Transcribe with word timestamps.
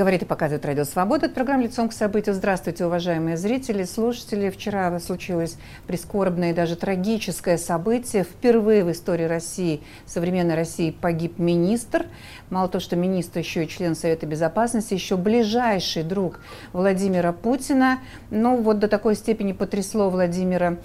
Говорит 0.00 0.22
и 0.22 0.24
показывает 0.24 0.64
Радио 0.64 0.84
Свобода. 0.84 1.26
Это 1.26 1.34
программа 1.34 1.64
«Лицом 1.64 1.90
к 1.90 1.92
событию». 1.92 2.34
Здравствуйте, 2.34 2.86
уважаемые 2.86 3.36
зрители, 3.36 3.84
слушатели. 3.84 4.48
Вчера 4.48 4.98
случилось 4.98 5.58
прискорбное 5.86 6.52
и 6.52 6.54
даже 6.54 6.74
трагическое 6.74 7.58
событие. 7.58 8.24
Впервые 8.24 8.82
в 8.82 8.90
истории 8.90 9.24
России, 9.24 9.82
современной 10.06 10.54
России, 10.54 10.90
погиб 10.90 11.38
министр. 11.38 12.06
Мало 12.48 12.68
того, 12.68 12.80
что 12.80 12.96
министр, 12.96 13.40
еще 13.40 13.64
и 13.64 13.68
член 13.68 13.94
Совета 13.94 14.24
Безопасности, 14.24 14.94
еще 14.94 15.18
ближайший 15.18 16.02
друг 16.02 16.40
Владимира 16.72 17.32
Путина. 17.32 17.98
Ну, 18.30 18.56
вот 18.56 18.78
до 18.78 18.88
такой 18.88 19.14
степени 19.14 19.52
потрясло 19.52 20.08
Владимира 20.08 20.78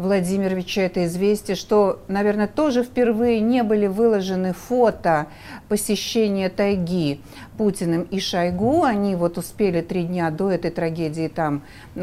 Владимировича 0.00 0.80
это 0.80 1.04
известие, 1.04 1.56
что, 1.56 2.00
наверное, 2.08 2.46
тоже 2.46 2.84
впервые 2.84 3.40
не 3.40 3.62
были 3.62 3.86
выложены 3.86 4.54
фото 4.54 5.26
посещения 5.68 6.48
тайги 6.48 7.20
Путиным 7.60 8.04
и 8.04 8.20
Шойгу. 8.20 8.84
Они 8.84 9.14
вот 9.14 9.36
успели 9.36 9.82
три 9.82 10.04
дня 10.04 10.30
до 10.30 10.50
этой 10.50 10.70
трагедии 10.70 11.28
там 11.28 11.60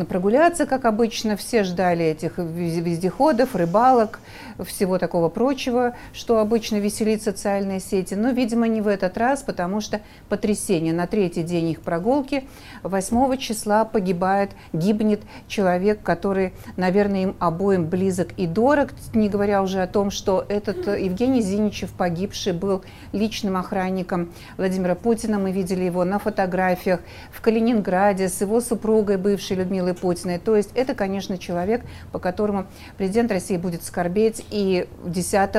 прогуляться, 0.07 0.67
как 0.67 0.85
обычно. 0.85 1.35
Все 1.35 1.63
ждали 1.63 2.05
этих 2.05 2.38
вездеходов, 2.38 3.55
рыбалок, 3.55 4.20
всего 4.63 4.99
такого 4.99 5.30
прочего, 5.30 5.95
что 6.13 6.38
обычно 6.38 6.75
веселит 6.75 7.23
социальные 7.23 7.80
сети. 7.80 8.13
Но, 8.13 8.30
видимо, 8.30 8.67
не 8.67 8.81
в 8.81 8.88
этот 8.88 9.17
раз, 9.17 9.41
потому 9.41 9.81
что 9.81 10.02
потрясение. 10.30 10.93
На 10.93 11.07
третий 11.07 11.41
день 11.41 11.69
их 11.69 11.81
прогулки 11.81 12.44
8 12.83 13.38
числа 13.38 13.83
погибает, 13.83 14.52
гибнет 14.73 15.21
человек, 15.47 16.03
который, 16.03 16.53
наверное, 16.75 17.23
им 17.23 17.35
обоим 17.39 17.88
близок 17.88 18.27
и 18.38 18.45
дорог, 18.45 18.89
не 19.16 19.28
говоря 19.28 19.63
уже 19.63 19.81
о 19.81 19.88
том, 19.88 20.11
что 20.11 20.45
этот 20.50 20.85
Евгений 20.85 21.41
Зиничев, 21.41 21.94
погибший, 21.94 22.53
был 22.53 22.83
личным 23.11 23.58
охранником 23.58 24.31
Владимира 24.58 24.94
Путина. 24.94 25.47
Мы 25.48 25.53
видели 25.53 25.86
его 25.86 26.03
на 26.03 26.20
фотографиях 26.20 27.00
в 27.31 27.40
Калининграде 27.40 28.28
с 28.28 28.42
его 28.42 28.59
супругой, 28.59 29.16
бывшей 29.16 29.56
Людмилой 29.56 29.94
Путиной. 29.94 30.40
То 30.40 30.58
есть 30.58 30.72
это, 30.76 30.94
конечно, 30.94 31.38
человек, 31.38 31.86
по 32.12 32.20
которому 32.20 32.67
президент 32.98 33.31
России 33.31 33.56
будет 33.56 33.81
скорбеть 33.86 34.45
и 34.52 34.90
10 35.06 35.50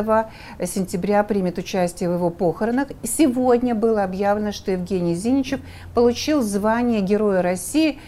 сентября 0.66 1.25
примет 1.25 1.56
участие 1.56 2.11
в 2.11 2.16
его 2.16 2.28
похоронах. 2.28 2.89
Сегодня 3.03 3.75
было 3.75 4.05
объявлено, 4.05 4.53
что 4.53 4.72
Евгений 4.72 5.14
Зиничев 5.14 5.61
получил 5.94 6.42
звание 6.42 7.00
Героя 7.00 7.41
России 7.41 7.98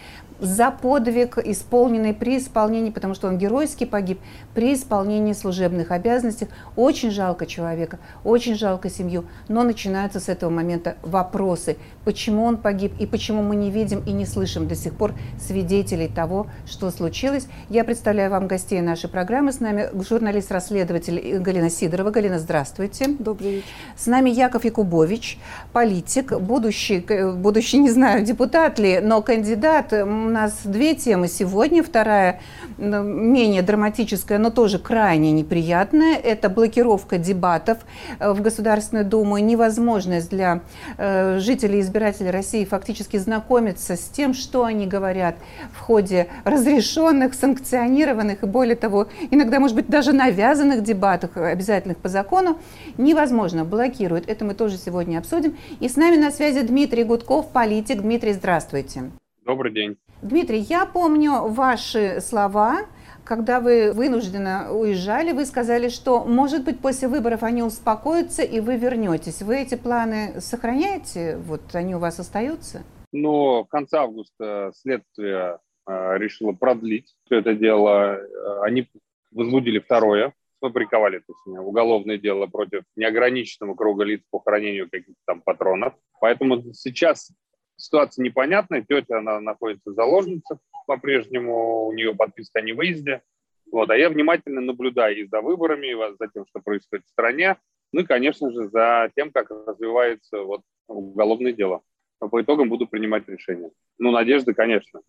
за 0.41 0.71
подвиг, 0.71 1.37
исполненный 1.37 2.13
при 2.13 2.37
исполнении, 2.37 2.89
потому 2.89 3.13
что 3.13 3.27
он 3.27 3.37
геройски 3.37 3.85
погиб, 3.85 4.19
при 4.53 4.73
исполнении 4.73 5.33
служебных 5.33 5.91
обязанностей. 5.91 6.47
Очень 6.75 7.11
жалко 7.11 7.45
человека, 7.45 7.99
очень 8.23 8.55
жалко 8.55 8.89
семью, 8.89 9.25
но 9.47 9.63
начинаются 9.63 10.19
с 10.19 10.27
этого 10.27 10.49
момента 10.49 10.97
вопросы, 11.03 11.77
почему 12.03 12.43
он 12.43 12.57
погиб 12.57 12.93
и 12.99 13.05
почему 13.05 13.43
мы 13.43 13.55
не 13.55 13.69
видим 13.69 14.03
и 14.05 14.11
не 14.11 14.25
слышим 14.25 14.67
до 14.67 14.75
сих 14.75 14.93
пор 14.95 15.13
свидетелей 15.39 16.07
того, 16.07 16.47
что 16.65 16.89
случилось. 16.89 17.47
Я 17.69 17.83
представляю 17.83 18.31
вам 18.31 18.47
гостей 18.47 18.81
нашей 18.81 19.09
программы. 19.09 19.51
С 19.51 19.59
нами 19.59 19.89
журналист-расследователь 19.93 21.37
Галина 21.37 21.69
Сидорова. 21.69 22.09
Галина, 22.09 22.39
здравствуйте. 22.39 23.15
Добрый 23.19 23.51
вечер. 23.51 23.67
С 23.95 24.07
нами 24.07 24.31
Яков 24.31 24.65
Якубович, 24.65 25.37
политик, 25.71 26.39
будущий, 26.39 27.05
будущий, 27.35 27.77
не 27.77 27.91
знаю, 27.91 28.25
депутат 28.25 28.79
ли, 28.79 28.99
но 28.99 29.21
кандидат 29.21 29.93
нас 30.31 30.61
две 30.63 30.95
темы 30.95 31.27
сегодня. 31.27 31.83
Вторая 31.83 32.41
менее 32.77 33.61
драматическая, 33.61 34.37
но 34.37 34.49
тоже 34.49 34.79
крайне 34.79 35.31
неприятная. 35.31 36.15
Это 36.15 36.49
блокировка 36.49 37.17
дебатов 37.17 37.79
э, 38.19 38.31
в 38.31 38.41
Государственную 38.41 39.05
Думу, 39.05 39.37
невозможность 39.37 40.29
для 40.29 40.61
э, 40.97 41.37
жителей 41.39 41.79
и 41.79 41.81
избирателей 41.81 42.31
России 42.31 42.65
фактически 42.65 43.17
знакомиться 43.17 43.95
с 43.95 44.09
тем, 44.09 44.33
что 44.33 44.63
они 44.63 44.87
говорят 44.87 45.35
в 45.73 45.79
ходе 45.79 46.27
разрешенных, 46.43 47.33
санкционированных 47.33 48.43
и, 48.43 48.45
более 48.45 48.75
того, 48.75 49.07
иногда, 49.29 49.59
может 49.59 49.75
быть, 49.75 49.87
даже 49.87 50.13
навязанных 50.13 50.83
дебатах, 50.83 51.37
обязательных 51.37 51.97
по 51.97 52.09
закону, 52.09 52.57
невозможно, 52.97 53.65
блокируют. 53.65 54.27
Это 54.27 54.45
мы 54.45 54.53
тоже 54.53 54.77
сегодня 54.77 55.17
обсудим. 55.17 55.57
И 55.79 55.87
с 55.87 55.95
нами 55.95 56.15
на 56.15 56.31
связи 56.31 56.61
Дмитрий 56.61 57.03
Гудков, 57.03 57.51
политик. 57.51 58.01
Дмитрий, 58.01 58.33
здравствуйте. 58.33 59.11
Добрый 59.45 59.73
день. 59.73 59.97
Дмитрий, 60.21 60.59
я 60.59 60.85
помню 60.85 61.47
ваши 61.47 62.21
слова, 62.21 62.81
когда 63.23 63.59
вы 63.59 63.91
вынужденно 63.91 64.71
уезжали, 64.71 65.31
вы 65.31 65.45
сказали, 65.45 65.89
что, 65.89 66.23
может 66.25 66.63
быть, 66.63 66.79
после 66.79 67.07
выборов 67.07 67.41
они 67.41 67.63
успокоятся 67.63 68.43
и 68.43 68.59
вы 68.59 68.77
вернетесь. 68.77 69.41
Вы 69.41 69.61
эти 69.61 69.73
планы 69.73 70.39
сохраняете? 70.39 71.37
Вот 71.37 71.61
они 71.73 71.95
у 71.95 71.99
вас 71.99 72.19
остаются? 72.19 72.83
Ну, 73.11 73.63
в 73.63 73.67
конце 73.67 73.97
августа 73.97 74.71
следствие 74.75 75.57
э, 75.87 76.17
решило 76.19 76.51
продлить 76.51 77.15
все 77.25 77.39
это 77.39 77.55
дело. 77.55 78.17
Э, 78.17 78.61
они 78.61 78.87
возбудили 79.31 79.79
второе, 79.79 80.33
сфабриковали 80.57 81.19
точнее, 81.19 81.61
уголовное 81.61 82.19
дело 82.19 82.45
против 82.45 82.83
неограниченного 82.95 83.73
круга 83.73 84.03
лиц 84.03 84.21
по 84.29 84.39
хранению 84.39 84.87
каких-то 84.87 85.19
там 85.25 85.41
патронов. 85.41 85.93
Поэтому 86.19 86.73
сейчас 86.73 87.31
Ситуация 87.81 88.23
непонятная. 88.23 88.85
Тетя, 88.87 89.17
она 89.17 89.39
находится 89.39 89.89
в 89.89 89.95
заложницах 89.95 90.59
по-прежнему, 90.85 91.87
у 91.87 91.93
нее 91.93 92.13
подписка 92.13 92.59
о 92.59 92.61
невыезде. 92.61 93.23
Вот, 93.71 93.89
а 93.89 93.97
я 93.97 94.09
внимательно 94.09 94.61
наблюдаю 94.61 95.17
и 95.17 95.27
за 95.27 95.41
выборами, 95.41 95.87
и 95.87 96.15
за 96.19 96.27
тем, 96.27 96.45
что 96.45 96.59
происходит 96.59 97.05
в 97.05 97.09
стране, 97.09 97.57
ну 97.91 98.01
и, 98.01 98.05
конечно 98.05 98.51
же, 98.51 98.69
за 98.69 99.09
тем, 99.15 99.31
как 99.31 99.49
развивается 99.49 100.41
вот, 100.43 100.61
уголовное 100.87 101.53
дело. 101.53 101.81
Но 102.21 102.29
по 102.29 102.41
итогам 102.41 102.69
буду 102.69 102.85
принимать 102.85 103.27
решение. 103.27 103.71
Ну, 103.97 104.11
надежды, 104.11 104.53
конечно, 104.53 105.01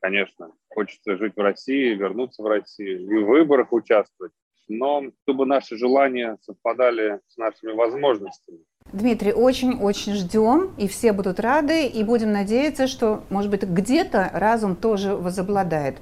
конечно. 0.00 0.52
Хочется 0.68 1.16
жить 1.16 1.34
в 1.34 1.40
России, 1.40 1.94
вернуться 1.94 2.42
в 2.42 2.46
Россию 2.46 3.00
и 3.00 3.24
в 3.24 3.26
выборах 3.26 3.72
участвовать. 3.72 4.32
Но 4.68 5.04
чтобы 5.22 5.46
наши 5.46 5.78
желания 5.78 6.36
совпадали 6.42 7.20
с 7.28 7.38
нашими 7.38 7.72
возможностями. 7.72 8.64
Дмитрий, 8.92 9.32
очень-очень 9.32 10.14
ждем, 10.14 10.70
и 10.76 10.86
все 10.86 11.12
будут 11.12 11.40
рады, 11.40 11.86
и 11.86 12.04
будем 12.04 12.32
надеяться, 12.32 12.86
что, 12.86 13.24
может 13.30 13.50
быть, 13.50 13.62
где-то 13.62 14.30
разум 14.34 14.76
тоже 14.76 15.16
возобладает. 15.16 15.96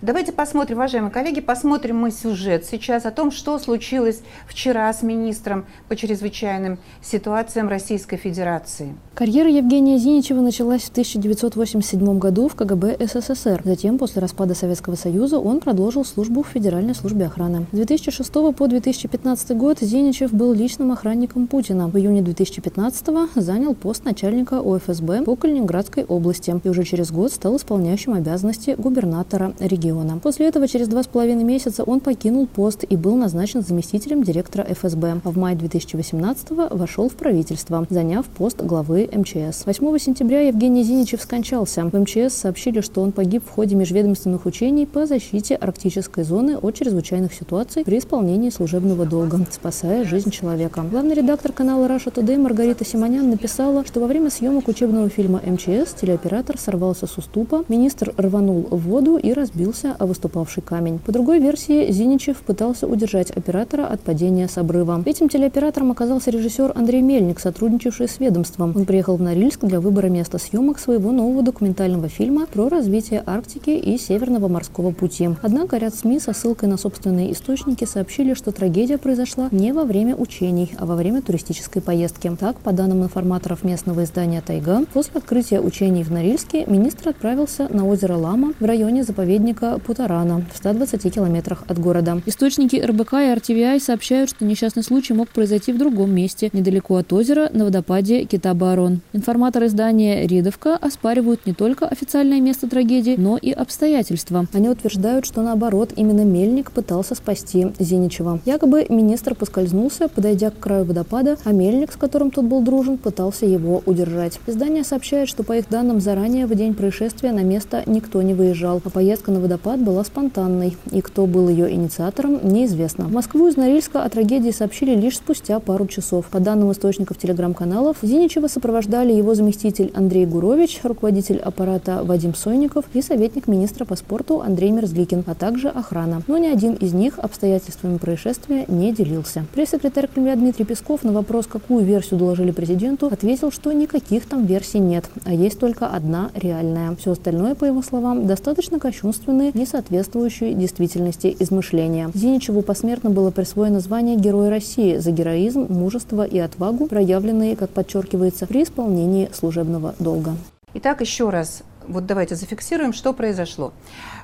Давайте 0.00 0.30
посмотрим, 0.30 0.76
уважаемые 0.76 1.10
коллеги, 1.10 1.40
посмотрим 1.40 1.96
мы 1.96 2.12
сюжет 2.12 2.64
сейчас 2.64 3.04
о 3.04 3.10
том, 3.10 3.32
что 3.32 3.58
случилось 3.58 4.20
вчера 4.46 4.92
с 4.92 5.02
министром 5.02 5.66
по 5.88 5.96
чрезвычайным 5.96 6.78
ситуациям 7.02 7.68
Российской 7.68 8.16
Федерации. 8.16 8.94
Карьера 9.16 9.50
Евгения 9.50 9.98
Зиничева 9.98 10.40
началась 10.40 10.82
в 10.82 10.90
1987 10.90 12.18
году 12.20 12.46
в 12.46 12.54
КГБ 12.54 12.96
СССР. 13.00 13.62
Затем, 13.64 13.98
после 13.98 14.22
распада 14.22 14.54
Советского 14.54 14.94
Союза, 14.94 15.40
он 15.40 15.58
продолжил 15.58 16.04
службу 16.04 16.44
в 16.44 16.46
Федеральной 16.46 16.94
службе 16.94 17.26
охраны. 17.26 17.66
С 17.72 17.74
2006 17.74 18.32
по 18.32 18.68
2015 18.68 19.56
год 19.56 19.80
Зиничев 19.80 20.32
был 20.32 20.52
личным 20.52 20.92
охранником 20.92 21.48
Путина. 21.48 21.88
В 21.88 21.98
июне 21.98 22.22
2015 22.22 23.04
занял 23.34 23.74
пост 23.74 24.04
начальника 24.04 24.60
ОФСБ 24.60 25.24
по 25.24 25.34
Калининградской 25.34 26.04
области 26.04 26.54
и 26.62 26.68
уже 26.68 26.84
через 26.84 27.10
год 27.10 27.32
стал 27.32 27.56
исполняющим 27.56 28.12
обязанности 28.12 28.76
губернатора 28.78 29.54
региона 29.58 29.87
региона. 29.88 30.18
После 30.22 30.46
этого 30.46 30.68
через 30.68 30.88
два 30.88 31.02
с 31.02 31.06
половиной 31.06 31.44
месяца 31.44 31.82
он 31.84 32.00
покинул 32.00 32.46
пост 32.46 32.84
и 32.88 32.96
был 32.96 33.16
назначен 33.16 33.62
заместителем 33.62 34.22
директора 34.22 34.64
ФСБ. 34.64 35.20
В 35.24 35.38
мае 35.38 35.56
2018 35.56 36.50
вошел 36.70 37.08
в 37.08 37.14
правительство, 37.14 37.86
заняв 37.90 38.26
пост 38.26 38.60
главы 38.60 39.08
МЧС. 39.12 39.66
8 39.66 39.98
сентября 39.98 40.40
Евгений 40.42 40.82
Зиничев 40.82 41.22
скончался. 41.22 41.84
В 41.84 41.98
МЧС 41.98 42.34
сообщили, 42.34 42.80
что 42.80 43.02
он 43.02 43.12
погиб 43.12 43.42
в 43.46 43.50
ходе 43.50 43.74
межведомственных 43.74 44.46
учений 44.46 44.86
по 44.86 45.06
защите 45.06 45.54
арктической 45.54 46.24
зоны 46.24 46.56
от 46.56 46.74
чрезвычайных 46.74 47.32
ситуаций 47.32 47.84
при 47.84 47.98
исполнении 47.98 48.50
служебного 48.50 49.06
долга, 49.06 49.46
спасая 49.50 50.04
жизнь 50.04 50.30
человека. 50.30 50.84
Главный 50.90 51.14
редактор 51.14 51.52
канала 51.52 51.86
Russia 51.86 52.12
Today 52.12 52.38
Маргарита 52.38 52.84
Симонян 52.84 53.30
написала, 53.30 53.84
что 53.84 54.00
во 54.00 54.06
время 54.06 54.30
съемок 54.30 54.68
учебного 54.68 55.08
фильма 55.08 55.40
МЧС 55.44 55.94
телеоператор 56.00 56.58
сорвался 56.58 57.06
с 57.06 57.16
уступа, 57.18 57.64
министр 57.68 58.12
рванул 58.16 58.66
в 58.70 58.88
воду 58.88 59.16
и 59.16 59.32
разбился 59.32 59.77
разбился 59.78 59.96
о 59.98 60.06
выступавший 60.06 60.62
камень. 60.62 60.98
По 60.98 61.12
другой 61.12 61.38
версии, 61.38 61.90
Зиничев 61.90 62.38
пытался 62.38 62.86
удержать 62.86 63.30
оператора 63.30 63.86
от 63.86 64.00
падения 64.00 64.48
с 64.48 64.58
обрыва. 64.58 65.02
Этим 65.04 65.28
телеоператором 65.28 65.90
оказался 65.90 66.30
режиссер 66.30 66.72
Андрей 66.74 67.02
Мельник, 67.02 67.40
сотрудничавший 67.40 68.08
с 68.08 68.18
ведомством. 68.20 68.72
Он 68.74 68.84
приехал 68.84 69.16
в 69.16 69.22
Норильск 69.22 69.64
для 69.64 69.80
выбора 69.80 70.08
места 70.08 70.38
съемок 70.38 70.78
своего 70.78 71.12
нового 71.12 71.42
документального 71.42 72.08
фильма 72.08 72.46
про 72.46 72.68
развитие 72.68 73.22
Арктики 73.26 73.70
и 73.70 73.98
Северного 73.98 74.48
морского 74.48 74.90
пути. 74.90 75.30
Однако 75.42 75.76
ряд 75.78 75.94
СМИ 75.94 76.20
со 76.20 76.32
ссылкой 76.32 76.68
на 76.68 76.76
собственные 76.76 77.32
источники 77.32 77.84
сообщили, 77.84 78.34
что 78.34 78.52
трагедия 78.52 78.98
произошла 78.98 79.48
не 79.50 79.72
во 79.72 79.84
время 79.84 80.16
учений, 80.16 80.72
а 80.78 80.86
во 80.86 80.96
время 80.96 81.22
туристической 81.22 81.82
поездки 81.82 81.98
поездки. 81.98 82.30
Так, 82.38 82.56
по 82.60 82.72
данным 82.72 83.02
информаторов 83.02 83.64
местного 83.64 84.04
издания 84.04 84.40
«Тайга», 84.40 84.84
после 84.92 85.18
открытия 85.18 85.60
учений 85.60 86.04
в 86.04 86.12
Норильске 86.12 86.64
министр 86.66 87.10
отправился 87.10 87.68
на 87.70 87.86
озеро 87.86 88.16
Лама 88.16 88.52
в 88.60 88.64
районе 88.64 89.02
заповедника 89.02 89.67
Путарана 89.76 90.44
в 90.52 90.56
120 90.56 91.14
километрах 91.14 91.64
от 91.68 91.78
города. 91.78 92.22
Источники 92.24 92.76
РБК 92.76 93.12
и 93.12 93.34
RTVI 93.36 93.80
сообщают, 93.80 94.30
что 94.30 94.46
несчастный 94.46 94.82
случай 94.82 95.12
мог 95.12 95.28
произойти 95.28 95.72
в 95.72 95.78
другом 95.78 96.14
месте, 96.14 96.48
недалеко 96.54 96.96
от 96.96 97.12
озера, 97.12 97.50
на 97.52 97.66
водопаде 97.66 98.24
Кита-Барон. 98.24 99.00
Информаторы 99.12 99.66
издания 99.66 100.26
«Ридовка» 100.26 100.76
оспаривают 100.76 101.44
не 101.44 101.52
только 101.52 101.86
официальное 101.86 102.40
место 102.40 102.68
трагедии, 102.68 103.16
но 103.18 103.36
и 103.36 103.50
обстоятельства. 103.50 104.46
Они 104.54 104.68
утверждают, 104.68 105.26
что 105.26 105.42
наоборот, 105.42 105.92
именно 105.96 106.22
Мельник 106.24 106.72
пытался 106.72 107.14
спасти 107.14 107.68
Зиничева. 107.78 108.40
Якобы 108.46 108.86
министр 108.88 109.34
поскользнулся, 109.34 110.08
подойдя 110.08 110.50
к 110.50 110.58
краю 110.58 110.84
водопада, 110.84 111.36
а 111.44 111.52
Мельник, 111.52 111.92
с 111.92 111.96
которым 111.96 112.30
тот 112.30 112.44
был 112.44 112.62
дружен, 112.62 112.96
пытался 112.96 113.44
его 113.44 113.82
удержать. 113.84 114.40
Издание 114.46 114.84
сообщает, 114.84 115.28
что 115.28 115.42
по 115.42 115.56
их 115.56 115.68
данным 115.68 116.00
заранее 116.00 116.46
в 116.46 116.54
день 116.54 116.74
происшествия 116.74 117.32
на 117.32 117.42
место 117.42 117.82
никто 117.86 118.22
не 118.22 118.34
выезжал, 118.34 118.80
а 118.84 118.90
поездка 118.90 119.30
на 119.30 119.40
водопад 119.40 119.57
была 119.58 120.04
спонтанной, 120.04 120.76
и 120.90 121.00
кто 121.00 121.26
был 121.26 121.48
ее 121.48 121.72
инициатором, 121.72 122.40
неизвестно. 122.42 123.08
Москву 123.08 123.48
из 123.48 123.56
Норильска 123.56 124.04
о 124.04 124.08
трагедии 124.08 124.50
сообщили 124.50 124.94
лишь 124.94 125.16
спустя 125.16 125.60
пару 125.60 125.86
часов. 125.86 126.26
По 126.26 126.40
данным 126.40 126.72
источников 126.72 127.18
телеграм-каналов, 127.18 127.98
Зиничева 128.02 128.48
сопровождали 128.48 129.12
его 129.12 129.34
заместитель 129.34 129.92
Андрей 129.94 130.26
Гурович, 130.26 130.80
руководитель 130.82 131.38
аппарата 131.38 132.02
Вадим 132.04 132.34
Сойников 132.34 132.84
и 132.94 133.02
советник 133.02 133.46
министра 133.48 133.84
по 133.84 133.96
спорту 133.96 134.40
Андрей 134.40 134.70
Мерзликин, 134.70 135.24
а 135.26 135.34
также 135.34 135.68
охрана. 135.68 136.22
Но 136.26 136.38
ни 136.38 136.46
один 136.46 136.74
из 136.74 136.92
них 136.92 137.18
обстоятельствами 137.18 137.98
происшествия 137.98 138.64
не 138.68 138.92
делился. 138.92 139.44
Пресс-секретарь 139.54 140.08
Кремля 140.08 140.36
Дмитрий 140.36 140.64
Песков 140.64 141.04
на 141.04 141.12
вопрос, 141.12 141.46
какую 141.46 141.84
версию 141.84 142.18
доложили 142.18 142.50
президенту, 142.50 143.06
ответил, 143.06 143.50
что 143.50 143.72
никаких 143.72 144.26
там 144.26 144.46
версий 144.46 144.78
нет, 144.78 145.04
а 145.24 145.32
есть 145.32 145.58
только 145.58 145.86
одна 145.86 146.30
реальная. 146.34 146.94
Все 146.96 147.12
остальное, 147.12 147.54
по 147.54 147.64
его 147.64 147.82
словам, 147.82 148.26
достаточно 148.26 148.78
кощунственные, 148.78 149.47
не 149.54 149.66
соответствующие 149.66 150.54
действительности 150.54 151.36
измышления. 151.38 152.10
Зиничеву 152.14 152.62
посмертно 152.62 153.10
было 153.10 153.30
присвоено 153.30 153.80
звание 153.80 154.16
Героя 154.16 154.50
России 154.50 154.96
за 154.96 155.10
героизм, 155.10 155.66
мужество 155.68 156.24
и 156.24 156.38
отвагу, 156.38 156.86
проявленные, 156.86 157.56
как 157.56 157.70
подчеркивается, 157.70 158.46
при 158.46 158.62
исполнении 158.62 159.30
служебного 159.32 159.94
долга. 159.98 160.36
Итак, 160.74 161.00
еще 161.00 161.30
раз, 161.30 161.62
вот 161.88 162.06
давайте 162.06 162.34
зафиксируем, 162.34 162.92
что 162.92 163.12
произошло. 163.12 163.72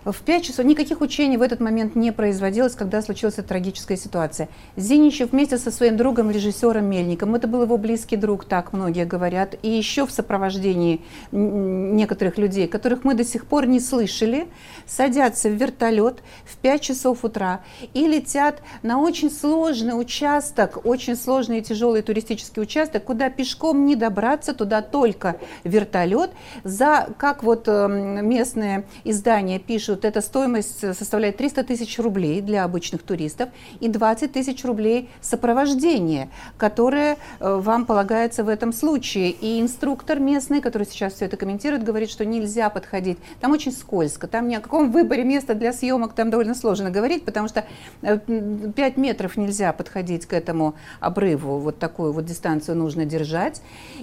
В 0.05 0.21
5 0.21 0.45
часов 0.45 0.67
никаких 0.67 1.01
учений 1.01 1.39
в 1.39 1.43
этот 1.43 1.61
момент 1.61 1.97
не 1.97 2.13
производилось, 2.13 2.75
когда 2.75 3.01
случилась 3.01 3.35
эта 3.39 3.49
трагическая 3.49 3.97
ситуация. 3.97 4.49
Зиничев 4.77 5.33
вместе 5.33 5.57
со 5.57 5.71
своим 5.71 5.97
другом, 5.97 6.31
режиссером 6.31 6.85
Мельником, 6.85 7.35
это 7.35 7.49
был 7.49 7.63
его 7.63 7.79
близкий 7.79 8.17
друг, 8.17 8.45
так 8.45 8.73
многие 8.73 9.07
говорят, 9.07 9.57
и 9.63 9.71
еще 9.71 10.07
в 10.07 10.11
сопровождении 10.11 11.01
некоторых 11.33 12.37
людей, 12.37 12.69
которых 12.69 13.05
мы 13.05 13.15
до 13.15 13.25
сих 13.25 13.47
пор 13.47 13.67
не 13.67 13.81
слышали, 13.81 14.47
садятся 14.87 15.49
в 15.49 15.53
вертолет 15.53 16.23
в 16.45 16.57
5 16.59 16.81
часов 16.81 17.25
утра 17.25 17.63
и 17.95 18.07
летят 18.07 18.61
на 18.83 19.01
очень 19.01 19.31
сложный 19.31 19.99
участок, 19.99 20.85
очень 20.85 21.17
сложный 21.17 21.59
и 21.59 21.63
тяжелый 21.63 22.03
туристический 22.03 22.63
участок, 22.63 23.05
куда 23.05 23.31
пешком 23.31 23.87
не 23.87 23.97
добраться, 23.97 24.53
туда 24.53 24.83
только 24.83 25.37
вертолет, 25.65 26.31
за, 26.63 27.09
как 27.17 27.43
вот 27.43 27.54
эм, 27.67 28.29
местные 28.29 28.85
издания 29.05 29.59
пишут, 29.59 30.05
эта 30.05 30.21
стоимость 30.21 30.81
составляет 30.97 31.37
300 31.37 31.65
тысяч 31.65 31.99
рублей 31.99 32.41
для 32.41 32.65
обычных 32.65 33.03
туристов 33.03 33.49
и 33.81 33.89
20 33.89 34.33
тысяч 34.33 34.65
рублей 34.65 35.09
сопровождения, 35.21 36.29
которое 36.57 37.17
э, 37.41 37.57
вам 37.57 37.87
полагается 37.87 38.45
в 38.45 38.49
этом 38.49 38.73
случае. 38.73 39.31
И 39.31 39.61
инструктор 39.61 40.21
местный, 40.21 40.61
который 40.61 40.87
сейчас 40.87 41.15
все 41.15 41.27
это 41.27 41.37
комментирует, 41.37 41.85
говорит, 41.85 42.11
что 42.11 42.25
нельзя 42.25 42.71
подходить. 42.71 43.19
Там 43.41 43.53
очень 43.53 43.73
скользко, 43.73 44.27
там 44.27 44.49
ни 44.49 44.55
о 44.55 44.61
каком 44.61 44.91
выборе 44.91 45.25
места 45.25 45.55
для 45.55 45.73
съемок 45.73 46.15
там 46.15 46.31
довольно 46.31 46.55
сложно 46.55 46.91
говорить, 46.91 47.25
потому 47.25 47.49
что 47.49 47.65
5 48.03 48.29
э, 48.29 48.93
метров 48.97 49.37
нельзя 49.37 49.73
подходить 49.73 50.27
к 50.27 50.33
этому 50.33 50.75
обрыву, 51.01 51.59
вот 51.59 51.79
такую 51.79 52.13
вот 52.13 52.25
дистанцию 52.25 52.77
нужно 52.77 53.05
держать. 53.05 53.63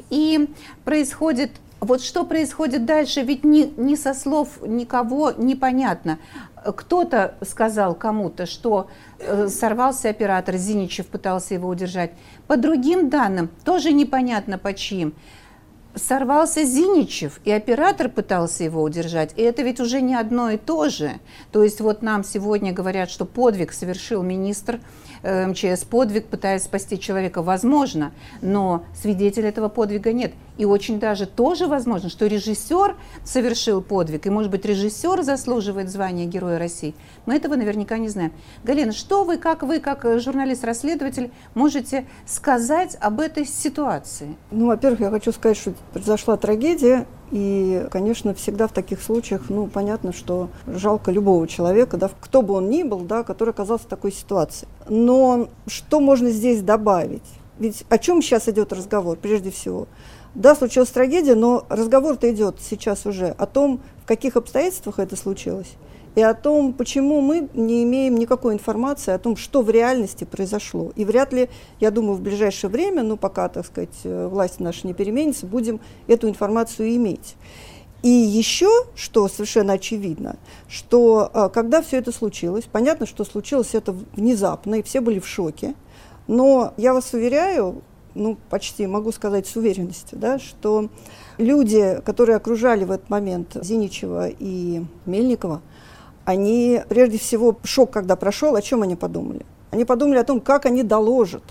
И 0.09 0.49
происходит 0.83 1.51
вот 1.81 2.03
что 2.03 2.25
происходит 2.25 2.85
дальше, 2.85 3.23
ведь 3.23 3.43
ни, 3.43 3.73
ни 3.75 3.95
со 3.95 4.13
слов 4.13 4.59
никого 4.61 5.31
непонятно. 5.31 6.19
Кто-то 6.63 7.33
сказал 7.41 7.95
кому-то, 7.95 8.45
что 8.45 8.87
э, 9.17 9.47
сорвался 9.47 10.09
оператор, 10.09 10.57
Зиничев 10.57 11.07
пытался 11.07 11.55
его 11.55 11.67
удержать. 11.67 12.11
По 12.45 12.55
другим 12.55 13.09
данным, 13.09 13.49
тоже 13.65 13.93
непонятно 13.93 14.59
по 14.59 14.75
чьим. 14.75 15.15
Сорвался 15.95 16.63
Зиничев, 16.63 17.41
и 17.45 17.51
оператор 17.51 18.09
пытался 18.09 18.63
его 18.63 18.83
удержать. 18.83 19.33
И 19.35 19.41
это 19.41 19.63
ведь 19.63 19.79
уже 19.79 20.01
не 20.01 20.13
одно 20.13 20.51
и 20.51 20.57
то 20.57 20.87
же. 20.87 21.13
То 21.51 21.63
есть 21.63 21.81
вот 21.81 22.03
нам 22.03 22.23
сегодня 22.23 22.73
говорят, 22.73 23.09
что 23.09 23.25
подвиг 23.25 23.73
совершил 23.73 24.21
министр 24.21 24.81
МЧС 25.23 25.83
подвиг, 25.83 26.27
пытаясь 26.27 26.63
спасти 26.63 26.99
человека, 26.99 27.41
возможно, 27.41 28.11
но 28.41 28.85
свидетеля 28.95 29.49
этого 29.49 29.69
подвига 29.69 30.13
нет. 30.13 30.33
И 30.57 30.65
очень 30.65 30.99
даже 30.99 31.25
тоже 31.25 31.67
возможно, 31.67 32.09
что 32.09 32.27
режиссер 32.27 32.95
совершил 33.23 33.81
подвиг, 33.81 34.27
и, 34.27 34.29
может 34.29 34.51
быть, 34.51 34.65
режиссер 34.65 35.23
заслуживает 35.23 35.89
звания 35.89 36.25
Героя 36.25 36.59
России. 36.59 36.93
Мы 37.25 37.35
этого 37.35 37.55
наверняка 37.55 37.97
не 37.97 38.09
знаем. 38.09 38.31
Галина, 38.63 38.91
что 38.91 39.23
вы, 39.23 39.37
как 39.37 39.63
вы, 39.63 39.79
как 39.79 40.05
журналист-расследователь, 40.19 41.31
можете 41.53 42.05
сказать 42.25 42.97
об 42.99 43.19
этой 43.19 43.45
ситуации? 43.45 44.35
Ну, 44.51 44.67
во-первых, 44.67 44.99
я 44.99 45.09
хочу 45.09 45.31
сказать, 45.31 45.57
что 45.57 45.73
произошла 45.93 46.37
трагедия, 46.37 47.07
и, 47.31 47.87
конечно, 47.89 48.33
всегда 48.33 48.67
в 48.67 48.73
таких 48.73 49.01
случаях, 49.01 49.43
ну, 49.49 49.67
понятно, 49.67 50.11
что 50.11 50.49
жалко 50.67 51.11
любого 51.11 51.47
человека, 51.47 51.97
да, 51.97 52.09
кто 52.19 52.41
бы 52.41 52.53
он 52.55 52.69
ни 52.69 52.83
был, 52.83 52.99
да, 52.99 53.23
который 53.23 53.51
оказался 53.51 53.85
в 53.85 53.89
такой 53.89 54.11
ситуации. 54.11 54.67
Но 54.89 55.47
что 55.65 55.99
можно 55.99 56.29
здесь 56.29 56.61
добавить? 56.61 57.23
Ведь 57.57 57.85
о 57.89 57.97
чем 57.97 58.21
сейчас 58.21 58.49
идет 58.49 58.73
разговор, 58.73 59.17
прежде 59.17 59.49
всего? 59.49 59.87
Да, 60.35 60.55
случилась 60.55 60.89
трагедия, 60.89 61.35
но 61.35 61.65
разговор-то 61.69 62.29
идет 62.31 62.57
сейчас 62.59 63.05
уже 63.05 63.27
о 63.27 63.45
том, 63.45 63.81
в 64.03 64.07
каких 64.07 64.35
обстоятельствах 64.35 64.99
это 64.99 65.15
случилось 65.15 65.75
и 66.15 66.21
о 66.21 66.33
том, 66.33 66.73
почему 66.73 67.21
мы 67.21 67.47
не 67.53 67.83
имеем 67.83 68.15
никакой 68.15 68.53
информации 68.53 69.13
о 69.13 69.17
том, 69.17 69.37
что 69.37 69.61
в 69.61 69.69
реальности 69.69 70.25
произошло. 70.25 70.91
И 70.95 71.05
вряд 71.05 71.31
ли, 71.31 71.49
я 71.79 71.91
думаю, 71.91 72.15
в 72.15 72.21
ближайшее 72.21 72.69
время, 72.69 73.03
ну 73.03 73.15
пока, 73.17 73.47
так 73.47 73.65
сказать, 73.65 73.95
э, 74.03 74.27
власть 74.27 74.59
наша 74.59 74.87
не 74.87 74.93
переменится, 74.93 75.45
будем 75.45 75.79
эту 76.07 76.27
информацию 76.27 76.93
иметь. 76.95 77.35
И 78.03 78.09
еще, 78.09 78.69
что 78.95 79.27
совершенно 79.27 79.73
очевидно, 79.73 80.37
что 80.67 81.29
э, 81.33 81.49
когда 81.53 81.81
все 81.81 81.97
это 81.97 82.11
случилось, 82.11 82.65
понятно, 82.69 83.05
что 83.05 83.23
случилось 83.23 83.73
это 83.73 83.95
внезапно, 84.15 84.75
и 84.75 84.83
все 84.83 85.01
были 85.01 85.19
в 85.19 85.27
шоке, 85.27 85.75
но 86.27 86.73
я 86.77 86.93
вас 86.93 87.13
уверяю, 87.13 87.83
ну 88.15 88.37
почти 88.49 88.85
могу 88.87 89.11
сказать 89.11 89.47
с 89.47 89.55
уверенностью, 89.55 90.17
да, 90.17 90.39
что 90.39 90.89
люди, 91.37 92.01
которые 92.03 92.35
окружали 92.35 92.83
в 92.83 92.91
этот 92.91 93.09
момент 93.09 93.55
Зиничева 93.61 94.27
и 94.27 94.83
Мельникова, 95.05 95.61
они, 96.25 96.81
прежде 96.87 97.17
всего, 97.17 97.57
шок, 97.63 97.91
когда 97.91 98.15
прошел, 98.15 98.55
о 98.55 98.61
чем 98.61 98.83
они 98.83 98.95
подумали? 98.95 99.45
Они 99.71 99.85
подумали 99.85 100.17
о 100.17 100.23
том, 100.23 100.39
как 100.39 100.65
они 100.65 100.83
доложат 100.83 101.43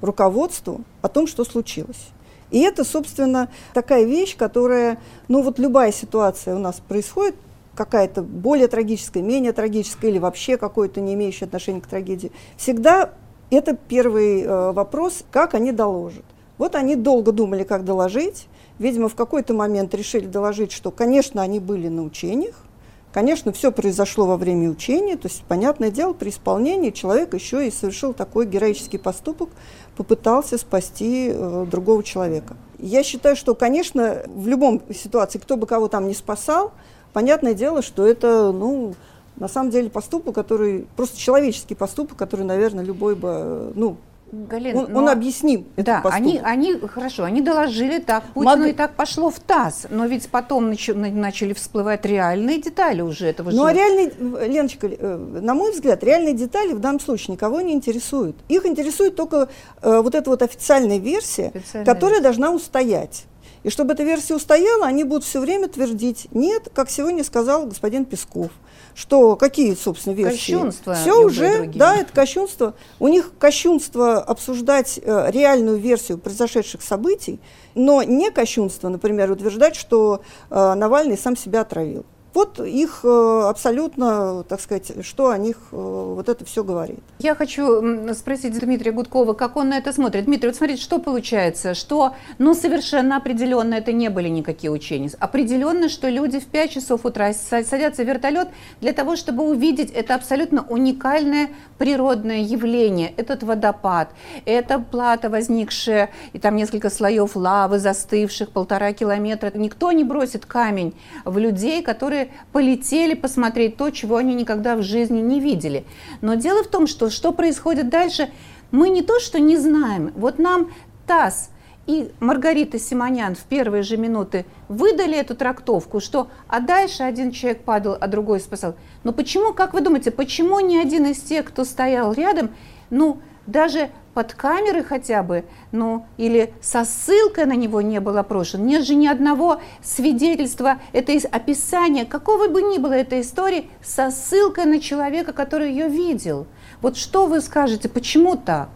руководству 0.00 0.82
о 1.02 1.08
том, 1.08 1.26
что 1.26 1.44
случилось. 1.44 2.08
И 2.50 2.60
это, 2.60 2.84
собственно, 2.84 3.48
такая 3.74 4.04
вещь, 4.04 4.36
которая, 4.36 4.98
ну 5.28 5.42
вот 5.42 5.58
любая 5.58 5.92
ситуация 5.92 6.56
у 6.56 6.58
нас 6.58 6.80
происходит, 6.86 7.36
какая-то 7.76 8.22
более 8.22 8.66
трагическая, 8.66 9.22
менее 9.22 9.52
трагическая 9.52 10.10
или 10.10 10.18
вообще 10.18 10.56
какой-то 10.56 11.00
не 11.00 11.14
имеющий 11.14 11.44
отношения 11.44 11.80
к 11.80 11.86
трагедии, 11.86 12.32
всегда 12.56 13.10
это 13.50 13.76
первый 13.76 14.42
э, 14.42 14.72
вопрос, 14.72 15.24
как 15.30 15.54
они 15.54 15.72
доложат. 15.72 16.24
Вот 16.58 16.74
они 16.74 16.96
долго 16.96 17.32
думали, 17.32 17.62
как 17.62 17.84
доложить. 17.84 18.48
Видимо, 18.78 19.08
в 19.08 19.14
какой-то 19.14 19.54
момент 19.54 19.94
решили 19.94 20.26
доложить, 20.26 20.72
что, 20.72 20.90
конечно, 20.90 21.42
они 21.42 21.58
были 21.58 21.88
на 21.88 22.02
учениях, 22.02 22.64
Конечно, 23.12 23.52
все 23.52 23.72
произошло 23.72 24.24
во 24.24 24.36
время 24.36 24.70
учения, 24.70 25.16
то 25.16 25.26
есть, 25.26 25.42
понятное 25.48 25.90
дело, 25.90 26.12
при 26.12 26.30
исполнении 26.30 26.90
человек 26.90 27.34
еще 27.34 27.66
и 27.66 27.70
совершил 27.72 28.12
такой 28.12 28.46
героический 28.46 28.98
поступок, 28.98 29.48
попытался 29.96 30.58
спасти 30.58 31.30
э, 31.32 31.66
другого 31.68 32.04
человека. 32.04 32.56
Я 32.78 33.02
считаю, 33.02 33.34
что, 33.34 33.56
конечно, 33.56 34.22
в 34.26 34.46
любом 34.46 34.80
ситуации, 34.94 35.40
кто 35.40 35.56
бы 35.56 35.66
кого 35.66 35.88
там 35.88 36.06
не 36.06 36.14
спасал, 36.14 36.72
понятное 37.12 37.54
дело, 37.54 37.82
что 37.82 38.06
это, 38.06 38.52
ну, 38.52 38.94
на 39.36 39.48
самом 39.48 39.70
деле 39.70 39.90
поступок, 39.90 40.36
который, 40.36 40.86
просто 40.96 41.18
человеческий 41.18 41.74
поступок, 41.74 42.16
который, 42.16 42.46
наверное, 42.46 42.84
любой 42.84 43.16
бы, 43.16 43.72
ну, 43.74 43.96
Галин, 44.32 44.76
он, 44.76 44.92
но... 44.92 44.98
он 45.00 45.08
объясним. 45.08 45.66
Да, 45.76 46.02
они, 46.04 46.40
они, 46.42 46.74
хорошо, 46.74 47.24
они 47.24 47.40
доложили 47.40 47.98
так, 47.98 48.24
Путину 48.32 48.58
Мог... 48.58 48.68
и 48.68 48.72
так 48.72 48.94
пошло 48.94 49.30
в 49.30 49.40
ТАСС, 49.40 49.86
но 49.90 50.06
ведь 50.06 50.28
потом 50.28 50.68
нач... 50.68 50.88
начали 50.88 51.52
всплывать 51.52 52.04
реальные 52.04 52.60
детали 52.60 53.00
уже 53.00 53.26
этого 53.26 53.50
Ну, 53.50 53.64
а 53.64 53.72
реальные, 53.72 54.12
Леночка, 54.48 54.86
э, 54.86 55.16
на 55.16 55.54
мой 55.54 55.72
взгляд, 55.72 56.04
реальные 56.04 56.34
детали 56.34 56.72
в 56.72 56.78
данном 56.78 57.00
случае 57.00 57.34
никого 57.34 57.60
не 57.60 57.72
интересуют. 57.72 58.36
Их 58.48 58.66
интересует 58.66 59.16
только 59.16 59.48
э, 59.82 60.00
вот 60.00 60.14
эта 60.14 60.30
вот 60.30 60.42
официальная 60.42 60.98
версия, 60.98 61.50
официальная 61.54 61.92
которая 61.92 62.20
версия. 62.20 62.24
должна 62.24 62.52
устоять. 62.52 63.24
И 63.62 63.70
чтобы 63.70 63.92
эта 63.92 64.02
версия 64.02 64.34
устояла, 64.34 64.86
они 64.86 65.04
будут 65.04 65.24
все 65.24 65.40
время 65.40 65.68
твердить, 65.68 66.28
нет, 66.32 66.68
как 66.72 66.90
сегодня 66.90 67.22
сказал 67.24 67.66
господин 67.66 68.04
Песков, 68.04 68.50
что 68.94 69.36
какие, 69.36 69.74
собственно, 69.74 70.14
версии? 70.14 70.36
Кощунство. 70.36 70.94
Все 70.94 71.24
уже, 71.24 71.66
да, 71.66 71.96
это 71.96 72.12
кощунство. 72.12 72.74
У 72.98 73.08
них 73.08 73.32
кощунство 73.38 74.18
обсуждать 74.18 74.98
э, 75.02 75.30
реальную 75.30 75.78
версию 75.78 76.18
произошедших 76.18 76.82
событий, 76.82 77.40
но 77.74 78.02
не 78.02 78.30
кощунство, 78.30 78.88
например, 78.88 79.30
утверждать, 79.30 79.76
что 79.76 80.22
э, 80.50 80.74
Навальный 80.74 81.18
сам 81.18 81.36
себя 81.36 81.60
отравил. 81.60 82.04
Вот 82.32 82.60
их 82.60 83.00
э, 83.02 83.42
абсолютно, 83.48 84.44
так 84.44 84.60
сказать, 84.60 85.04
что 85.04 85.30
о 85.30 85.38
них 85.38 85.56
э, 85.72 85.76
вот 85.76 86.28
это 86.28 86.44
все 86.44 86.62
говорит. 86.62 87.00
Я 87.18 87.34
хочу 87.34 88.14
спросить 88.14 88.56
Дмитрия 88.58 88.92
Гудкова, 88.92 89.32
как 89.32 89.56
он 89.56 89.70
на 89.70 89.78
это 89.78 89.92
смотрит. 89.92 90.26
Дмитрий, 90.26 90.50
вот 90.50 90.56
смотрите, 90.56 90.80
что 90.80 91.00
получается, 91.00 91.74
что, 91.74 92.14
ну, 92.38 92.54
совершенно 92.54 93.16
определенно 93.16 93.74
это 93.74 93.92
не 93.92 94.10
были 94.10 94.28
никакие 94.28 94.70
учения. 94.70 95.10
Определенно, 95.18 95.88
что 95.88 96.08
люди 96.08 96.38
в 96.38 96.46
5 96.46 96.70
часов 96.70 97.04
утра 97.04 97.32
садятся 97.32 98.04
в 98.04 98.06
вертолет 98.06 98.48
для 98.80 98.92
того, 98.92 99.16
чтобы 99.16 99.42
увидеть 99.44 99.90
это 99.90 100.14
абсолютно 100.14 100.64
уникальное 100.68 101.48
природное 101.78 102.40
явление. 102.40 103.12
Этот 103.16 103.42
водопад, 103.42 104.10
это 104.44 104.78
плата, 104.78 105.30
возникшая, 105.30 106.10
и 106.32 106.38
там 106.38 106.54
несколько 106.54 106.90
слоев 106.90 107.34
лавы, 107.34 107.78
застывших 107.78 108.50
полтора 108.50 108.92
километра. 108.92 109.50
Никто 109.54 109.90
не 109.90 110.04
бросит 110.04 110.46
камень 110.46 110.94
в 111.24 111.38
людей, 111.38 111.82
которые 111.82 112.19
полетели 112.52 113.14
посмотреть 113.14 113.76
то, 113.76 113.90
чего 113.90 114.16
они 114.16 114.34
никогда 114.34 114.76
в 114.76 114.82
жизни 114.82 115.20
не 115.20 115.40
видели. 115.40 115.84
Но 116.20 116.34
дело 116.34 116.62
в 116.62 116.68
том, 116.68 116.86
что 116.86 117.10
что 117.10 117.32
происходит 117.32 117.88
дальше, 117.88 118.30
мы 118.70 118.88
не 118.88 119.02
то 119.02 119.18
что 119.20 119.38
не 119.38 119.56
знаем. 119.56 120.12
Вот 120.14 120.38
нам 120.38 120.70
ТАСС 121.06 121.50
и 121.86 122.12
Маргарита 122.20 122.78
Симонян 122.78 123.34
в 123.34 123.42
первые 123.44 123.82
же 123.82 123.96
минуты 123.96 124.46
выдали 124.68 125.16
эту 125.16 125.34
трактовку, 125.34 126.00
что 126.00 126.28
а 126.46 126.60
дальше 126.60 127.02
один 127.02 127.32
человек 127.32 127.64
падал, 127.64 127.96
а 128.00 128.06
другой 128.06 128.40
спасал. 128.40 128.76
Но 129.02 129.12
почему, 129.12 129.52
как 129.52 129.74
вы 129.74 129.80
думаете, 129.80 130.10
почему 130.10 130.60
ни 130.60 130.76
один 130.76 131.06
из 131.06 131.18
тех, 131.20 131.46
кто 131.46 131.64
стоял 131.64 132.12
рядом, 132.12 132.50
ну, 132.90 133.20
даже 133.46 133.90
под 134.14 134.34
камеры 134.34 134.82
хотя 134.82 135.22
бы, 135.22 135.44
ну, 135.72 136.06
или 136.16 136.52
со 136.60 136.84
ссылкой 136.84 137.46
на 137.46 137.54
него 137.54 137.80
не 137.80 138.00
был 138.00 138.16
опрошен. 138.18 138.66
Нет 138.66 138.84
же 138.84 138.94
ни 138.94 139.06
одного 139.06 139.60
свидетельства, 139.82 140.80
это 140.92 141.12
описание, 141.30 142.04
какого 142.04 142.48
бы 142.48 142.62
ни 142.62 142.78
было 142.78 142.92
этой 142.92 143.20
истории, 143.20 143.70
со 143.82 144.10
ссылкой 144.10 144.66
на 144.66 144.80
человека, 144.80 145.32
который 145.32 145.70
ее 145.70 145.88
видел. 145.88 146.46
Вот 146.80 146.96
что 146.96 147.26
вы 147.26 147.40
скажете, 147.40 147.88
почему 147.88 148.36
так? 148.36 148.70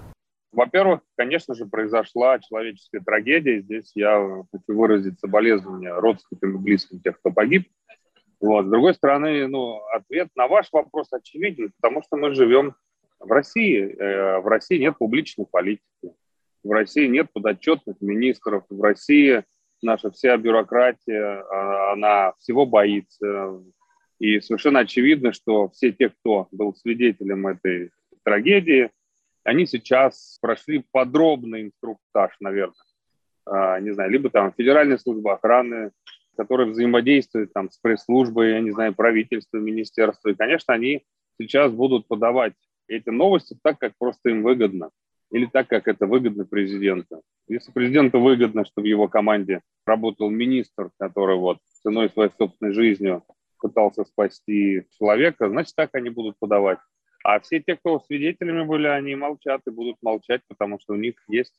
Во-первых, 0.52 1.00
конечно 1.16 1.54
же, 1.54 1.66
произошла 1.66 2.38
человеческая 2.38 3.00
трагедия. 3.00 3.60
Здесь 3.60 3.90
я 3.96 4.44
хочу 4.52 4.78
выразить 4.78 5.18
соболезнования 5.18 5.92
родственникам 5.92 6.56
и 6.56 6.58
близким 6.58 7.00
тех, 7.00 7.18
кто 7.18 7.32
погиб. 7.32 7.68
Вот. 8.40 8.66
С 8.66 8.68
другой 8.68 8.94
стороны, 8.94 9.48
ну, 9.48 9.80
ответ 9.92 10.28
на 10.36 10.46
ваш 10.46 10.68
вопрос 10.70 11.08
очевиден, 11.12 11.72
потому 11.80 12.02
что 12.02 12.16
мы 12.16 12.34
живем 12.34 12.76
в 13.24 13.32
России, 13.32 13.80
э, 13.80 14.38
в 14.40 14.46
России 14.46 14.78
нет 14.78 14.96
публичной 14.98 15.46
политики, 15.46 15.82
в 16.62 16.70
России 16.70 17.06
нет 17.06 17.28
подотчетных 17.32 17.96
министров, 18.00 18.64
в 18.68 18.82
России 18.82 19.44
наша 19.82 20.10
вся 20.10 20.36
бюрократия, 20.36 21.42
а, 21.42 21.92
она 21.92 22.32
всего 22.38 22.66
боится. 22.66 23.62
И 24.18 24.40
совершенно 24.40 24.80
очевидно, 24.80 25.32
что 25.32 25.68
все 25.68 25.92
те, 25.92 26.08
кто 26.08 26.48
был 26.50 26.74
свидетелем 26.74 27.46
этой 27.46 27.90
трагедии, 28.24 28.90
они 29.44 29.66
сейчас 29.66 30.38
прошли 30.40 30.84
подробный 30.90 31.62
инструктаж, 31.62 32.34
наверное, 32.40 32.74
а, 33.46 33.78
не 33.80 33.92
знаю, 33.92 34.10
либо 34.10 34.30
там 34.30 34.52
Федеральная 34.56 34.96
служба 34.96 35.34
охраны, 35.34 35.90
которая 36.36 36.66
взаимодействует 36.66 37.52
там 37.52 37.70
с 37.70 37.78
пресс-службой, 37.78 38.52
я 38.52 38.60
не 38.60 38.70
знаю, 38.70 38.94
правительством, 38.94 39.64
министерством. 39.64 40.32
И, 40.32 40.36
конечно, 40.36 40.72
они 40.72 41.04
сейчас 41.38 41.72
будут 41.72 42.08
подавать 42.08 42.54
эти 42.88 43.10
новости 43.10 43.56
так, 43.62 43.78
как 43.78 43.92
просто 43.98 44.30
им 44.30 44.42
выгодно, 44.42 44.90
или 45.30 45.46
так, 45.46 45.68
как 45.68 45.88
это 45.88 46.06
выгодно 46.06 46.44
президенту. 46.44 47.22
Если 47.48 47.72
президенту 47.72 48.20
выгодно, 48.20 48.64
чтобы 48.64 48.86
в 48.86 48.90
его 48.90 49.08
команде 49.08 49.60
работал 49.86 50.30
министр, 50.30 50.90
который 50.98 51.36
вот 51.36 51.58
ценой 51.82 52.08
своей 52.10 52.30
собственной 52.38 52.72
жизнью 52.72 53.24
пытался 53.58 54.04
спасти 54.04 54.82
человека, 54.98 55.48
значит, 55.48 55.74
так 55.74 55.90
они 55.94 56.10
будут 56.10 56.38
подавать. 56.38 56.78
А 57.24 57.40
все 57.40 57.60
те, 57.60 57.76
кто 57.76 58.00
свидетелями 58.00 58.64
были, 58.64 58.86
они 58.86 59.14
молчат 59.14 59.62
и 59.66 59.70
будут 59.70 59.96
молчать, 60.02 60.42
потому 60.46 60.78
что 60.78 60.92
у 60.92 60.96
них 60.96 61.14
есть 61.28 61.54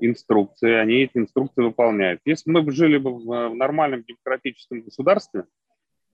инструкции, 0.00 0.72
они 0.72 1.02
эти 1.02 1.18
инструкции 1.18 1.62
выполняют. 1.62 2.20
Если 2.24 2.50
мы 2.50 2.62
бы 2.62 2.72
жили 2.72 2.96
бы 2.96 3.18
в 3.18 3.54
нормальном 3.54 4.04
демократическом 4.04 4.80
государстве, 4.80 5.44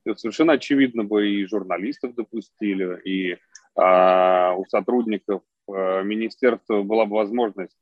то 0.05 0.17
совершенно 0.17 0.55
очевидно 0.55 1.05
бы 1.05 1.29
и 1.29 1.47
журналистов 1.47 2.15
допустили, 2.15 3.01
и 3.05 3.37
у 3.79 4.65
сотрудников 4.67 5.43
а, 5.69 6.03
министерства 6.03 6.83
была 6.83 7.05
бы 7.07 7.17
возможность 7.17 7.77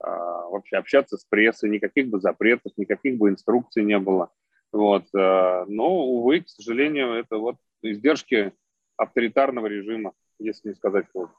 а, 0.00 0.48
вообще 0.48 0.76
общаться 0.76 1.16
с 1.16 1.24
прессой, 1.24 1.70
никаких 1.70 2.08
бы 2.08 2.20
запретов, 2.20 2.72
никаких 2.76 3.16
бы 3.18 3.30
инструкций 3.30 3.84
не 3.84 3.98
было. 3.98 4.30
Вот. 4.72 5.06
Но, 5.12 6.06
увы, 6.06 6.40
к 6.40 6.48
сожалению, 6.48 7.14
это 7.14 7.38
вот 7.38 7.56
издержки 7.82 8.52
авторитарного 8.96 9.68
режима, 9.68 10.12
если 10.38 10.70
не 10.70 10.74
сказать 10.74 11.06
хуже. 11.12 11.32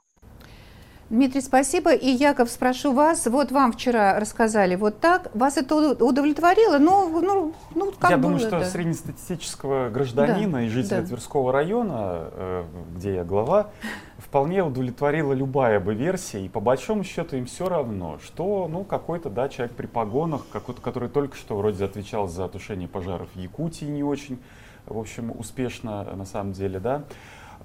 Дмитрий, 1.10 1.40
спасибо. 1.40 1.94
И, 1.94 2.10
Яков, 2.10 2.50
спрошу 2.50 2.92
вас, 2.92 3.28
вот 3.28 3.54
вам 3.54 3.72
вчера 3.72 4.20
рассказали 4.20 4.76
вот 4.76 5.00
так, 5.00 5.34
вас 5.34 5.56
это 5.56 5.76
удовлетворило? 6.04 6.80
Ну, 6.80 7.22
ну, 7.22 7.54
ну 7.74 7.94
как 7.98 8.12
Я 8.12 8.18
было, 8.18 8.34
думаю, 8.34 8.40
что 8.40 8.60
да. 8.60 8.66
среднестатистического 8.66 9.90
гражданина 9.90 10.58
да, 10.58 10.64
и 10.64 10.68
жителя 10.68 11.00
да. 11.00 11.08
Тверского 11.08 11.54
района, 11.54 12.30
э, 12.32 12.64
где 12.98 13.16
я 13.16 13.24
глава, 13.24 13.70
вполне 14.18 14.64
удовлетворила 14.64 15.32
любая 15.32 15.80
бы 15.80 15.94
версия, 15.94 16.44
и 16.44 16.50
по 16.50 16.60
большому 16.60 17.06
счету 17.06 17.38
им 17.38 17.46
все 17.46 17.70
равно, 17.70 18.20
что, 18.22 18.68
ну, 18.70 18.84
какой-то, 18.84 19.30
да, 19.30 19.48
человек 19.48 19.78
при 19.78 19.86
погонах, 19.86 20.42
какой-то, 20.52 20.82
который 20.82 21.08
только 21.08 21.38
что 21.38 21.56
вроде 21.56 21.86
отвечал 21.86 22.28
за 22.28 22.50
тушение 22.50 22.90
пожаров 22.90 23.30
в 23.34 23.40
Якутии 23.40 23.86
не 23.86 24.04
очень, 24.04 24.40
в 24.86 24.98
общем, 24.98 25.32
успешно 25.38 26.04
на 26.04 26.26
самом 26.26 26.52
деле, 26.52 26.82
да, 26.82 27.04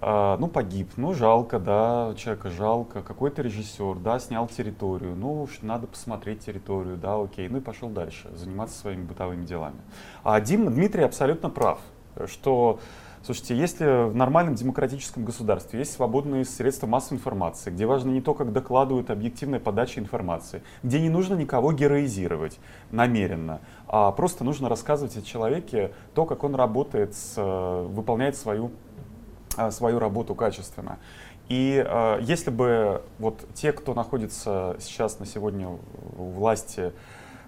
ну, 0.02 0.48
погиб, 0.48 0.90
ну, 0.96 1.14
жалко, 1.14 1.60
да, 1.60 2.14
человека 2.16 2.50
жалко, 2.50 3.02
какой-то 3.02 3.40
режиссер, 3.42 3.98
да, 4.00 4.18
снял 4.18 4.48
территорию, 4.48 5.14
ну, 5.14 5.42
уж 5.42 5.62
надо 5.62 5.86
посмотреть 5.86 6.40
территорию, 6.44 6.96
да, 6.96 7.20
окей, 7.20 7.48
ну 7.48 7.58
и 7.58 7.60
пошел 7.60 7.88
дальше, 7.88 8.28
заниматься 8.34 8.78
своими 8.80 9.04
бытовыми 9.04 9.44
делами. 9.44 9.80
А 10.24 10.40
Дим, 10.40 10.66
Дмитрий 10.72 11.04
абсолютно 11.04 11.50
прав, 11.50 11.78
что, 12.26 12.80
слушайте, 13.24 13.56
если 13.56 14.08
в 14.08 14.16
нормальном 14.16 14.56
демократическом 14.56 15.24
государстве 15.24 15.78
есть 15.78 15.92
свободные 15.92 16.44
средства 16.44 16.88
массовой 16.88 17.18
информации, 17.18 17.70
где 17.70 17.86
важно 17.86 18.10
не 18.10 18.20
то, 18.20 18.34
как 18.34 18.52
докладывают 18.52 19.08
объективная 19.08 19.60
подача 19.60 20.00
информации, 20.00 20.64
где 20.82 21.00
не 21.00 21.10
нужно 21.10 21.34
никого 21.34 21.72
героизировать 21.72 22.58
намеренно, 22.90 23.60
а 23.86 24.10
просто 24.10 24.42
нужно 24.42 24.68
рассказывать 24.68 25.16
о 25.16 25.22
человеке 25.22 25.92
то, 26.14 26.24
как 26.24 26.42
он 26.42 26.56
работает, 26.56 27.14
с, 27.14 27.36
выполняет 27.36 28.36
свою 28.36 28.66
а, 28.66 28.91
свою 29.70 29.98
работу 29.98 30.34
качественно. 30.34 30.98
И 31.48 31.84
э, 31.86 32.18
если 32.22 32.50
бы 32.50 33.02
вот 33.18 33.44
те, 33.54 33.72
кто 33.72 33.94
находится 33.94 34.76
сейчас 34.80 35.18
на 35.18 35.26
сегодня 35.26 35.68
у 35.68 36.24
власти, 36.30 36.92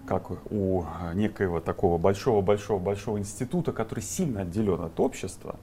как 0.07 0.31
у 0.53 0.85
некоего 1.15 1.61
такого 1.61 1.97
большого-большого-большого 1.97 3.19
института, 3.19 3.73
который 3.73 4.01
сильно 4.01 4.43
отделен 4.43 4.83
от 4.83 5.01
общества, 5.01 5.57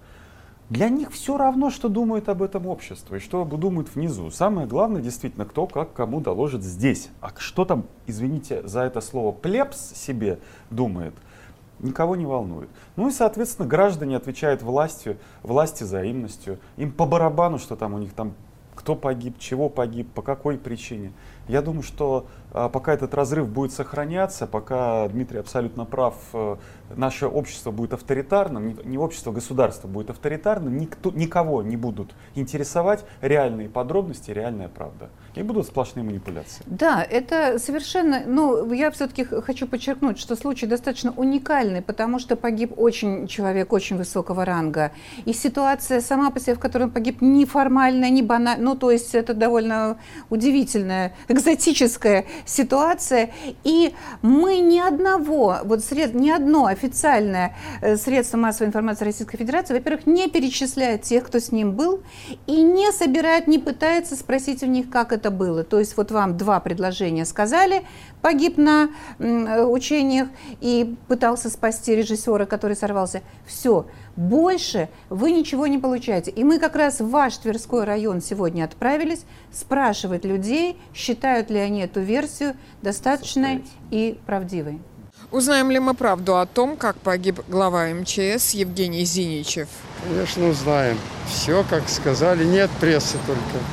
для 0.69 0.89
них 0.89 1.11
все 1.11 1.37
равно, 1.37 1.69
что 1.69 1.89
думает 1.89 2.29
об 2.29 2.41
этом 2.41 2.65
общество 2.65 3.15
и 3.15 3.19
что 3.19 3.43
думают 3.43 3.93
внизу. 3.93 4.31
Самое 4.31 4.65
главное, 4.65 5.01
действительно, 5.01 5.45
кто 5.45 5.67
как 5.67 5.93
кому 5.93 6.21
доложит 6.21 6.63
здесь. 6.63 7.09
А 7.19 7.31
что 7.37 7.65
там, 7.65 7.85
извините 8.07 8.65
за 8.65 8.81
это 8.81 9.01
слово, 9.01 9.31
плебс 9.33 9.93
себе 9.93 10.39
думает– 10.69 11.13
никого 11.81 12.15
не 12.15 12.25
волнует. 12.25 12.69
Ну 12.95 13.09
и, 13.09 13.11
соответственно, 13.11 13.67
граждане 13.67 14.17
отвечают 14.17 14.61
властью, 14.61 15.17
власти 15.43 15.83
взаимностью. 15.83 16.59
Им 16.77 16.91
по 16.91 17.05
барабану, 17.05 17.57
что 17.57 17.75
там 17.75 17.93
у 17.93 17.97
них 17.97 18.13
там, 18.13 18.33
кто 18.75 18.95
погиб, 18.95 19.37
чего 19.37 19.69
погиб, 19.69 20.11
по 20.11 20.21
какой 20.21 20.57
причине. 20.57 21.11
Я 21.47 21.61
думаю, 21.61 21.83
что 21.83 22.27
а, 22.51 22.69
пока 22.69 22.93
этот 22.93 23.13
разрыв 23.13 23.47
будет 23.47 23.73
сохраняться, 23.73 24.47
пока 24.47 25.07
Дмитрий 25.09 25.39
абсолютно 25.39 25.85
прав, 25.85 26.15
э, 26.33 26.55
наше 26.95 27.27
общество 27.27 27.71
будет 27.71 27.93
авторитарным, 27.93 28.77
не 28.83 28.97
общество, 28.97 29.31
государство 29.31 29.87
будет 29.87 30.09
авторитарным, 30.09 30.77
никто, 30.77 31.11
никого 31.11 31.63
не 31.63 31.77
будут 31.77 32.13
интересовать 32.35 33.05
реальные 33.21 33.69
подробности, 33.69 34.31
реальная 34.31 34.67
правда. 34.69 35.09
И 35.35 35.43
будут 35.43 35.65
сплошные 35.67 36.03
манипуляции. 36.03 36.63
Да, 36.65 37.03
это 37.03 37.57
совершенно, 37.57 38.23
ну, 38.25 38.71
я 38.73 38.91
все-таки 38.91 39.23
хочу 39.23 39.67
подчеркнуть, 39.67 40.19
что 40.19 40.35
случай 40.35 40.65
достаточно 40.65 41.13
уникальный, 41.15 41.81
потому 41.81 42.19
что 42.19 42.35
погиб 42.35 42.73
очень 42.77 43.27
человек 43.27 43.71
очень 43.71 43.97
высокого 43.97 44.45
ранга. 44.45 44.91
И 45.25 45.33
ситуация 45.33 46.01
сама 46.01 46.31
по 46.31 46.39
себе, 46.39 46.55
в 46.55 46.59
которой 46.59 46.83
он 46.83 46.91
погиб, 46.91 47.21
не 47.21 47.45
формальная, 47.45 48.09
не 48.09 48.21
банальная, 48.21 48.63
ну, 48.63 48.75
то 48.75 48.91
есть 48.91 49.15
это 49.15 49.33
довольно 49.33 49.97
удивительная, 50.29 51.13
экзотическая 51.27 52.25
ситуация. 52.45 53.31
И 53.63 53.93
мы 54.21 54.59
ни 54.59 54.79
одного, 54.79 55.57
вот 55.63 55.83
сред, 55.83 56.13
ни 56.13 56.29
одно 56.29 56.67
официальное 56.81 57.55
э, 57.81 57.95
средство 57.95 58.37
массовой 58.37 58.67
информации 58.67 59.05
Российской 59.05 59.37
Федерации, 59.37 59.73
во-первых, 59.73 60.07
не 60.07 60.27
перечисляет 60.29 61.03
тех, 61.03 61.25
кто 61.25 61.39
с 61.39 61.51
ним 61.51 61.73
был, 61.73 62.01
и 62.47 62.61
не 62.61 62.91
собирает, 62.91 63.47
не 63.47 63.59
пытается 63.59 64.15
спросить 64.15 64.63
у 64.63 64.65
них, 64.65 64.89
как 64.89 65.11
это 65.11 65.29
было. 65.29 65.63
То 65.63 65.79
есть 65.79 65.95
вот 65.97 66.11
вам 66.11 66.37
два 66.37 66.59
предложения 66.59 67.25
сказали, 67.25 67.83
погиб 68.21 68.57
на 68.57 68.89
э, 69.19 69.63
учениях 69.63 70.27
и 70.59 70.95
пытался 71.07 71.49
спасти 71.49 71.95
режиссера, 71.95 72.45
который 72.45 72.75
сорвался. 72.75 73.21
Все, 73.45 73.85
больше 74.15 74.89
вы 75.09 75.31
ничего 75.31 75.67
не 75.67 75.77
получаете. 75.77 76.31
И 76.31 76.43
мы 76.43 76.59
как 76.59 76.75
раз 76.75 76.99
в 76.99 77.09
ваш 77.09 77.37
Тверской 77.37 77.83
район 77.83 78.21
сегодня 78.21 78.63
отправились 78.63 79.25
спрашивать 79.51 80.25
людей, 80.25 80.77
считают 80.93 81.49
ли 81.49 81.59
они 81.59 81.81
эту 81.81 82.01
версию 82.01 82.55
достаточной 82.81 83.63
и 83.91 84.19
правдивой. 84.25 84.81
Узнаем 85.31 85.71
ли 85.71 85.79
мы 85.79 85.93
правду 85.93 86.37
о 86.37 86.45
том, 86.45 86.75
как 86.75 86.97
погиб 86.97 87.39
глава 87.47 87.85
МЧС 87.85 88.51
Евгений 88.51 89.05
Зиничев? 89.05 89.69
Конечно, 90.03 90.49
узнаем. 90.49 90.97
Все, 91.29 91.63
как 91.69 91.87
сказали, 91.87 92.43
нет 92.43 92.69
прессы 92.81 93.17
только. 93.25 93.63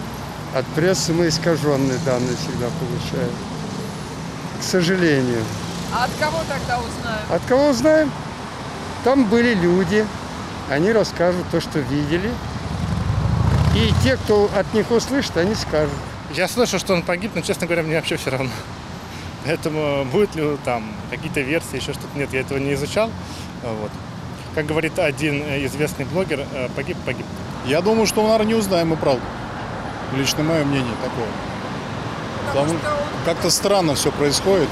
От 0.55 0.65
прессы 0.77 1.13
мы 1.13 1.27
искаженные 1.27 1.99
данные 2.07 2.37
всегда 2.37 2.69
получаем. 2.79 3.33
К 4.61 4.63
сожалению. 4.63 5.43
А 5.93 6.05
от 6.05 6.11
кого 6.21 6.39
тогда 6.49 6.79
узнаем? 6.79 7.27
От 7.29 7.43
кого 7.49 7.69
узнаем? 7.71 8.13
Там 9.03 9.25
были 9.25 9.55
люди, 9.55 10.07
они 10.71 10.93
расскажут 10.93 11.45
то, 11.51 11.61
что 11.61 11.81
видели. 11.81 12.31
И 13.75 13.93
те, 14.05 14.17
кто 14.17 14.49
от 14.55 14.73
них 14.75 14.93
услышит, 14.93 15.37
они 15.37 15.57
скажут. 15.57 15.93
Я 16.35 16.47
слышу, 16.47 16.79
что 16.79 16.95
он 16.95 17.03
погиб, 17.03 17.33
но, 17.35 17.41
честно 17.41 17.67
говоря, 17.67 17.83
мне 17.83 17.97
вообще 17.97 18.17
все 18.17 18.31
равно. 18.31 18.51
Поэтому 19.45 20.05
будет 20.07 20.35
ли 20.35 20.57
там 20.65 20.85
какие-то 21.11 21.41
версии, 21.41 21.77
еще 21.77 21.93
что-то, 21.93 22.17
нет, 22.17 22.33
я 22.33 22.41
этого 22.41 22.59
не 22.59 22.75
изучал. 22.75 23.11
Вот. 23.63 23.91
Как 24.55 24.67
говорит 24.67 24.99
один 24.99 25.43
известный 25.67 26.05
блогер, 26.05 26.45
э, 26.53 26.69
погиб, 26.75 26.97
погиб. 27.05 27.27
Я 27.65 27.81
думаю, 27.81 28.07
что, 28.07 28.23
наверное, 28.23 28.47
не 28.47 28.55
узнаем 28.55 28.89
мы 28.89 28.97
правду. 28.97 29.23
Лично 30.17 30.43
мое 30.43 30.65
мнение 30.65 30.95
такое. 31.03 31.29
Потому, 32.49 32.79
как-то 33.25 33.51
странно 33.51 33.95
все 33.95 34.11
происходит. 34.11 34.69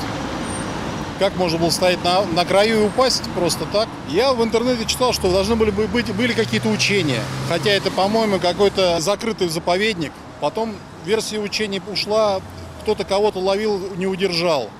Как 1.19 1.37
можно 1.37 1.59
было 1.59 1.71
стоять 1.71 2.03
на, 2.05 2.23
на 2.23 2.45
краю 2.45 2.83
и 2.83 2.87
упасть 2.87 3.23
просто 3.35 3.65
так? 3.73 3.89
Я 4.09 4.33
в 4.33 4.43
интернете 4.43 4.85
читал, 4.87 5.13
что 5.13 5.31
должны 5.31 5.57
были 5.57 5.71
быть 5.71 6.13
были 6.15 6.33
какие-то 6.33 6.69
учения. 6.69 7.21
Хотя 7.49 7.71
это, 7.71 7.91
по-моему, 7.91 8.39
какой-то 8.39 9.01
закрытый 9.01 9.49
заповедник. 9.49 10.13
Потом 10.41 10.75
версия 11.05 11.39
учений 11.39 11.81
ушла, 11.91 12.41
кто-то 12.87 13.03
кого-то 13.03 13.41
ловил, 13.41 13.97
не 13.97 14.07
удержал. 14.07 14.71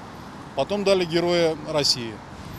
Потом 0.55 0.85
дали 0.85 1.05
героя 1.05 1.57
России. 1.69 2.15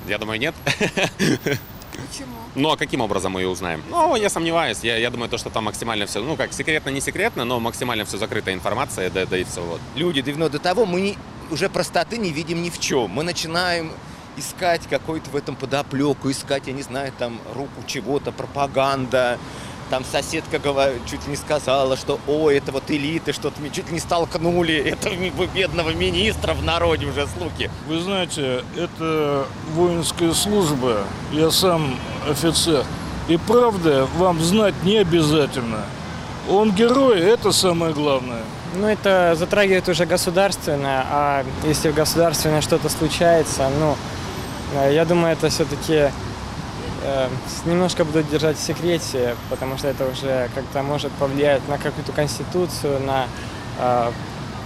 Я 0.05 0.17
думаю, 0.17 0.41
нет. 0.41 0.53
Почему? 0.67 2.35
Ну 2.53 2.69
а 2.69 2.75
каким 2.75 2.99
образом 2.99 3.31
мы 3.31 3.41
ее 3.41 3.47
узнаем? 3.47 3.81
Ну, 3.89 4.17
я 4.17 4.29
сомневаюсь. 4.29 4.79
Я, 4.83 4.97
я 4.97 5.09
думаю, 5.09 5.29
то, 5.29 5.37
что 5.37 5.49
там 5.49 5.63
максимально 5.63 6.05
все, 6.05 6.21
ну 6.21 6.35
как, 6.35 6.51
секретно, 6.51 6.89
не 6.89 6.99
секретно, 6.99 7.45
но 7.45 7.61
максимально 7.61 8.03
все 8.03 8.17
закрытая 8.17 8.55
информация, 8.55 9.09
да, 9.09 9.25
да 9.25 9.37
и 9.37 9.45
все. 9.45 9.61
Вот. 9.61 9.79
Люди 9.95 10.21
давно 10.21 10.49
до 10.49 10.59
того 10.59 10.85
мы 10.85 10.99
не, 10.99 11.17
уже 11.49 11.69
простоты 11.69 12.17
не 12.17 12.31
видим 12.31 12.61
ни 12.61 12.69
в 12.69 12.77
чем. 12.77 13.09
Мы 13.11 13.23
начинаем 13.23 13.93
искать 14.35 14.81
какой-то 14.89 15.29
в 15.29 15.37
этом 15.37 15.55
подоплеку, 15.55 16.29
искать, 16.29 16.67
я 16.67 16.73
не 16.73 16.83
знаю, 16.83 17.13
там 17.17 17.39
руку 17.55 17.83
чего-то, 17.87 18.33
пропаганда. 18.33 19.39
Там 19.89 20.03
соседка 20.03 20.59
говорит, 20.59 21.01
чуть 21.09 21.27
не 21.27 21.37
сказала, 21.37 21.95
что 21.95 22.19
ой, 22.27 22.57
это 22.57 22.71
вот 22.73 22.91
элиты, 22.91 23.31
что-то 23.31 23.61
мне 23.61 23.69
чуть 23.69 23.89
не 23.89 23.99
столкнули 23.99 24.75
этого 24.75 25.13
бедного 25.47 25.91
министра 25.91 26.53
в 26.53 26.63
народе 26.63 27.05
уже 27.05 27.25
слухи. 27.27 27.71
Вы 27.87 27.99
знаете, 28.01 28.63
это 28.75 29.45
воинская 29.73 30.33
служба, 30.33 31.03
я 31.31 31.51
сам 31.51 31.97
офицер. 32.29 32.83
И 33.29 33.37
правда 33.37 34.07
вам 34.17 34.41
знать 34.41 34.75
не 34.83 34.97
обязательно. 34.97 35.83
Он 36.49 36.71
герой, 36.71 37.19
это 37.19 37.51
самое 37.51 37.93
главное. 37.93 38.43
Ну, 38.75 38.87
это 38.87 39.35
затрагивает 39.37 39.87
уже 39.89 40.05
государственное, 40.05 41.05
а 41.09 41.45
если 41.65 41.89
в 41.89 41.95
государственное 41.95 42.61
что-то 42.61 42.89
случается, 42.89 43.69
ну, 43.79 43.95
э, 44.75 44.93
я 44.93 45.05
думаю, 45.05 45.33
это 45.33 45.49
все-таки 45.49 46.11
немножко 47.65 48.05
будут 48.05 48.29
держать 48.29 48.57
в 48.57 48.61
секрете, 48.63 49.35
потому 49.49 49.77
что 49.77 49.87
это 49.87 50.05
уже 50.05 50.49
как-то 50.55 50.83
может 50.83 51.11
повлиять 51.13 51.67
на 51.67 51.77
какую-то 51.77 52.11
конституцию, 52.11 52.99
на, 53.01 53.27
э, 53.79 54.11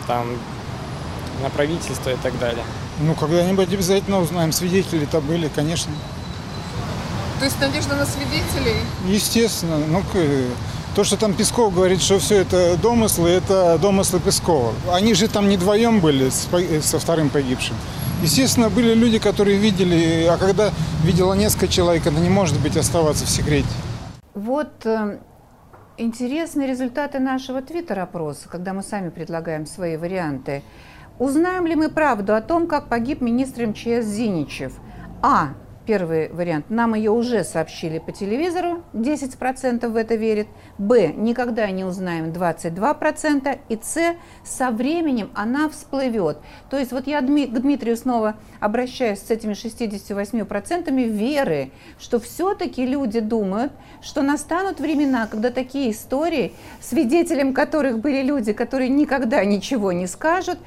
там, 0.07 0.37
на 1.41 1.49
правительство 1.49 2.09
и 2.09 2.17
так 2.17 2.37
далее. 2.39 2.63
Ну, 2.99 3.15
когда-нибудь 3.15 3.73
обязательно 3.73 4.19
узнаем, 4.19 4.51
свидетели-то 4.51 5.21
были, 5.21 5.49
конечно. 5.53 5.93
То 7.39 7.45
есть 7.45 7.59
надежда 7.59 7.95
на 7.95 8.05
свидетелей? 8.05 8.77
Естественно. 9.07 9.77
Ну, 9.77 10.03
то, 10.95 11.03
что 11.03 11.17
там 11.17 11.33
Песков 11.33 11.73
говорит, 11.73 12.01
что 12.01 12.19
все 12.19 12.41
это 12.41 12.77
домыслы, 12.77 13.29
это 13.29 13.77
домыслы 13.81 14.19
Пескова. 14.19 14.73
Они 14.91 15.13
же 15.13 15.27
там 15.27 15.47
не 15.47 15.57
вдвоем 15.57 15.99
были 15.99 16.29
со 16.29 16.99
вторым 16.99 17.29
погибшим. 17.29 17.75
Естественно, 18.21 18.69
были 18.69 18.93
люди, 18.93 19.17
которые 19.17 19.57
видели, 19.57 20.27
а 20.29 20.37
когда 20.37 20.69
видела 21.03 21.33
несколько 21.33 21.67
человек, 21.67 22.05
это 22.05 22.19
не 22.19 22.29
может 22.29 22.59
быть 22.61 22.77
оставаться 22.77 23.25
в 23.25 23.29
секрете. 23.29 23.67
Вот 24.35 24.85
э, 24.85 25.19
интересные 25.97 26.67
результаты 26.67 27.19
нашего 27.19 27.61
твиттер-опроса, 27.61 28.47
когда 28.49 28.73
мы 28.73 28.83
сами 28.83 29.09
предлагаем 29.09 29.65
свои 29.65 29.97
варианты. 29.97 30.61
Узнаем 31.19 31.65
ли 31.65 31.75
мы 31.75 31.89
правду 31.89 32.35
о 32.35 32.41
том, 32.41 32.67
как 32.67 32.89
погиб 32.89 33.21
министр 33.21 33.67
МЧС 33.67 34.05
Зиничев? 34.05 34.73
А. 35.21 35.49
Первый 35.85 36.29
вариант. 36.29 36.69
Нам 36.69 36.93
ее 36.93 37.09
уже 37.09 37.43
сообщили 37.43 37.97
по 37.97 38.11
телевизору, 38.11 38.83
10% 38.93 39.87
в 39.87 39.95
это 39.95 40.13
верит. 40.13 40.47
Б. 40.77 41.07
Никогда 41.07 41.69
не 41.71 41.83
узнаем, 41.83 42.25
22%. 42.31 43.59
И 43.67 43.79
С. 43.81 44.15
Со 44.43 44.69
временем 44.69 45.31
она 45.33 45.69
всплывет. 45.69 46.37
То 46.69 46.77
есть 46.77 46.91
вот 46.91 47.07
я 47.07 47.21
к 47.21 47.25
Дмитрию 47.25 47.97
снова 47.97 48.35
обращаюсь 48.59 49.19
с 49.19 49.31
этими 49.31 49.53
68% 49.53 50.91
веры, 51.07 51.71
что 51.99 52.19
все-таки 52.19 52.85
люди 52.85 53.19
думают, 53.19 53.73
что 54.03 54.21
настанут 54.21 54.79
времена, 54.79 55.25
когда 55.25 55.49
такие 55.49 55.91
истории, 55.91 56.53
свидетелем 56.79 57.55
которых 57.55 57.99
были 57.99 58.21
люди, 58.21 58.53
которые 58.53 58.89
никогда 58.89 59.43
ничего 59.43 59.91
не 59.91 60.05
скажут, 60.05 60.59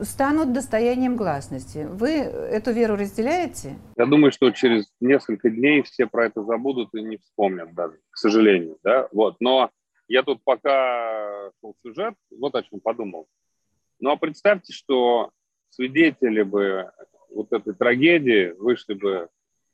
станут 0.00 0.52
достоянием 0.52 1.16
гласности. 1.16 1.86
Вы 1.90 2.10
эту 2.10 2.72
веру 2.72 2.96
разделяете? 2.96 3.78
Я 3.96 4.06
думаю, 4.06 4.32
что 4.32 4.50
через 4.50 4.92
несколько 5.00 5.50
дней 5.50 5.82
все 5.82 6.06
про 6.06 6.26
это 6.26 6.42
забудут 6.42 6.94
и 6.94 7.02
не 7.02 7.16
вспомнят 7.18 7.74
даже, 7.74 7.98
к 8.10 8.16
сожалению. 8.16 8.78
Да? 8.82 9.08
Вот. 9.12 9.36
Но 9.40 9.70
я 10.08 10.22
тут 10.22 10.42
пока 10.44 11.50
шел 11.60 11.74
сюжет, 11.82 12.14
вот 12.30 12.54
о 12.54 12.62
чем 12.62 12.80
подумал. 12.80 13.28
Ну 14.00 14.10
а 14.10 14.16
представьте, 14.16 14.72
что 14.72 15.30
свидетели 15.70 16.42
бы 16.42 16.90
вот 17.30 17.52
этой 17.52 17.74
трагедии 17.74 18.52
вышли 18.58 18.94
бы 18.94 19.28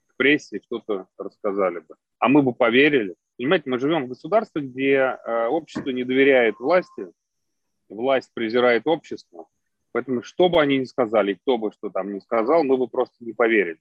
к 0.06 0.16
прессе 0.16 0.58
и 0.58 0.62
что-то 0.62 1.06
рассказали 1.18 1.80
бы. 1.80 1.96
А 2.18 2.28
мы 2.28 2.42
бы 2.42 2.52
поверили. 2.52 3.14
Понимаете, 3.36 3.70
мы 3.70 3.78
живем 3.78 4.04
в 4.04 4.08
государстве, 4.08 4.62
где 4.62 4.94
э, 4.94 5.46
общество 5.46 5.90
не 5.90 6.04
доверяет 6.04 6.58
власти, 6.58 7.10
власть 7.88 8.30
презирает 8.34 8.86
общество, 8.86 9.46
Поэтому 9.92 10.22
что 10.22 10.48
бы 10.48 10.60
они 10.60 10.78
ни 10.78 10.84
сказали, 10.84 11.34
кто 11.34 11.58
бы 11.58 11.72
что 11.72 11.90
там 11.90 12.12
ни 12.12 12.18
сказал, 12.18 12.64
мы 12.64 12.76
бы 12.76 12.88
просто 12.88 13.16
не 13.20 13.32
поверили. 13.32 13.78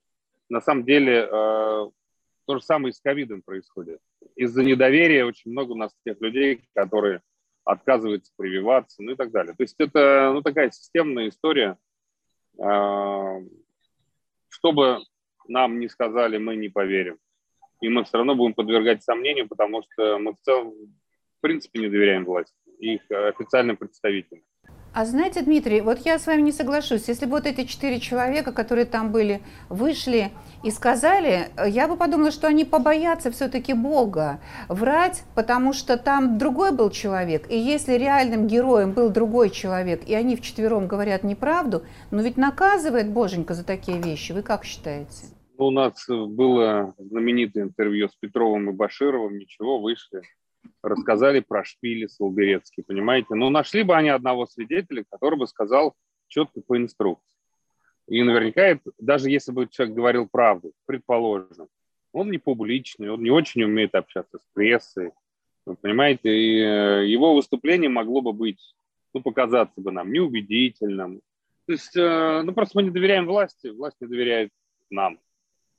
На 0.50 0.62
самом 0.62 0.86
деле 0.86 1.28
э, 1.30 1.30
то 1.30 2.58
же 2.58 2.62
самое 2.62 2.92
и 2.92 2.94
с 2.94 3.02
ковидом 3.02 3.42
происходит. 3.42 4.00
Из-за 4.36 4.64
недоверия 4.64 5.26
очень 5.26 5.52
много 5.52 5.72
у 5.72 5.76
нас 5.76 5.94
тех 6.06 6.20
людей, 6.22 6.64
которые 6.74 7.22
отказываются 7.66 8.32
прививаться, 8.38 9.04
ну 9.04 9.12
и 9.12 9.16
так 9.16 9.32
далее. 9.32 9.54
То 9.54 9.64
есть 9.64 9.76
это 9.80 10.32
ну, 10.34 10.42
такая 10.42 10.72
системная 10.72 11.28
история. 11.28 11.78
Э, 12.58 13.42
что 14.50 14.72
бы 14.72 15.00
нам 15.48 15.80
не 15.80 15.90
сказали, 15.90 16.38
мы 16.38 16.56
не 16.56 16.70
поверим. 16.70 17.18
И 17.82 17.90
мы 17.90 18.06
все 18.06 18.18
равно 18.18 18.36
будем 18.36 18.54
подвергать 18.54 19.04
сомнению, 19.04 19.48
потому 19.48 19.84
что 19.84 20.18
мы 20.18 20.34
в 20.34 20.40
целом, 20.42 20.72
в 20.72 21.42
принципе, 21.42 21.80
не 21.80 21.90
доверяем 21.90 22.26
власти 22.26 22.56
их 22.80 23.10
официальным 23.10 23.78
представителям. 23.78 24.44
А 24.94 25.06
знаете, 25.06 25.42
Дмитрий, 25.42 25.82
вот 25.82 26.00
я 26.06 26.18
с 26.18 26.26
вами 26.26 26.42
не 26.42 26.52
соглашусь. 26.52 27.08
Если 27.08 27.26
бы 27.26 27.32
вот 27.32 27.46
эти 27.46 27.66
четыре 27.66 28.00
человека, 28.00 28.52
которые 28.52 28.86
там 28.86 29.12
были, 29.12 29.42
вышли 29.70 30.32
и 30.64 30.72
сказали, 30.72 31.50
я 31.68 31.88
бы 31.88 31.96
подумала, 31.98 32.32
что 32.32 32.48
они 32.48 32.66
побоятся 32.66 33.30
все-таки 33.32 33.74
Бога 33.74 34.40
врать, 34.70 35.24
потому 35.36 35.74
что 35.74 35.98
там 35.98 36.40
другой 36.40 36.72
был 36.72 36.90
человек. 36.90 37.46
И 37.50 37.58
если 37.58 37.94
реальным 37.94 38.48
героем 38.48 38.92
был 38.92 39.10
другой 39.10 39.52
человек, 39.52 40.02
и 40.08 40.16
они 40.16 40.36
вчетвером 40.36 40.88
говорят 40.88 41.24
неправду, 41.24 41.84
но 42.10 42.22
ведь 42.22 42.38
наказывает 42.38 43.12
Боженька 43.12 43.54
за 43.54 43.64
такие 43.64 44.02
вещи. 44.02 44.32
Вы 44.32 44.42
как 44.42 44.66
считаете? 44.66 45.28
У 45.60 45.72
нас 45.72 46.06
было 46.08 46.94
знаменитое 47.00 47.64
интервью 47.64 48.10
с 48.10 48.16
Петровым 48.16 48.70
и 48.70 48.74
Башировым, 48.74 49.38
ничего, 49.40 49.80
вышли, 49.80 50.22
рассказали 50.82 51.40
про 51.40 51.64
шпили 51.64 52.08
Солберецкий, 52.08 52.84
понимаете? 52.84 53.36
Но 53.36 53.50
нашли 53.50 53.84
бы 53.84 53.96
они 53.96 54.10
одного 54.10 54.46
свидетеля, 54.46 55.06
который 55.10 55.38
бы 55.38 55.48
сказал 55.48 55.96
четко 56.28 56.62
по 56.62 56.78
инструкции. 56.78 57.26
И 58.08 58.24
наверняка, 58.24 58.62
это, 58.62 58.92
даже 59.00 59.30
если 59.30 59.52
бы 59.52 59.68
человек 59.68 59.96
говорил 59.96 60.28
правду, 60.28 60.72
предположим, 60.86 61.68
он 62.14 62.32
не 62.32 62.38
публичный, 62.38 63.10
он 63.10 63.22
не 63.22 63.32
очень 63.32 63.64
умеет 63.64 63.96
общаться 63.96 64.40
с 64.40 64.54
прессой, 64.54 65.12
вы 65.66 65.76
понимаете, 65.76 66.30
и 66.30 66.60
э, 66.62 67.06
его 67.08 67.36
выступление 67.36 67.90
могло 67.90 68.22
бы 68.22 68.32
быть, 68.32 68.76
ну, 69.14 69.22
показаться 69.22 69.82
бы 69.82 69.92
нам 69.92 70.14
неубедительным. 70.14 71.20
То 71.66 71.74
есть, 71.74 71.98
э, 71.98 72.42
ну, 72.44 72.54
просто 72.54 72.78
мы 72.78 72.84
не 72.84 72.92
доверяем 72.92 73.26
власти, 73.26 73.68
власть 73.68 73.98
не 74.00 74.08
доверяет 74.08 74.52
нам, 74.90 75.20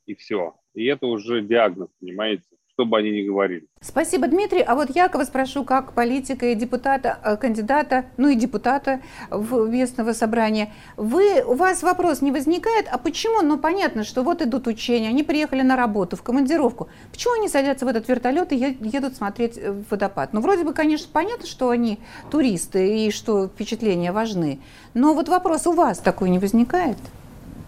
и 0.05 0.15
все. 0.15 0.55
И 0.75 0.85
это 0.85 1.07
уже 1.07 1.41
диагноз, 1.41 1.89
понимаете 1.99 2.58
что 2.79 2.85
бы 2.85 2.97
они 2.97 3.11
ни 3.11 3.27
говорили. 3.27 3.67
Спасибо, 3.81 4.29
Дмитрий. 4.29 4.63
А 4.63 4.77
вот 4.77 4.95
Якова 4.95 5.25
спрошу, 5.25 5.65
как 5.65 5.95
политика 5.95 6.47
и 6.47 6.55
депутата, 6.55 7.19
э, 7.25 7.37
кандидата, 7.37 8.05
ну 8.17 8.29
и 8.29 8.37
депутата 8.37 9.01
в 9.31 9.69
местного 9.69 10.13
собрания. 10.13 10.73
Вы, 10.97 11.43
у 11.45 11.55
вас 11.55 11.83
вопрос 11.83 12.23
не 12.23 12.31
возникает, 12.31 12.87
а 12.89 12.99
почему? 12.99 13.43
Ну, 13.43 13.59
понятно, 13.59 14.05
что 14.05 14.23
вот 14.23 14.43
идут 14.43 14.69
учения, 14.69 15.09
они 15.09 15.25
приехали 15.25 15.63
на 15.63 15.75
работу, 15.75 16.17
в 16.17 16.23
командировку. 16.23 16.89
Почему 17.11 17.35
они 17.35 17.49
садятся 17.49 17.85
в 17.85 17.89
этот 17.89 18.09
вертолет 18.09 18.53
и 18.53 18.77
едут 18.81 19.17
смотреть 19.17 19.59
э, 19.59 19.83
водопад? 19.91 20.33
Ну, 20.33 20.41
вроде 20.41 20.63
бы, 20.63 20.73
конечно, 20.73 21.09
понятно, 21.13 21.49
что 21.49 21.71
они 21.71 21.99
туристы 22.31 23.07
и 23.07 23.11
что 23.11 23.49
впечатления 23.49 24.13
важны. 24.13 24.61
Но 24.95 25.15
вот 25.15 25.29
вопрос 25.29 25.67
у 25.67 25.73
вас 25.73 25.99
такой 25.99 26.31
не 26.31 26.39
возникает? 26.39 26.99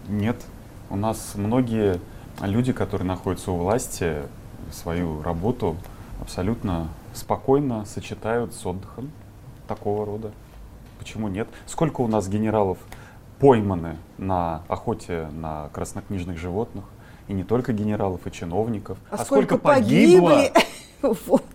Нет. 0.07 0.37
У 0.89 0.95
нас 0.95 1.33
многие 1.35 1.99
люди, 2.41 2.71
которые 2.71 3.07
находятся 3.09 3.51
у 3.51 3.57
власти, 3.57 4.15
свою 4.71 5.21
работу 5.21 5.77
абсолютно 6.19 6.89
спокойно 7.13 7.85
сочетают 7.85 8.53
с 8.53 8.65
отдыхом 8.65 9.11
такого 9.67 10.05
рода. 10.05 10.31
Почему 10.99 11.27
нет? 11.27 11.47
Сколько 11.65 12.01
у 12.01 12.07
нас 12.07 12.27
генералов 12.27 12.77
пойманы 13.39 13.97
на 14.17 14.61
охоте 14.67 15.27
на 15.31 15.69
краснокнижных 15.73 16.37
животных? 16.37 16.85
И 17.27 17.33
не 17.33 17.43
только 17.43 17.73
генералов, 17.73 18.27
и 18.27 18.31
чиновников. 18.31 18.97
А, 19.09 19.15
а 19.15 19.25
сколько, 19.25 19.55
сколько 19.55 19.57
погибло? 19.57 20.43
вот. 21.01 21.45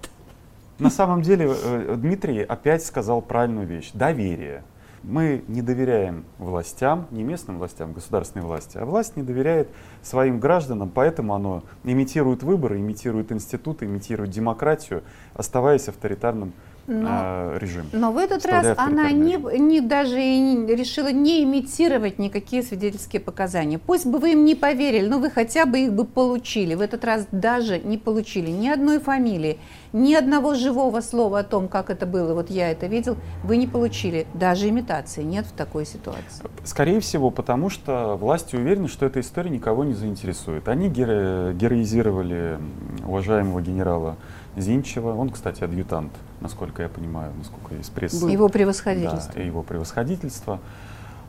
На 0.79 0.91
самом 0.91 1.23
деле 1.23 1.53
э, 1.53 1.95
Дмитрий 1.97 2.43
опять 2.43 2.85
сказал 2.85 3.23
правильную 3.23 3.67
вещь. 3.67 3.91
Доверие. 3.95 4.63
Мы 5.07 5.45
не 5.47 5.63
доверяем 5.63 6.25
властям, 6.39 7.07
не 7.13 7.23
местным 7.23 7.59
властям, 7.59 7.93
государственной 7.93 8.45
власти, 8.45 8.77
а 8.77 8.85
власть 8.85 9.17
не 9.17 9.23
доверяет 9.23 9.69
своим 10.03 10.41
гражданам, 10.41 10.91
поэтому 10.93 11.33
оно 11.35 11.63
имитирует 11.85 12.43
выборы, 12.43 12.81
имитирует 12.81 13.31
институты, 13.31 13.85
имитирует 13.85 14.31
демократию, 14.31 15.05
оставаясь 15.35 15.89
авторитарным 15.89 16.53
но, 16.87 17.09
э, 17.11 17.59
режим. 17.61 17.87
Но 17.93 18.13
в 18.13 18.19
этот 18.19 18.47
раз 18.47 18.75
она 18.77 19.11
не, 19.11 19.37
не 19.59 19.81
даже 19.81 20.21
и 20.21 20.39
не, 20.39 20.75
решила 20.75 21.09
не 21.09 21.43
имитировать 21.43 22.19
никакие 22.19 22.63
свидетельские 22.63 23.21
показания. 23.21 23.79
Пусть 23.79 24.07
бы 24.07 24.19
вы 24.19 24.33
им 24.33 24.45
не 24.45 24.55
поверили, 24.55 25.07
но 25.07 25.19
вы 25.19 25.31
хотя 25.31 25.67
бы 25.67 25.81
их 25.81 25.93
бы 25.93 26.05
получили. 26.05 26.75
В 26.75 26.81
этот 26.81 27.05
раз 27.05 27.27
даже 27.33 27.79
не 27.79 27.99
получили 27.99 28.51
ни 28.51 28.69
одной 28.69 29.01
фамилии, 29.01 29.59
ни 29.97 30.15
одного 30.15 30.55
живого 30.55 31.01
слова 31.01 31.39
о 31.39 31.43
том, 31.43 31.69
как 31.69 31.89
это 31.91 32.07
было, 32.07 32.35
вот 32.35 32.51
я 32.51 32.71
это 32.71 32.87
видел, 32.87 33.17
вы 33.43 33.57
не 33.57 33.67
получили. 33.67 34.27
Даже 34.35 34.69
имитации 34.69 35.23
нет 35.23 35.47
в 35.47 35.53
такой 35.53 35.87
ситуации. 35.87 36.45
Скорее 36.65 37.01
всего, 37.01 37.31
потому 37.31 37.71
что 37.71 38.17
власти 38.17 38.57
уверены, 38.57 38.89
что 38.89 39.07
эта 39.07 39.21
история 39.21 39.51
никого 39.51 39.85
не 39.85 39.95
заинтересует. 39.95 40.69
Они 40.69 40.89
геро 40.89 41.53
героизировали 41.55 42.59
уважаемого 43.07 43.63
генерала 43.63 44.17
Зинчева. 44.57 45.15
Он, 45.15 45.31
кстати, 45.31 45.65
адъютант, 45.65 46.13
насколько 46.41 46.83
я 46.83 46.89
понимаю, 46.89 47.33
насколько 47.39 47.75
из 47.75 47.89
прессы. 47.89 48.27
Его 48.27 48.49
превосходительство. 48.49 49.33
Да, 49.35 49.41
его 49.41 49.63
превосходительство. 49.63 50.61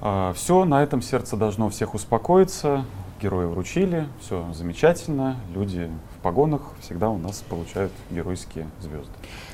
А, 0.01 0.33
все, 0.33 0.65
на 0.65 0.83
этом 0.83 1.01
сердце 1.01 1.37
должно 1.37 1.69
всех 1.69 1.93
успокоиться. 1.93 2.83
Герои 3.21 3.45
вручили, 3.45 4.07
все 4.21 4.45
замечательно. 4.53 5.37
Люди 5.53 5.89
в 6.17 6.21
погонах 6.21 6.61
всегда 6.81 7.09
у 7.09 7.17
нас 7.17 7.43
получают 7.49 7.91
геройские 8.11 8.67
звезды. 8.79 9.11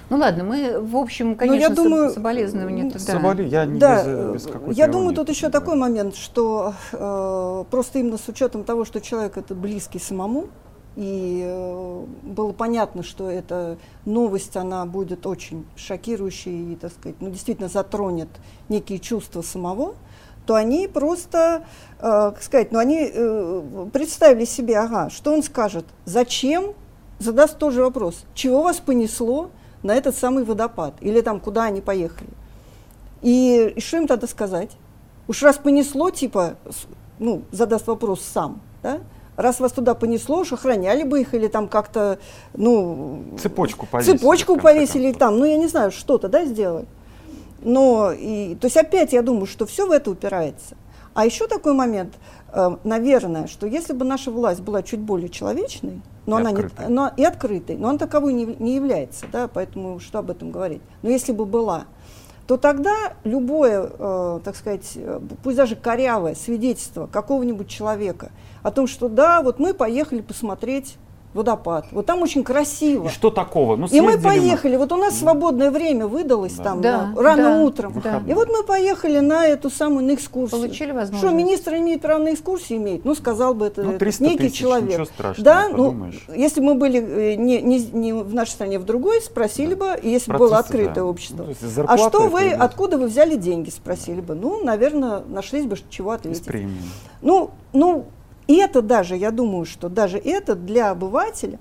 Ну 0.09 0.17
ладно, 0.17 0.43
мы, 0.43 0.79
в 0.81 0.97
общем, 0.97 1.29
ну, 1.29 1.35
конечно, 1.35 1.59
я 1.59 1.69
думаю, 1.69 2.09
соболезнования 2.09 2.89
туда. 2.91 2.99
Соболи, 2.99 3.43
я 3.43 3.65
не 3.65 3.79
да, 3.79 4.33
без, 4.33 4.45
без 4.45 4.77
Я 4.77 4.87
думаю, 4.87 5.15
тут 5.15 5.29
еще 5.29 5.47
да. 5.47 5.59
такой 5.59 5.75
момент, 5.75 6.15
что 6.15 6.73
э, 6.91 7.63
просто 7.71 7.99
именно 7.99 8.17
с 8.17 8.27
учетом 8.27 8.63
того, 8.65 8.83
что 8.83 8.99
человек 8.99 9.37
это 9.37 9.55
близкий 9.55 9.99
самому, 9.99 10.47
и 10.95 11.41
э, 11.43 12.05
было 12.21 12.51
понятно, 12.51 13.01
что 13.01 13.29
эта 13.29 13.77
новость, 14.05 14.55
она 14.55 14.85
будет 14.85 15.25
очень 15.25 15.65
шокирующей 15.75 16.73
и, 16.73 16.75
так 16.75 16.91
сказать, 16.91 17.15
ну, 17.19 17.31
действительно 17.31 17.69
затронет 17.69 18.29
некие 18.69 18.99
чувства 18.99 19.41
самого, 19.41 19.95
то 20.45 20.55
они 20.55 20.87
просто, 20.87 21.63
э, 21.99 22.01
как 22.01 22.41
сказать, 22.41 22.71
ну, 22.71 22.79
они 22.79 23.09
э, 23.13 23.87
представили 23.91 24.45
себе, 24.45 24.77
ага, 24.77 25.09
что 25.09 25.33
он 25.33 25.43
скажет, 25.43 25.85
зачем, 26.05 26.73
задаст 27.19 27.57
тоже 27.57 27.81
вопрос, 27.81 28.25
чего 28.33 28.61
вас 28.61 28.79
понесло 28.79 29.49
на 29.83 29.95
этот 29.95 30.15
самый 30.15 30.43
водопад, 30.43 30.93
или 31.01 31.21
там, 31.21 31.39
куда 31.39 31.63
они 31.63 31.81
поехали. 31.81 32.29
И, 33.21 33.73
и 33.75 33.79
что 33.79 33.97
им 33.97 34.07
тогда 34.07 34.27
сказать? 34.27 34.71
Уж 35.27 35.41
раз 35.43 35.57
понесло, 35.57 36.09
типа, 36.09 36.55
ну, 37.19 37.43
задаст 37.51 37.87
вопрос 37.87 38.21
сам, 38.21 38.61
да, 38.81 38.99
раз 39.35 39.59
вас 39.59 39.71
туда 39.71 39.95
понесло, 39.95 40.39
уж 40.39 40.53
охраняли 40.53 41.03
бы 41.03 41.21
их 41.21 41.33
или 41.33 41.47
там 41.47 41.67
как-то, 41.67 42.19
ну... 42.53 43.23
Цепочку 43.39 43.85
повесили. 43.85 44.17
Цепочку 44.17 44.57
повесили 44.57 45.11
там, 45.13 45.39
ну 45.39 45.45
я 45.45 45.57
не 45.57 45.67
знаю, 45.67 45.91
что-то, 45.91 46.27
да, 46.27 46.45
сделать. 46.45 46.87
Но, 47.63 48.11
и, 48.11 48.55
то 48.55 48.65
есть 48.65 48.77
опять 48.77 49.13
я 49.13 49.21
думаю, 49.21 49.45
что 49.45 49.65
все 49.65 49.87
в 49.87 49.91
это 49.91 50.11
упирается. 50.11 50.75
А 51.13 51.25
еще 51.25 51.47
такой 51.47 51.73
момент, 51.73 52.13
э, 52.51 52.77
наверное, 52.83 53.47
что 53.47 53.67
если 53.67 53.93
бы 53.93 54.03
наша 54.05 54.31
власть 54.31 54.61
была 54.61 54.83
чуть 54.83 54.99
более 54.99 55.29
человечной, 55.29 56.01
но 56.25 56.37
и 56.37 56.41
она 56.41 56.49
открытой. 56.51 56.87
не, 56.87 56.93
но, 56.93 57.11
и 57.15 57.23
открытой, 57.23 57.75
но 57.77 57.89
она 57.89 57.97
таковой 57.99 58.33
не, 58.33 58.45
не 58.45 58.75
является, 58.75 59.25
да, 59.31 59.47
поэтому 59.47 59.99
что 59.99 60.19
об 60.19 60.31
этом 60.31 60.51
говорить. 60.51 60.81
Но 61.01 61.09
если 61.09 61.31
бы 61.31 61.45
была, 61.45 61.85
то 62.47 62.57
тогда 62.57 63.13
любое, 63.23 63.89
э, 63.97 64.39
так 64.43 64.55
сказать, 64.55 64.93
э, 64.95 65.19
пусть 65.43 65.57
даже 65.57 65.75
корявое 65.75 66.35
свидетельство 66.35 67.07
какого-нибудь 67.07 67.69
человека 67.69 68.31
о 68.63 68.71
том, 68.71 68.87
что 68.87 69.07
да, 69.07 69.41
вот 69.41 69.59
мы 69.59 69.73
поехали 69.73 70.21
посмотреть 70.21 70.97
водопад. 71.33 71.85
Вот 71.91 72.05
там 72.05 72.21
очень 72.21 72.43
красиво. 72.43 73.07
И 73.07 73.09
что 73.09 73.29
такого? 73.29 73.75
Ну, 73.75 73.87
и 73.87 74.01
мы 74.01 74.17
поехали. 74.17 74.73
Мы. 74.73 74.79
Вот 74.79 74.91
у 74.91 74.97
нас 74.97 75.17
свободное 75.17 75.71
время 75.71 76.07
выдалось 76.07 76.53
да. 76.53 76.63
там 76.63 76.81
да, 76.81 77.07
на, 77.07 77.21
рано 77.21 77.43
да, 77.43 77.61
утром. 77.61 78.01
Да. 78.03 78.21
И 78.27 78.33
вот 78.33 78.49
мы 78.49 78.63
поехали 78.63 79.19
на 79.19 79.45
эту 79.45 79.69
самую 79.69 80.05
на 80.05 80.13
экскурсию. 80.15 80.59
Получили 80.59 80.91
возможность. 80.91 81.25
Что 81.25 81.35
министр 81.35 81.75
имеет 81.75 82.01
право 82.01 82.21
на 82.21 82.33
экскурсии 82.33 82.77
иметь? 82.77 83.05
Ну, 83.05 83.15
сказал 83.15 83.53
бы 83.53 83.67
это, 83.67 83.83
ну, 83.83 83.93
это 83.93 84.05
некий 84.23 84.49
тысяч, 84.49 84.59
человек. 84.59 85.07
страшного, 85.07 85.43
да, 85.43 85.69
ну, 85.69 86.11
если 86.35 86.61
мы 86.61 86.75
были 86.75 86.99
э, 86.99 87.35
не, 87.35 87.61
не, 87.61 87.79
не 87.79 88.13
в 88.13 88.33
нашей 88.33 88.51
стране, 88.51 88.79
в 88.79 88.85
другой, 88.85 89.21
спросили 89.21 89.73
да. 89.73 89.95
бы, 89.95 89.99
если 90.03 90.31
бы 90.31 90.37
было 90.37 90.57
открытое 90.57 90.95
да. 90.95 91.05
общество. 91.05 91.45
Ну, 91.45 91.85
а 91.87 91.97
что 91.97 92.27
вы, 92.27 92.41
это, 92.41 92.63
откуда 92.63 92.97
вы 92.97 93.07
взяли 93.07 93.35
деньги, 93.35 93.69
спросили 93.69 94.21
бы. 94.21 94.35
Ну, 94.35 94.63
наверное, 94.63 95.23
нашлись 95.27 95.65
бы, 95.65 95.77
чего 95.89 96.11
ответить. 96.11 96.47
Ну, 97.21 97.51
ну, 97.71 98.05
и 98.47 98.55
это 98.57 98.81
даже, 98.81 99.15
я 99.15 99.31
думаю, 99.31 99.65
что 99.65 99.89
даже 99.89 100.17
это 100.17 100.55
для 100.55 100.91
обывателя 100.91 101.59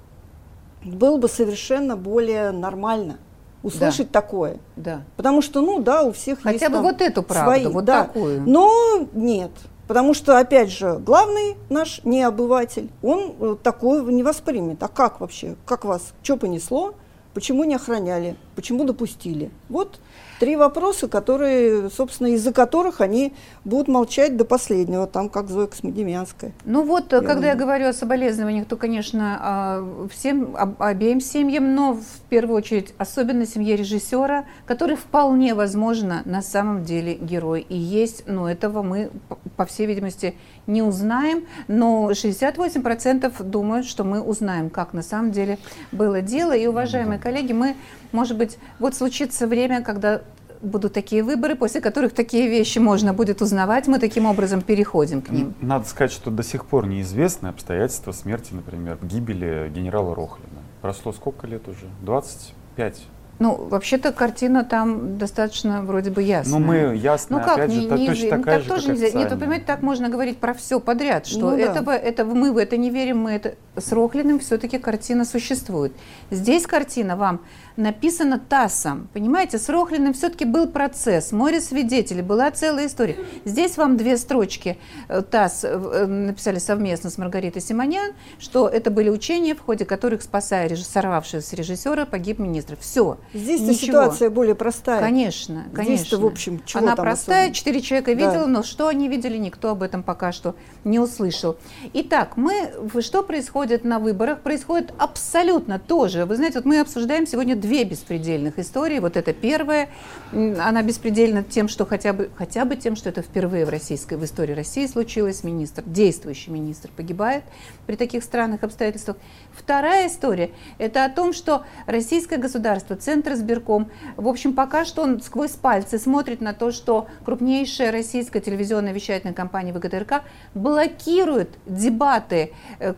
было 0.84 1.16
бы 1.16 1.28
совершенно 1.28 1.96
более 1.96 2.50
нормально 2.50 3.18
услышать 3.62 4.10
да. 4.10 4.20
такое. 4.20 4.58
Да. 4.76 5.02
Потому 5.16 5.42
что, 5.42 5.60
ну 5.60 5.80
да, 5.80 6.02
у 6.02 6.12
всех 6.12 6.40
Хотя 6.40 6.52
есть 6.52 6.66
бы 6.66 6.72
там 6.72 6.82
вот 6.82 7.00
эту 7.00 7.22
правду, 7.22 7.50
свои, 7.50 7.66
вот 7.72 7.84
да. 7.84 8.04
такую. 8.04 8.42
Но 8.42 9.08
нет. 9.12 9.52
Потому 9.86 10.14
что, 10.14 10.38
опять 10.38 10.70
же, 10.70 10.98
главный 10.98 11.56
наш 11.68 12.02
не 12.04 12.22
обыватель, 12.22 12.90
он 13.02 13.34
э, 13.38 13.56
такое 13.62 14.02
не 14.04 14.22
воспримет. 14.22 14.82
А 14.82 14.88
как 14.88 15.20
вообще? 15.20 15.56
Как 15.66 15.84
вас? 15.84 16.12
Что 16.22 16.36
понесло? 16.36 16.94
почему 17.34 17.64
не 17.64 17.74
охраняли, 17.74 18.36
почему 18.54 18.84
допустили. 18.84 19.50
Вот 19.68 20.00
три 20.42 20.56
вопроса, 20.56 21.06
которые, 21.06 21.88
собственно, 21.88 22.34
из-за 22.34 22.52
которых 22.52 23.00
они 23.00 23.32
будут 23.64 23.86
молчать 23.86 24.36
до 24.36 24.44
последнего, 24.44 25.06
там 25.06 25.28
как 25.28 25.48
Зоя 25.48 25.68
Космодемьянская. 25.68 26.50
Ну 26.64 26.82
вот, 26.82 27.12
я 27.12 27.20
когда 27.20 27.34
думаю. 27.34 27.48
я 27.50 27.54
говорю 27.54 27.86
о 27.86 27.92
соболезнованиях, 27.92 28.66
то, 28.66 28.76
конечно, 28.76 29.38
а, 29.40 30.08
всем, 30.12 30.56
обеим 30.80 31.20
семьям, 31.20 31.76
но 31.76 31.92
в 31.94 32.28
первую 32.28 32.56
очередь 32.56 32.92
особенно 32.98 33.46
семье 33.46 33.76
режиссера, 33.76 34.46
который 34.66 34.96
вполне 34.96 35.54
возможно 35.54 36.22
на 36.24 36.42
самом 36.42 36.82
деле 36.82 37.14
герой 37.14 37.64
и 37.68 37.76
есть, 37.76 38.24
но 38.26 38.50
этого 38.50 38.82
мы, 38.82 39.10
по 39.56 39.64
всей 39.64 39.86
видимости, 39.86 40.34
не 40.66 40.82
узнаем, 40.82 41.44
но 41.68 42.10
68% 42.10 43.42
думают, 43.42 43.86
что 43.86 44.04
мы 44.04 44.20
узнаем, 44.20 44.70
как 44.70 44.92
на 44.92 45.02
самом 45.02 45.32
деле 45.32 45.58
было 45.90 46.20
дело. 46.20 46.52
И, 46.52 46.66
уважаемые 46.66 47.18
коллеги, 47.18 47.52
мы, 47.52 47.76
может 48.12 48.36
быть, 48.36 48.58
вот 48.78 48.94
случится 48.94 49.46
время, 49.46 49.82
когда 49.82 50.22
будут 50.62 50.92
такие 50.92 51.22
выборы, 51.22 51.56
после 51.56 51.80
которых 51.80 52.14
такие 52.14 52.48
вещи 52.48 52.78
можно 52.78 53.12
будет 53.12 53.42
узнавать, 53.42 53.88
мы 53.88 53.98
таким 53.98 54.26
образом 54.26 54.62
переходим 54.62 55.20
к 55.20 55.30
ним. 55.30 55.54
Надо 55.60 55.86
сказать, 55.86 56.12
что 56.12 56.30
до 56.30 56.42
сих 56.42 56.64
пор 56.66 56.86
неизвестны 56.86 57.48
обстоятельства 57.48 58.12
смерти, 58.12 58.54
например, 58.54 58.98
гибели 59.02 59.70
генерала 59.74 60.14
Рохлина. 60.14 60.62
Прошло 60.80 61.12
сколько 61.12 61.46
лет 61.46 61.66
уже? 61.68 61.86
25 62.02 63.02
ну, 63.42 63.56
вообще-то 63.56 64.12
картина 64.12 64.64
там 64.64 65.18
достаточно 65.18 65.82
вроде 65.82 66.10
бы 66.10 66.22
ясная. 66.22 66.60
Ну, 66.60 66.64
мы 66.64 66.96
ясно, 66.96 67.38
ну, 67.38 67.44
как, 67.44 67.58
опять 67.58 67.70
не, 67.70 67.80
же, 67.80 67.90
не, 67.90 68.06
точно 68.06 68.30
такая 68.30 68.44
так 68.44 68.62
же, 68.62 68.68
тоже 68.68 68.88
нельзя. 68.90 69.18
Нет, 69.18 69.32
вы 69.32 69.36
понимаете, 69.36 69.64
так 69.66 69.82
можно 69.82 70.08
говорить 70.08 70.38
про 70.38 70.54
все 70.54 70.78
подряд, 70.78 71.26
что 71.26 71.50
ну, 71.50 71.56
этого, 71.56 71.86
да. 71.86 71.96
этого, 71.96 72.34
мы 72.34 72.52
в 72.52 72.56
это 72.56 72.76
не 72.76 72.90
верим, 72.90 73.18
мы 73.18 73.32
это... 73.32 73.54
С 73.74 73.90
Рохлиным 73.90 74.38
все-таки 74.38 74.78
картина 74.78 75.24
существует. 75.24 75.94
Здесь 76.30 76.66
картина 76.66 77.16
вам 77.16 77.40
написано 77.76 78.38
ТАССом. 78.38 79.08
Понимаете, 79.14 79.58
с 79.58 79.66
Рохлиным 79.70 80.12
все-таки 80.12 80.44
был 80.44 80.68
процесс, 80.68 81.32
море 81.32 81.58
свидетелей, 81.58 82.20
была 82.20 82.50
целая 82.50 82.86
история. 82.86 83.16
Здесь 83.46 83.78
вам 83.78 83.96
две 83.96 84.18
строчки 84.18 84.76
э, 85.08 85.22
ТАСС 85.22 85.64
э, 85.64 85.68
э, 85.68 86.04
написали 86.06 86.58
совместно 86.58 87.08
с 87.08 87.16
Маргаритой 87.16 87.62
Симонян, 87.62 88.12
что 88.38 88.68
это 88.68 88.90
были 88.90 89.08
учения, 89.08 89.54
в 89.54 89.60
ходе 89.60 89.86
которых, 89.86 90.22
спасая 90.22 90.76
сорвавшегося 90.76 91.56
режиссера, 91.56 92.04
погиб 92.04 92.40
министр. 92.40 92.76
Все. 92.78 93.16
Здесь 93.32 93.80
ситуация 93.80 94.28
более 94.28 94.54
простая. 94.54 95.00
Конечно, 95.00 95.64
конечно. 95.74 95.96
Здесь-то, 95.96 96.18
в 96.18 96.26
общем, 96.26 96.62
чего 96.66 96.82
Она 96.82 96.94
простая, 96.94 97.44
особенно? 97.44 97.54
четыре 97.54 97.80
человека 97.80 98.12
видела, 98.12 98.32
да. 98.32 98.46
но 98.48 98.62
что 98.62 98.88
они 98.88 99.08
видели, 99.08 99.38
никто 99.38 99.70
об 99.70 99.82
этом 99.82 100.02
пока 100.02 100.32
что 100.32 100.56
не 100.84 100.98
услышал. 100.98 101.56
Итак, 101.94 102.36
мы, 102.36 102.70
что 103.00 103.22
происходит 103.22 103.61
на 103.62 103.98
выборах? 103.98 104.40
Происходит 104.40 104.92
абсолютно 104.98 105.78
тоже. 105.78 106.26
Вы 106.26 106.36
знаете, 106.36 106.58
вот 106.58 106.64
мы 106.64 106.80
обсуждаем 106.80 107.26
сегодня 107.26 107.54
две 107.54 107.84
беспредельных 107.84 108.58
истории. 108.58 108.98
Вот 108.98 109.16
это 109.16 109.32
первая, 109.32 109.88
она 110.32 110.82
беспредельна 110.82 111.44
тем, 111.44 111.68
что 111.68 111.86
хотя 111.86 112.12
бы, 112.12 112.30
хотя 112.36 112.64
бы 112.64 112.74
тем, 112.74 112.96
что 112.96 113.08
это 113.08 113.22
впервые 113.22 113.64
в 113.64 113.68
российской, 113.68 114.14
в 114.14 114.24
истории 114.24 114.52
России 114.52 114.86
случилось. 114.86 115.44
Министр, 115.44 115.84
действующий 115.86 116.50
министр 116.50 116.90
погибает 116.96 117.44
при 117.86 117.94
таких 117.94 118.24
странных 118.24 118.64
обстоятельствах. 118.64 119.16
Вторая 119.52 120.08
история– 120.08 120.50
это 120.78 121.04
о 121.04 121.08
том, 121.08 121.32
что 121.32 121.64
российское 121.86 122.38
государство, 122.38 122.96
Центр 122.96 123.34
избирком, 123.34 123.90
в 124.16 124.26
общем, 124.26 124.54
пока 124.54 124.84
что 124.84 125.02
он 125.02 125.22
сквозь 125.22 125.52
пальцы 125.52 125.98
смотрит 125.98 126.40
на 126.40 126.52
то, 126.52 126.72
что 126.72 127.06
крупнейшая 127.24 127.92
российская 127.92 128.40
телевизионная 128.40 128.92
вещательная 128.92 129.34
компания 129.34 129.72
ВГТРК 129.72 130.22
блокирует 130.54 131.50
дебаты 131.66 132.52
э, 132.80 132.92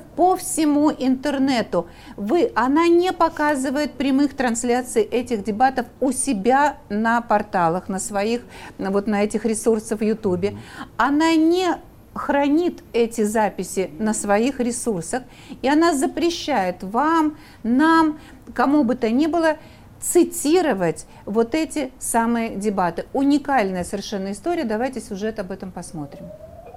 кандидатов 0.00 0.16
по 0.16 0.36
всему 0.36 0.90
интернету. 0.90 1.86
Вы, 2.16 2.52
она 2.54 2.88
не 2.88 3.12
показывает 3.12 3.92
прямых 3.92 4.34
трансляций 4.34 5.02
этих 5.02 5.44
дебатов 5.44 5.86
у 6.00 6.12
себя 6.12 6.76
на 6.88 7.20
порталах, 7.20 7.88
на 7.88 7.98
своих, 7.98 8.42
вот 8.78 9.06
на 9.06 9.24
этих 9.24 9.44
ресурсах 9.44 10.00
в 10.00 10.04
Ютубе. 10.04 10.56
Она 10.96 11.34
не 11.36 11.76
хранит 12.14 12.82
эти 12.92 13.22
записи 13.24 13.90
на 13.98 14.14
своих 14.14 14.60
ресурсах, 14.60 15.22
и 15.62 15.68
она 15.68 15.94
запрещает 15.94 16.82
вам, 16.82 17.36
нам, 17.62 18.18
кому 18.54 18.84
бы 18.84 18.96
то 18.96 19.10
ни 19.10 19.26
было, 19.26 19.56
цитировать 20.00 21.06
вот 21.26 21.54
эти 21.54 21.90
самые 21.98 22.56
дебаты. 22.56 23.04
Уникальная 23.12 23.84
совершенно 23.84 24.32
история, 24.32 24.64
давайте 24.64 25.00
сюжет 25.00 25.38
об 25.38 25.50
этом 25.50 25.70
посмотрим. 25.70 26.24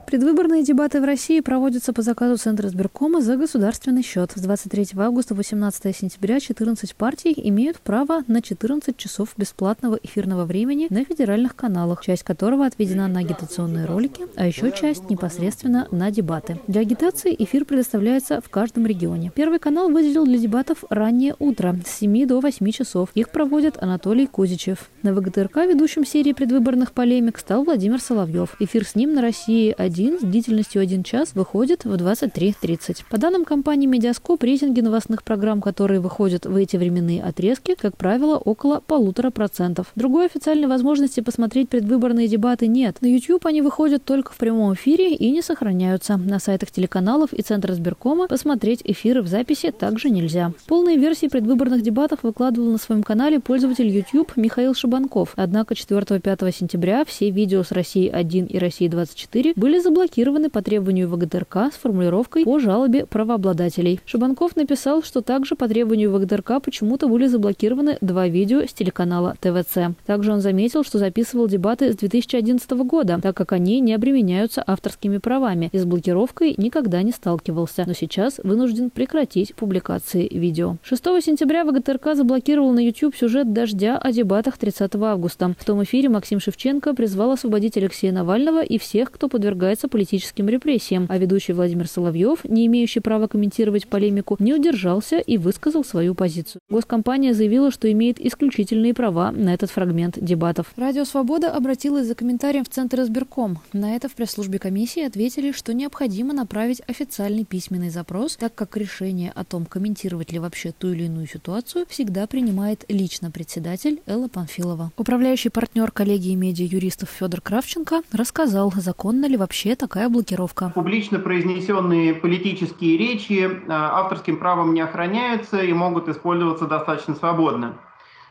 Предвыборные 0.05 0.63
дебаты 0.63 1.01
в 1.01 1.05
России 1.05 1.39
проводятся 1.39 1.93
по 1.93 2.01
заказу 2.01 2.37
Центра 2.37 2.67
избиркома 2.67 3.21
за 3.21 3.35
государственный 3.35 4.03
счет. 4.03 4.31
С 4.35 4.41
23 4.41 4.89
августа 4.97 5.33
18 5.33 5.95
сентября 5.95 6.39
14 6.39 6.95
партий 6.95 7.33
имеют 7.35 7.79
право 7.79 8.23
на 8.27 8.41
14 8.41 8.95
часов 8.95 9.33
бесплатного 9.37 9.97
эфирного 10.03 10.45
времени 10.45 10.87
на 10.89 11.03
федеральных 11.03 11.55
каналах, 11.55 12.03
часть 12.03 12.23
которого 12.23 12.65
отведена 12.65 13.07
на 13.07 13.21
агитационные 13.21 13.85
ролики, 13.85 14.25
а 14.35 14.45
еще 14.45 14.71
часть 14.71 15.09
непосредственно 15.09 15.87
на 15.89 16.11
дебаты. 16.11 16.59
Для 16.67 16.81
агитации 16.81 17.35
эфир 17.39 17.65
предоставляется 17.65 18.41
в 18.41 18.49
каждом 18.49 18.85
регионе. 18.85 19.31
Первый 19.33 19.57
канал 19.57 19.89
выделил 19.89 20.25
для 20.25 20.37
дебатов 20.37 20.83
раннее 20.89 21.35
утро 21.39 21.75
с 21.85 21.99
7 21.99 22.27
до 22.27 22.39
8 22.39 22.71
часов. 22.71 23.09
Их 23.15 23.29
проводит 23.29 23.81
Анатолий 23.81 24.27
Кузичев. 24.27 24.89
На 25.01 25.13
ВГТРК 25.13 25.57
ведущим 25.65 26.05
серии 26.05 26.33
предвыборных 26.33 26.91
полемик 26.91 27.39
стал 27.39 27.63
Владимир 27.63 27.99
Соловьев. 27.99 28.55
Эфир 28.59 28.85
с 28.85 28.95
ним 28.95 29.13
на 29.13 29.21
России 29.21 29.73
1 29.75 29.92
с 29.93 30.23
длительностью 30.23 30.81
1 30.81 31.03
час 31.03 31.33
выходит 31.35 31.85
в 31.85 31.93
23.30. 31.93 33.03
По 33.09 33.17
данным 33.17 33.45
компании 33.45 33.87
Медиаскоп, 33.87 34.41
рейтинги 34.43 34.81
новостных 34.81 35.23
программ, 35.23 35.61
которые 35.61 35.99
выходят 35.99 36.45
в 36.45 36.55
эти 36.55 36.77
временные 36.77 37.21
отрезки, 37.23 37.75
как 37.79 37.95
правило, 37.97 38.37
около 38.37 38.79
полутора 38.79 39.29
процентов. 39.29 39.87
Другой 39.95 40.25
официальной 40.25 40.67
возможности 40.67 41.19
посмотреть 41.19 41.69
предвыборные 41.69 42.27
дебаты 42.27 42.67
нет. 42.67 42.97
На 43.01 43.07
YouTube 43.07 43.45
они 43.45 43.61
выходят 43.61 44.03
только 44.03 44.33
в 44.33 44.37
прямом 44.37 44.73
эфире 44.73 45.13
и 45.13 45.31
не 45.31 45.41
сохраняются. 45.41 46.17
На 46.17 46.39
сайтах 46.39 46.71
телеканалов 46.71 47.33
и 47.33 47.41
Центра 47.41 47.73
избиркома 47.73 48.27
посмотреть 48.27 48.81
эфиры 48.83 49.21
в 49.21 49.27
записи 49.27 49.71
также 49.71 50.09
нельзя. 50.09 50.53
Полные 50.67 50.97
версии 50.97 51.27
предвыборных 51.27 51.81
дебатов 51.81 52.19
выкладывал 52.23 52.71
на 52.71 52.77
своем 52.77 53.03
канале 53.03 53.39
пользователь 53.39 53.87
YouTube 53.87 54.35
Михаил 54.35 54.73
Шабанков. 54.73 55.33
Однако 55.35 55.73
4-5 55.73 56.55
сентября 56.55 57.05
все 57.05 57.29
видео 57.29 57.63
с 57.63 57.71
России 57.71 58.09
1 58.09 58.45
и 58.45 58.57
России 58.57 58.87
24 58.87 59.53
были 59.55 59.79
заблокированы 59.83 60.49
по 60.49 60.61
требованию 60.61 61.07
ВГТРК 61.09 61.71
с 61.71 61.75
формулировкой 61.75 62.45
по 62.45 62.57
жалобе 62.57 63.05
правообладателей. 63.05 63.99
Шабанков 64.05 64.55
написал, 64.55 65.03
что 65.03 65.21
также 65.21 65.55
по 65.55 65.67
требованию 65.67 66.11
ВГТРК 66.11 66.63
почему-то 66.63 67.07
были 67.07 67.27
заблокированы 67.27 67.97
два 68.01 68.27
видео 68.27 68.61
с 68.61 68.73
телеканала 68.73 69.35
ТВЦ. 69.39 69.95
Также 70.05 70.31
он 70.31 70.41
заметил, 70.41 70.83
что 70.83 70.97
записывал 70.97 71.47
дебаты 71.47 71.91
с 71.93 71.97
2011 71.97 72.71
года, 72.71 73.19
так 73.21 73.35
как 73.35 73.51
они 73.51 73.79
не 73.81 73.93
обременяются 73.93 74.63
авторскими 74.65 75.17
правами 75.17 75.69
и 75.71 75.77
с 75.77 75.85
блокировкой 75.85 76.55
никогда 76.57 77.01
не 77.03 77.11
сталкивался, 77.11 77.83
но 77.85 77.93
сейчас 77.93 78.39
вынужден 78.43 78.89
прекратить 78.89 79.53
публикации 79.55 80.27
видео. 80.31 80.77
6 80.83 81.03
сентября 81.21 81.65
ВГТРК 81.65 82.15
заблокировал 82.15 82.71
на 82.71 82.79
YouTube 82.79 83.15
сюжет 83.15 83.51
«Дождя» 83.51 83.97
о 83.97 84.11
дебатах 84.11 84.57
30 84.57 84.95
августа. 84.95 85.53
В 85.59 85.65
том 85.65 85.83
эфире 85.83 86.09
Максим 86.09 86.39
Шевченко 86.39 86.93
призвал 86.93 87.31
освободить 87.31 87.77
Алексея 87.77 88.13
Навального 88.13 88.63
и 88.63 88.77
всех, 88.77 89.11
кто 89.11 89.27
подвергается 89.27 89.72
подвергается 89.73 89.87
политическим 89.87 90.49
репрессиям, 90.49 91.07
а 91.09 91.17
ведущий 91.17 91.53
Владимир 91.53 91.87
Соловьев, 91.87 92.43
не 92.43 92.67
имеющий 92.67 92.99
права 92.99 93.27
комментировать 93.27 93.87
полемику, 93.87 94.35
не 94.39 94.53
удержался 94.53 95.17
и 95.17 95.37
высказал 95.37 95.83
свою 95.83 96.13
позицию. 96.15 96.61
Госкомпания 96.69 97.33
заявила, 97.33 97.71
что 97.71 97.91
имеет 97.91 98.19
исключительные 98.19 98.93
права 98.93 99.31
на 99.31 99.53
этот 99.53 99.71
фрагмент 99.71 100.17
дебатов. 100.19 100.67
Радио 100.77 101.05
«Свобода» 101.05 101.51
обратилась 101.51 102.07
за 102.07 102.15
комментарием 102.15 102.63
в 102.63 102.69
Центр 102.69 103.01
избирком. 103.01 103.59
На 103.73 103.95
это 103.95 104.09
в 104.09 104.13
пресс-службе 104.13 104.59
комиссии 104.59 105.03
ответили, 105.03 105.51
что 105.51 105.73
необходимо 105.73 106.33
направить 106.33 106.81
официальный 106.87 107.45
письменный 107.45 107.89
запрос, 107.89 108.35
так 108.35 108.53
как 108.53 108.77
решение 108.77 109.31
о 109.35 109.43
том, 109.43 109.65
комментировать 109.65 110.31
ли 110.31 110.39
вообще 110.39 110.71
ту 110.71 110.91
или 110.93 111.05
иную 111.05 111.27
ситуацию, 111.27 111.85
всегда 111.89 112.27
принимает 112.27 112.85
лично 112.89 113.31
председатель 113.31 114.01
Элла 114.05 114.27
Панфилова. 114.27 114.91
Управляющий 114.97 115.49
партнер 115.49 115.91
коллегии 115.91 116.35
медиа-юристов 116.35 117.09
Федор 117.09 117.41
Кравченко 117.41 118.01
рассказал, 118.11 118.71
законно 118.75 119.25
ли 119.27 119.37
вообще 119.37 119.62
вообще 119.63 119.75
такая 119.75 120.09
блокировка? 120.09 120.71
Публично 120.75 121.19
произнесенные 121.19 122.13
политические 122.13 122.97
речи 122.97 123.49
э, 123.49 123.61
авторским 123.67 124.37
правом 124.37 124.73
не 124.73 124.81
охраняются 124.81 125.61
и 125.61 125.71
могут 125.73 126.09
использоваться 126.09 126.67
достаточно 126.67 127.15
свободно. 127.15 127.77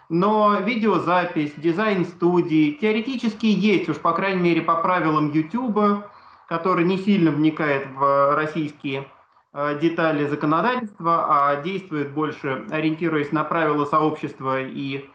Но 0.09 0.59
видеозапись, 0.61 1.55
дизайн 1.57 2.05
студии 2.05 2.73
теоретически 2.73 3.47
есть, 3.47 3.89
уж 3.89 3.97
по 3.97 4.13
крайней 4.13 4.43
мере 4.43 4.61
по 4.61 4.77
правилам 4.77 5.31
YouTube, 5.33 6.05
который 6.49 6.85
не 6.85 6.99
сильно 6.99 7.31
вникает 7.31 7.87
в 7.97 8.35
российские 8.37 9.07
э, 9.55 9.79
детали 9.81 10.27
законодательства, 10.27 11.27
а 11.29 11.63
действует 11.63 12.13
больше 12.13 12.67
ориентируясь 12.71 13.33
на 13.33 13.45
правила 13.45 13.85
сообщества 13.85 14.61
и 14.61 15.09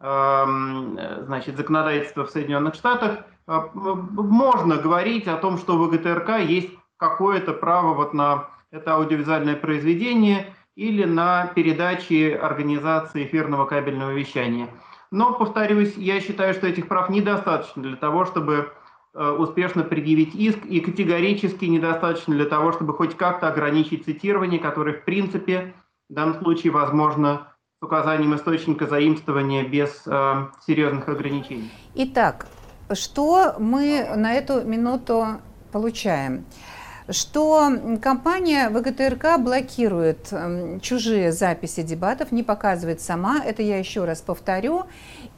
значит, 0.00 1.56
законодательства 1.56 2.26
в 2.26 2.30
Соединенных 2.30 2.74
Штатах– 2.74 3.20
а, 3.26 3.33
можно 3.46 4.76
говорить 4.76 5.28
о 5.28 5.36
том, 5.36 5.58
что 5.58 5.76
в 5.76 5.90
ГТРК 5.90 6.40
есть 6.40 6.70
какое-то 6.96 7.52
право 7.52 7.94
вот 7.94 8.14
на 8.14 8.48
это 8.70 8.94
аудиовизуальное 8.94 9.56
произведение, 9.56 10.54
или 10.76 11.04
на 11.04 11.46
передаче 11.46 12.34
организации 12.34 13.24
эфирного 13.24 13.66
кабельного 13.66 14.10
вещания. 14.10 14.68
Но, 15.10 15.32
повторюсь, 15.34 15.94
я 15.96 16.20
считаю, 16.20 16.54
что 16.54 16.66
этих 16.66 16.88
прав 16.88 17.08
недостаточно 17.08 17.82
для 17.82 17.96
того, 17.96 18.24
чтобы 18.24 18.72
э, 19.14 19.30
успешно 19.30 19.84
предъявить 19.84 20.34
иск, 20.34 20.64
и 20.64 20.80
категорически 20.80 21.66
недостаточно 21.66 22.34
для 22.34 22.46
того, 22.46 22.72
чтобы 22.72 22.94
хоть 22.94 23.16
как-то 23.16 23.48
ограничить 23.48 24.04
цитирование, 24.04 24.58
которое, 24.58 24.94
в 24.94 25.04
принципе, 25.04 25.74
в 26.10 26.14
данном 26.14 26.40
случае 26.42 26.72
возможно 26.72 27.48
с 27.80 27.84
указанием 27.84 28.34
источника 28.34 28.86
заимствования 28.86 29.62
без 29.62 30.02
э, 30.06 30.46
серьезных 30.66 31.08
ограничений. 31.08 31.70
Итак, 31.94 32.48
что 32.92 33.56
мы 33.58 34.06
на 34.16 34.34
эту 34.34 34.62
минуту 34.62 35.40
получаем? 35.72 36.44
что 37.10 37.70
компания 38.00 38.70
ВГТРК 38.70 39.38
блокирует 39.38 40.32
чужие 40.80 41.32
записи 41.32 41.82
дебатов, 41.82 42.32
не 42.32 42.42
показывает 42.42 43.00
сама, 43.00 43.42
это 43.44 43.62
я 43.62 43.78
еще 43.78 44.04
раз 44.04 44.22
повторю. 44.22 44.84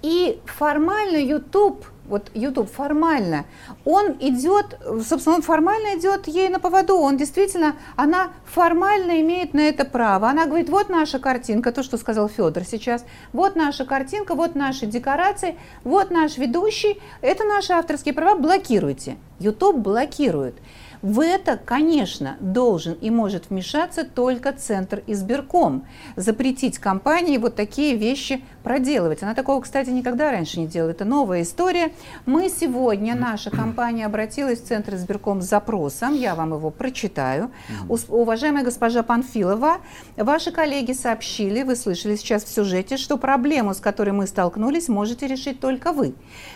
И 0.03 0.41
формально 0.45 1.17
YouTube, 1.17 1.85
вот 2.07 2.31
YouTube 2.35 2.71
формально, 2.71 3.47
он 3.85 4.13
идет, 4.21 4.79
собственно, 5.05 5.37
он 5.37 5.43
формально 5.43 5.99
идет 5.99 6.29
ей 6.29 6.49
на 6.49 6.61
поводу, 6.61 6.97
он 6.97 7.17
действительно, 7.17 7.77
она 7.97 8.29
формально 8.45 9.21
имеет 9.23 9.55
на 9.55 9.61
это 9.61 9.85
право. 9.85 10.29
Она 10.29 10.47
говорит, 10.47 10.69
вот 10.69 10.89
наша 10.89 11.19
картинка, 11.19 11.73
то, 11.73 11.83
что 11.83 11.97
сказал 11.97 12.29
Федор 12.29 12.65
сейчас, 12.65 13.05
вот 13.33 13.57
наша 13.57 13.85
картинка, 13.85 14.35
вот 14.35 14.55
наши 14.55 14.87
декорации, 14.87 15.59
вот 15.83 16.11
наш 16.11 16.37
ведущий, 16.37 17.01
это 17.23 17.45
наши 17.45 17.73
авторские 17.73 18.15
права, 18.15 18.39
блокируйте. 18.39 19.17
YouTube 19.39 19.77
блокирует. 19.77 20.55
В 21.03 21.21
это, 21.21 21.57
конечно, 21.57 22.37
должен 22.41 22.95
и 22.95 23.11
может 23.11 23.51
вмешаться 23.51 24.05
только 24.05 24.53
Центр 24.53 25.03
избирком. 25.07 25.87
Запретить 26.17 26.79
компании 26.79 27.37
вот 27.39 27.55
такие 27.55 27.97
вещи 27.97 28.43
проделывать. 28.67 29.23
Она 29.23 29.35
такого, 29.35 29.61
кстати, 29.61 29.91
никогда 29.91 30.33
раньше 30.33 30.59
не 30.59 30.67
делала. 30.67 30.91
Это 30.91 31.05
новая 31.05 31.43
история. 31.43 31.93
Мы 32.27 32.49
сегодня, 32.49 33.15
наша 33.15 33.53
компания 33.53 34.05
обратилась 34.05 34.61
в 34.61 34.67
Центр 34.67 34.97
избирком 34.97 35.41
с 35.41 35.45
запросом. 35.45 36.15
Я 36.15 36.35
вам 36.35 36.53
его 36.53 36.71
прочитаю. 36.71 37.53
Уважаемая 37.89 38.65
госпожа 38.65 39.05
Панфилова, 39.05 39.77
ваши 40.17 40.51
коллеги 40.51 40.95
сообщили, 40.95 41.63
вы 41.63 41.77
слышали 41.77 42.17
сейчас 42.17 42.43
в 42.43 42.49
сюжете, 42.49 42.97
что 42.97 43.19
проблему, 43.19 43.73
с 43.73 43.79
которой 43.79 44.11
мы 44.11 44.27
столкнулись, 44.27 44.89
можете 44.89 45.29
решить 45.29 45.61
только 45.61 45.93
вы. 45.93 46.15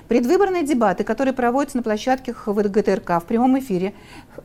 Предвыборные 0.09 0.65
дебаты, 0.65 1.05
которые 1.05 1.33
проводятся 1.33 1.77
на 1.77 1.85
площадках 1.85 2.49
ВГТРК 2.49 3.23
в 3.23 3.25
прямом 3.29 3.57
эфире, 3.61 3.95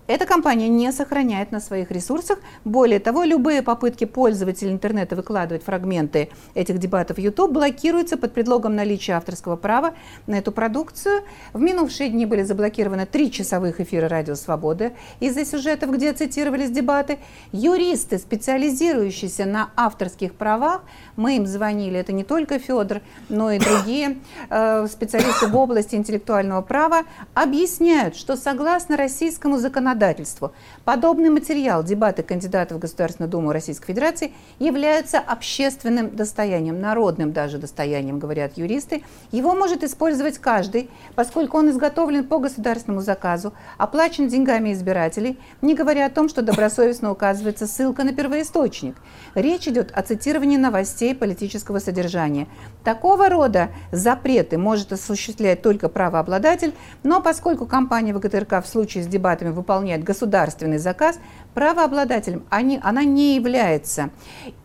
эта 0.06 0.28
компания 0.28 0.70
не 0.70 0.92
сохраняет 0.92 1.52
на 1.52 1.60
своих 1.60 1.90
ресурсах. 1.90 2.38
Более 2.64 3.00
того, 3.00 3.24
любые 3.24 3.64
попытки 3.64 4.06
пользователей 4.06 4.72
интернета 4.72 5.16
выкладывать 5.16 5.64
фрагменты 5.64 6.30
этих 6.54 6.78
дебатов 6.78 7.18
в 7.18 7.20
YouTube 7.20 7.55
блокируются 7.56 8.18
под 8.18 8.34
предлогом 8.34 8.76
наличия 8.76 9.14
авторского 9.14 9.56
права 9.56 9.94
на 10.28 10.36
эту 10.36 10.52
продукцию. 10.52 11.24
В 11.54 11.62
минувшие 11.62 12.10
дни 12.10 12.26
были 12.26 12.44
заблокированы 12.44 13.06
три 13.06 13.32
часовых 13.32 13.80
эфира 13.80 14.10
«Радио 14.10 14.36
Свободы» 14.36 14.92
из-за 15.22 15.46
сюжетов, 15.46 15.92
где 15.92 16.12
цитировались 16.12 16.70
дебаты. 16.70 17.18
Юристы, 17.54 18.18
специализирующиеся 18.18 19.46
на 19.46 19.70
авторских 19.78 20.34
правах, 20.34 20.82
мы 21.16 21.38
им 21.38 21.48
звонили, 21.48 21.98
это 21.98 22.12
не 22.12 22.26
только 22.26 22.60
Федор, 22.60 23.02
но 23.30 23.52
и 23.52 23.60
другие 23.60 24.18
э, 24.50 24.88
специалисты 24.88 25.48
в 25.48 25.56
области 25.56 25.96
интеллектуального 25.96 26.62
права, 26.62 27.04
объясняют, 27.34 28.18
что 28.18 28.36
согласно 28.36 28.98
российскому 28.98 29.58
законодательству. 29.60 30.52
Подобный 30.84 31.30
материал 31.30 31.86
дебаты 31.86 32.22
кандидатов 32.22 32.78
в 32.78 32.82
Государственную 32.82 33.32
Думу 33.32 33.54
Российской 33.54 33.88
Федерации 33.88 34.34
являются 34.60 35.20
общественным 35.20 36.14
достоянием, 36.14 36.82
народным 36.82 37.32
даже 37.32 37.45
достоянием, 37.54 38.20
говорят 38.20 38.58
юристы. 38.58 39.04
Его 39.32 39.56
может 39.56 39.84
использовать 39.84 40.38
каждый, 40.40 40.90
поскольку 41.16 41.58
он 41.58 41.70
изготовлен 41.70 42.26
по 42.26 42.40
государственному 42.40 43.02
заказу, 43.02 43.54
оплачен 43.78 44.28
деньгами 44.28 44.74
избирателей, 44.74 45.40
не 45.62 45.76
говоря 45.76 46.06
о 46.06 46.10
том, 46.10 46.30
что 46.30 46.42
добросовестно 46.42 47.12
указывается 47.12 47.68
ссылка 47.68 48.04
на 48.04 48.14
первоисточник. 48.14 48.96
Речь 49.36 49.68
идет 49.68 49.92
о 49.94 50.02
цитировании 50.02 50.58
новостей 50.58 51.16
политического 51.16 51.80
содержания. 51.80 52.48
Такого 52.84 53.30
рода 53.30 53.70
запреты 53.92 54.58
может 54.58 54.92
осуществлять 54.92 55.62
только 55.62 55.90
правообладатель, 55.90 56.74
но 57.04 57.22
поскольку 57.22 57.66
компания 57.66 58.14
ВГТРК 58.14 58.64
в 58.64 58.68
случае 58.68 59.04
с 59.04 59.08
дебатами 59.08 59.50
выполняет 59.50 60.04
государственный 60.04 60.78
заказ, 60.78 61.20
правообладателем 61.56 62.46
они, 62.52 62.80
она 62.84 63.04
не 63.04 63.36
является. 63.36 64.12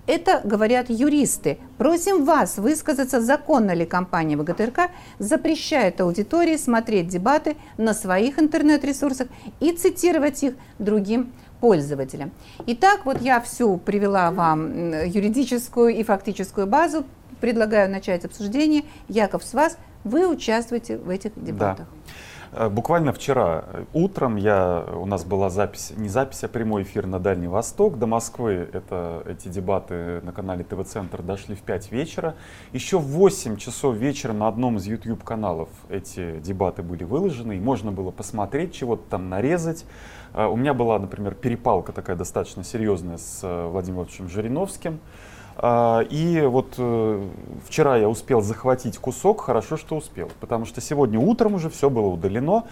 Это 0.07 0.41
говорят 0.45 0.91
юристы. 0.91 1.59
Просим 1.79 2.25
вас 2.25 2.59
высказаться, 2.59 3.21
законно 3.21 3.71
ли 3.71 3.87
компания 3.87 4.37
ВГТРК 4.37 4.91
запрещает 5.21 6.01
аудитории 6.01 6.57
смотреть 6.57 7.07
дебаты 7.07 7.57
на 7.79 7.95
своих 7.95 8.39
интернет-ресурсах 8.39 9.29
и 9.61 9.73
цитировать 9.73 10.43
их 10.43 10.55
другим 10.79 11.33
пользователям. 11.61 12.33
Итак, 12.67 13.03
вот 13.05 13.23
я 13.23 13.41
всю 13.41 13.77
привела 13.79 14.33
вам 14.33 14.91
юридическую 15.05 15.95
и 15.95 16.03
фактическую 16.03 16.67
базу. 16.67 17.05
Предлагаю 17.41 17.91
начать 17.91 18.25
обсуждение. 18.25 18.83
Яков, 19.09 19.45
с 19.45 19.55
вас 19.55 19.79
вы 20.03 20.27
участвуете 20.27 20.97
в 20.99 21.09
этих 21.09 21.33
дебатах. 21.37 21.87
Да. 21.89 22.00
Э, 22.53 22.69
буквально 22.69 23.13
вчера 23.13 23.65
утром 23.93 24.37
я, 24.37 24.85
у 24.95 25.07
нас 25.07 25.25
была 25.25 25.51
запись, 25.51 25.93
не 25.97 26.09
запись, 26.09 26.43
а 26.45 26.49
прямой 26.49 26.83
эфир 26.83 27.07
на 27.07 27.19
Дальний 27.19 27.49
Восток. 27.49 27.99
До 27.99 28.07
Москвы 28.07 28.69
это, 28.73 29.23
эти 29.27 29.49
дебаты 29.49 30.21
на 30.23 30.33
канале 30.33 30.65
ТВ-центр 30.65 31.23
дошли 31.23 31.55
в 31.55 31.63
5 31.63 31.93
вечера. 31.93 32.35
Еще 32.73 32.99
в 32.99 33.07
8 33.07 33.57
часов 33.57 33.97
вечера 33.97 34.33
на 34.33 34.49
одном 34.49 34.79
из 34.79 34.87
YouTube-каналов 34.87 35.69
эти 35.89 36.41
дебаты 36.41 36.83
были 36.83 37.05
выложены, 37.05 37.57
и 37.57 37.61
можно 37.61 37.93
было 37.93 38.11
посмотреть, 38.11 38.75
чего-то 38.75 39.03
там 39.09 39.29
нарезать. 39.29 39.85
Э, 40.35 40.47
у 40.47 40.57
меня 40.57 40.75
была, 40.75 40.99
например, 40.99 41.35
перепалка 41.35 41.93
такая 41.93 42.17
достаточно 42.17 42.65
серьезная 42.65 43.19
с 43.19 43.41
э, 43.43 43.67
Владимиром 43.67 43.81
Владимировичем 43.91 44.29
Жириновским. 44.29 45.01
А, 45.63 46.01
и 46.09 46.41
вот 46.41 46.75
э, 46.79 47.29
вчера 47.67 47.99
я 47.99 48.09
успел 48.09 48.41
захватить 48.41 48.97
кусок, 48.97 49.43
хорошо, 49.43 49.77
что 49.77 49.97
успел, 49.97 50.31
потому 50.41 50.65
что 50.65 50.81
сегодня 50.81 51.21
утром 51.21 51.53
уже 51.53 51.69
все 51.69 51.91
было 51.91 52.07
удалено. 52.07 52.65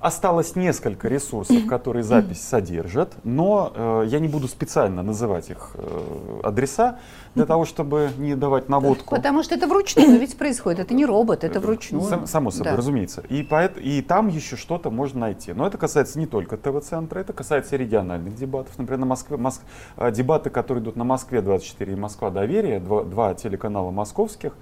Осталось 0.00 0.54
несколько 0.54 1.08
ресурсов, 1.08 1.66
которые 1.68 2.04
запись 2.04 2.40
содержат, 2.40 3.14
но 3.24 3.72
э, 3.74 4.04
я 4.06 4.20
не 4.20 4.28
буду 4.28 4.46
специально 4.46 5.02
называть 5.02 5.50
их 5.50 5.72
э, 5.74 6.40
адреса 6.44 6.98
для 7.34 7.46
того, 7.46 7.64
чтобы 7.64 8.10
не 8.16 8.36
давать 8.36 8.68
наводку. 8.68 9.14
Потому 9.16 9.42
что 9.42 9.54
это 9.54 9.66
вручную 9.66 10.18
ведь 10.18 10.36
происходит, 10.36 10.80
это 10.80 10.94
не 10.94 11.04
робот, 11.04 11.42
это 11.42 11.60
вручную. 11.60 12.04
Сам, 12.04 12.26
само 12.26 12.50
собой, 12.50 12.72
да. 12.72 12.76
разумеется. 12.76 13.22
И, 13.28 13.42
поэт, 13.42 13.76
и 13.76 14.02
там 14.02 14.28
еще 14.28 14.56
что-то 14.56 14.90
можно 14.90 15.20
найти. 15.20 15.52
Но 15.52 15.66
это 15.66 15.78
касается 15.78 16.18
не 16.18 16.26
только 16.26 16.56
ТВ-центра, 16.56 17.18
это 17.18 17.32
касается 17.32 17.74
и 17.74 17.78
региональных 17.78 18.34
дебатов. 18.36 18.78
Например, 18.78 19.00
на 19.00 19.06
Москве, 19.06 19.36
Моск... 19.36 19.62
Э, 19.96 20.12
дебаты, 20.12 20.50
которые 20.50 20.82
идут 20.82 20.96
на 20.96 21.04
Москве 21.04 21.42
24 21.42 21.92
и 21.92 21.96
Москва 21.96 22.30
доверие, 22.30 22.78
два, 22.78 23.02
два 23.02 23.34
телеканала 23.34 23.90
московских, 23.90 24.52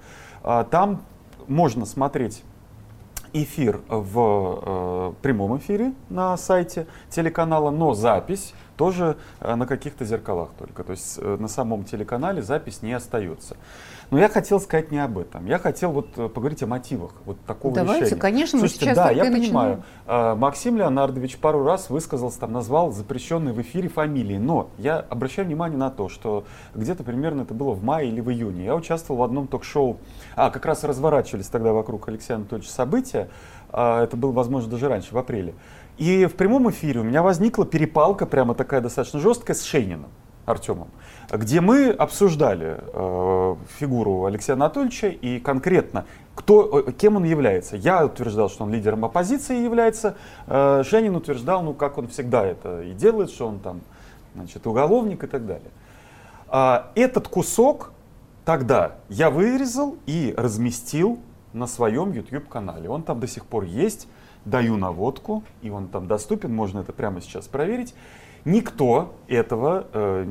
э, 0.43 0.65
там 0.71 1.03
можно 1.47 1.85
смотреть 1.85 2.43
эфир 3.33 3.81
в 3.87 4.61
э, 4.65 5.13
прямом 5.21 5.57
эфире 5.57 5.93
на 6.09 6.37
сайте 6.37 6.87
телеканала, 7.09 7.71
но 7.71 7.93
запись 7.93 8.53
тоже 8.77 9.17
э, 9.39 9.55
на 9.55 9.65
каких-то 9.65 10.05
зеркалах 10.05 10.49
только. 10.57 10.83
То 10.83 10.91
есть 10.91 11.17
э, 11.19 11.37
на 11.39 11.47
самом 11.47 11.83
телеканале 11.83 12.41
запись 12.41 12.81
не 12.81 12.93
остается. 12.93 13.57
Но 14.09 14.19
я 14.19 14.29
хотел 14.29 14.59
сказать 14.61 14.91
не 14.91 14.99
об 14.99 15.17
этом. 15.17 15.45
Я 15.45 15.59
хотел 15.59 15.91
вот 15.91 16.17
э, 16.17 16.29
поговорить 16.29 16.63
о 16.63 16.67
мотивах 16.67 17.11
вот 17.25 17.37
такого 17.45 17.75
Давайте, 17.75 18.05
решения. 18.05 18.21
конечно, 18.21 18.59
Слушайте, 18.59 18.85
мы 18.85 18.91
сейчас 18.91 18.97
да, 18.97 19.11
я 19.11 19.23
понимаю. 19.25 19.83
Начинаем. 20.05 20.39
Максим 20.39 20.77
Леонардович 20.77 21.37
пару 21.37 21.63
раз 21.63 21.89
высказался, 21.89 22.39
там 22.39 22.53
назвал 22.53 22.91
запрещенные 22.91 23.53
в 23.53 23.61
эфире 23.61 23.89
фамилии. 23.89 24.37
Но 24.37 24.69
я 24.77 24.99
обращаю 24.99 25.47
внимание 25.47 25.77
на 25.77 25.89
то, 25.89 26.07
что 26.07 26.45
где-то 26.73 27.03
примерно 27.03 27.41
это 27.41 27.53
было 27.53 27.71
в 27.71 27.83
мае 27.83 28.09
или 28.09 28.21
в 28.21 28.31
июне. 28.31 28.63
Я 28.63 28.75
участвовал 28.75 29.19
в 29.19 29.23
одном 29.23 29.47
ток-шоу. 29.47 29.97
А, 30.35 30.49
как 30.51 30.65
раз 30.65 30.83
разворачивались 30.85 31.47
тогда 31.47 31.73
вокруг 31.73 32.07
Алексея 32.07 32.37
Анатольевича 32.37 32.71
события. 32.71 33.29
А, 33.69 34.03
это 34.03 34.15
было, 34.15 34.31
возможно, 34.31 34.69
даже 34.71 34.87
раньше, 34.87 35.13
в 35.13 35.17
апреле. 35.17 35.53
И 35.97 36.25
в 36.27 36.35
прямом 36.35 36.69
эфире 36.69 37.01
у 37.01 37.03
меня 37.03 37.23
возникла 37.23 37.65
перепалка, 37.65 38.25
прямо 38.25 38.53
такая 38.53 38.81
достаточно 38.81 39.19
жесткая, 39.19 39.55
с 39.55 39.63
Шейниным. 39.63 40.07
Артемом, 40.47 40.87
где 41.29 41.59
мы 41.59 41.89
обсуждали 41.89 42.79
э, 42.79 43.55
фигуру 43.77 44.25
Алексея 44.25 44.55
Анатольевича 44.55 45.09
и 45.09 45.39
конкретно, 45.39 46.05
кто, 46.35 46.85
э, 46.87 46.91
кем 46.93 47.17
он 47.17 47.25
является. 47.25 47.75
Я 47.75 48.05
утверждал, 48.05 48.49
что 48.49 48.63
он 48.63 48.71
лидером 48.71 49.03
оппозиции 49.03 49.61
является, 49.61 50.15
э, 50.47 50.83
Женин 50.89 51.17
утверждал, 51.17 51.63
ну 51.63 51.73
как 51.73 51.97
он 51.97 52.07
всегда 52.07 52.45
это 52.45 52.81
и 52.81 52.93
делает, 52.93 53.29
что 53.29 53.47
он 53.47 53.59
там 53.59 53.81
значит, 54.35 54.65
уголовник 54.65 55.25
и 55.25 55.27
так 55.27 55.45
далее. 55.45 55.69
А, 56.47 56.91
этот 56.95 57.27
кусок 57.27 57.91
тогда 58.45 58.95
я 59.09 59.29
вырезал 59.29 59.97
и 60.05 60.33
разместил 60.37 61.19
на 61.51 61.67
своем 61.67 62.13
YouTube-канале. 62.13 62.89
Он 62.89 63.03
там 63.03 63.19
до 63.19 63.27
сих 63.27 63.45
пор 63.45 63.65
есть, 63.65 64.07
даю 64.45 64.77
наводку, 64.77 65.43
и 65.61 65.69
он 65.69 65.89
там 65.89 66.07
доступен, 66.07 66.55
можно 66.55 66.79
это 66.79 66.93
прямо 66.93 67.19
сейчас 67.19 67.49
проверить. 67.49 67.93
Никто 68.47 69.13
этого, 69.27 69.87
э, 69.91 70.25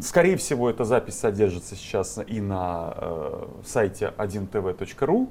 скорее 0.00 0.36
всего, 0.36 0.70
эта 0.70 0.84
запись 0.84 1.18
содержится 1.18 1.74
сейчас 1.74 2.20
и 2.24 2.40
на 2.40 2.94
э, 2.96 3.46
сайте 3.66 4.14
1tv.ru, 4.16 5.28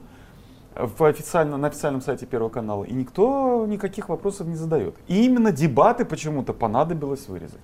в 0.75 1.03
официально, 1.05 1.55
на 1.55 1.69
официальном 1.69 2.01
сайте 2.01 2.25
Первого 2.25 2.49
канала, 2.49 2.83
и 2.83 2.91
никто 2.91 3.65
никаких 3.65 4.09
вопросов 4.09 4.47
не 4.47 4.55
задает. 4.55 4.93
И 5.07 5.23
именно 5.25 5.53
дебаты 5.53 6.03
почему-то 6.03 6.51
понадобилось 6.51 7.29
вырезать. 7.29 7.61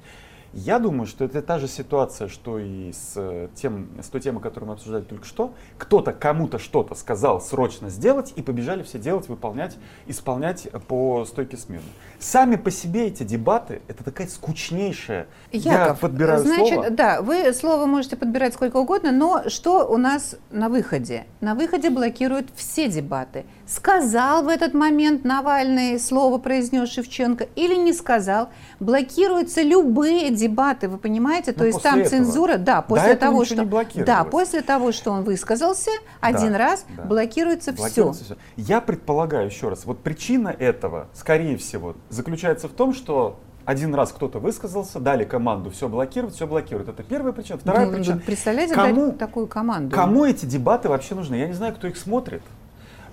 Я 0.58 0.80
думаю, 0.80 1.06
что 1.06 1.24
это 1.24 1.44
та 1.44 1.60
же 1.60 1.68
ситуация, 1.68 2.28
что 2.28 2.58
и 2.58 2.92
с, 2.92 3.14
э, 3.16 3.48
тем, 3.54 3.90
с 4.02 4.08
той 4.08 4.20
темой, 4.22 4.42
которую 4.42 4.70
мы 4.70 4.74
обсуждали 4.74 5.04
только 5.04 5.24
что. 5.24 5.54
Кто-то 5.78 6.14
кому-то 6.14 6.58
что-то 6.58 6.96
сказал 6.96 7.40
срочно 7.40 7.92
сделать, 7.92 8.34
и 8.36 8.42
побежали 8.42 8.82
все 8.82 8.98
делать, 8.98 9.30
выполнять, 9.30 9.78
исполнять 10.08 10.68
по 10.88 11.26
стойке 11.26 11.58
смирно. 11.58 11.86
Сами 12.18 12.56
по 12.56 12.72
себе 12.72 13.06
эти 13.06 13.22
дебаты, 13.22 13.84
это 13.88 14.04
такая 14.04 14.26
скучнейшая. 14.26 15.28
Яков, 15.52 15.72
Я 15.72 15.94
подбираю 15.94 16.40
значит, 16.40 16.74
слово. 16.74 16.90
да, 16.90 17.22
вы 17.22 17.54
слово 17.54 17.86
можете 17.86 18.16
подбирать 18.16 18.56
сколько 18.56 18.78
угодно, 18.78 19.12
но 19.12 19.50
что 19.50 19.88
у 19.88 19.98
нас 19.98 20.38
на 20.50 20.70
выходе? 20.70 21.28
На 21.40 21.54
выходе 21.54 21.92
блокируют 21.92 22.48
все 22.56 22.90
дебаты. 22.90 23.46
Сказал 23.68 24.44
в 24.44 24.48
этот 24.48 24.74
момент 24.74 25.26
Навальный 25.26 26.00
слово 26.00 26.38
произнес 26.38 26.90
Шевченко 26.90 27.48
или 27.56 27.76
не 27.76 27.92
сказал, 27.92 28.48
блокируются 28.80 29.62
любые 29.62 30.30
дебаты, 30.32 30.88
вы 30.88 30.98
понимаете? 30.98 31.52
То 31.52 31.60
Но 31.60 31.66
есть 31.66 31.82
там 31.82 32.00
этого. 32.00 32.10
цензура, 32.10 32.58
да, 32.58 32.82
после 32.82 33.16
того, 33.16 33.44
что 33.44 33.66
да, 34.06 34.24
после 34.24 34.62
того, 34.62 34.94
что 34.94 35.12
он 35.12 35.24
высказался 35.26 35.92
один 36.22 36.54
Да, 36.54 36.58
раз, 36.58 36.86
да. 36.96 37.04
блокируется, 37.04 37.74
Блокируется 37.74 38.24
все. 38.24 38.38
Я 38.56 38.80
предполагаю 38.80 39.48
еще 39.48 39.68
раз, 39.68 39.84
вот 39.86 40.02
причина 40.02 40.48
этого, 40.48 41.08
скорее 41.14 41.58
всего, 41.58 41.96
заключается 42.10 42.70
в 42.70 42.72
том, 42.72 42.94
что 42.94 43.38
один 43.66 43.94
раз 43.94 44.14
кто-то 44.14 44.40
высказался, 44.40 45.02
дали 45.02 45.26
команду 45.26 45.72
все 45.72 45.90
блокировать, 45.90 46.34
все 46.36 46.48
блокируют. 46.48 46.88
Это 46.88 47.04
первая 47.04 47.34
причина. 47.34 47.60
Вторая 47.60 47.86
Ну, 47.88 47.98
причина. 47.98 48.22
Представляете, 48.26 48.74
кому, 48.74 49.12
такую 49.12 49.48
команду? 49.48 49.94
кому 49.94 50.24
эти 50.24 50.46
дебаты 50.46 50.88
вообще 50.88 51.16
нужны? 51.16 51.36
Я 51.36 51.48
не 51.48 51.54
знаю, 51.54 51.76
кто 51.76 51.88
их 51.88 51.98
смотрит. 51.98 52.42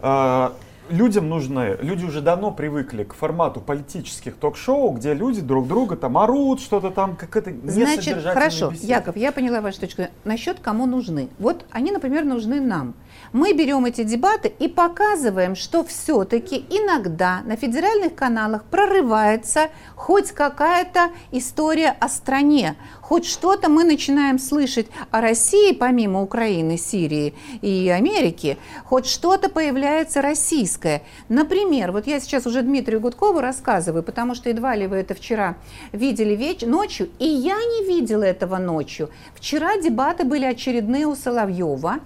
А, 0.07 0.53
Людям 0.91 1.31
нужны, 1.31 1.79
люди 1.81 2.05
уже 2.05 2.21
давно 2.21 2.51
привыкли 2.51 3.05
к 3.05 3.15
формату 3.15 3.61
политических 3.61 4.37
ток-шоу, 4.37 4.91
где 4.91 5.15
люди 5.15 5.41
друг 5.41 5.67
друга 5.67 5.97
там 5.97 6.19
орут, 6.19 6.61
что-то 6.61 6.91
там, 6.91 7.17
как 7.17 7.35
это 7.37 7.55
Значит, 7.65 8.23
хорошо, 8.23 8.71
Яков, 8.83 9.17
я 9.17 9.33
поняла 9.33 9.63
вашу 9.63 9.81
точку. 9.81 10.03
Насчет 10.25 10.61
кому 10.61 10.85
нужны. 10.85 11.31
Вот 11.39 11.65
они, 11.71 11.91
например, 11.91 12.27
нужны 12.27 12.61
нам. 12.61 12.93
Мы 13.33 13.53
берем 13.53 13.85
эти 13.85 14.05
дебаты 14.05 14.53
и 14.59 14.69
показываем, 14.69 15.57
что 15.57 15.85
все-таки 15.85 16.65
иногда 16.71 17.43
на 17.45 17.57
федеральных 17.57 18.15
каналах 18.15 18.65
прорывается 18.65 19.71
хоть 19.97 20.33
какая-то 20.33 21.11
история 21.33 21.97
о 21.99 22.09
стране, 22.09 22.77
хоть 23.01 23.27
что-то 23.27 23.69
мы 23.69 23.85
начинаем 23.85 24.39
слышать 24.39 24.87
о 25.11 25.21
России, 25.21 25.73
помимо 25.73 26.23
Украины, 26.23 26.77
Сирии 26.79 27.35
и 27.61 27.89
Америки, 27.89 28.57
хоть 28.85 29.07
что-то 29.07 29.49
появляется 29.49 30.23
российское. 30.23 31.03
Например, 31.29 31.93
вот 31.93 32.07
я 32.07 32.21
сейчас 32.21 32.47
уже 32.47 32.63
Дмитрию 32.63 33.01
Гудкову 33.01 33.41
рассказываю, 33.41 34.03
потому 34.03 34.35
что 34.35 34.49
едва 34.49 34.77
ли 34.77 34.87
вы 34.87 34.97
это 34.97 35.15
вчера 35.15 35.57
видели 35.93 36.35
веч- 36.37 36.63
ночью, 36.63 37.11
и 37.19 37.27
я 37.27 37.57
не 37.57 37.87
видела 37.87 38.23
этого 38.23 38.59
ночью. 38.59 39.11
Вчера 39.35 39.77
дебаты 39.77 40.25
были 40.25 40.45
очередные 40.45 41.07
у 41.07 41.15
Соловьева, 41.15 42.01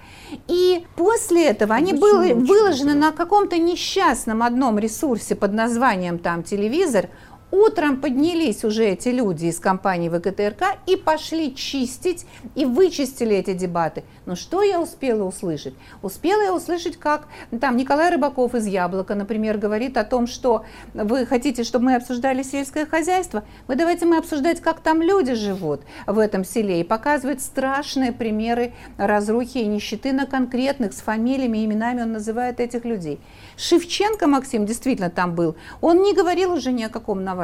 и 0.46 0.86
после 0.98 1.46
этого 1.46 1.76
они 1.76 1.92
были 1.92 2.32
выложены 2.32 2.94
на 2.94 3.12
каком-то 3.12 3.56
несчастном 3.56 4.42
одном 4.42 4.80
ресурсе 4.80 5.36
под 5.36 5.52
названием 5.52 6.18
там 6.18 6.42
телевизор. 6.42 7.08
Утром 7.50 8.02
поднялись 8.02 8.62
уже 8.62 8.84
эти 8.84 9.08
люди 9.08 9.46
из 9.46 9.58
компании 9.58 10.10
ВКТРК 10.10 10.76
и 10.84 10.96
пошли 10.96 11.54
чистить, 11.54 12.26
и 12.54 12.66
вычистили 12.66 13.34
эти 13.36 13.54
дебаты. 13.54 14.04
Но 14.26 14.36
что 14.36 14.62
я 14.62 14.78
успела 14.78 15.24
услышать? 15.24 15.72
Успела 16.02 16.42
я 16.42 16.54
услышать, 16.54 16.98
как 16.98 17.26
там 17.58 17.78
Николай 17.78 18.10
Рыбаков 18.10 18.54
из 18.54 18.66
«Яблока», 18.66 19.14
например, 19.14 19.56
говорит 19.56 19.96
о 19.96 20.04
том, 20.04 20.26
что 20.26 20.66
вы 20.92 21.24
хотите, 21.24 21.64
чтобы 21.64 21.86
мы 21.86 21.94
обсуждали 21.94 22.42
сельское 22.42 22.84
хозяйство. 22.84 23.44
Вы 23.66 23.76
давайте 23.76 24.04
мы 24.04 24.18
обсуждать, 24.18 24.60
как 24.60 24.80
там 24.80 25.00
люди 25.00 25.32
живут 25.32 25.80
в 26.06 26.18
этом 26.18 26.44
селе, 26.44 26.82
и 26.82 26.84
показывает 26.84 27.40
страшные 27.40 28.12
примеры 28.12 28.74
разрухи 28.98 29.58
и 29.58 29.66
нищеты 29.66 30.12
на 30.12 30.26
конкретных, 30.26 30.92
с 30.92 31.00
фамилиями, 31.00 31.64
именами 31.64 32.02
он 32.02 32.12
называет 32.12 32.60
этих 32.60 32.84
людей. 32.84 33.20
Шевченко 33.56 34.26
Максим 34.26 34.66
действительно 34.66 35.08
там 35.08 35.34
был. 35.34 35.56
Он 35.80 36.02
не 36.02 36.12
говорил 36.12 36.52
уже 36.52 36.72
ни 36.72 36.82
о 36.82 36.90
каком 36.90 37.24
Навальном, 37.24 37.37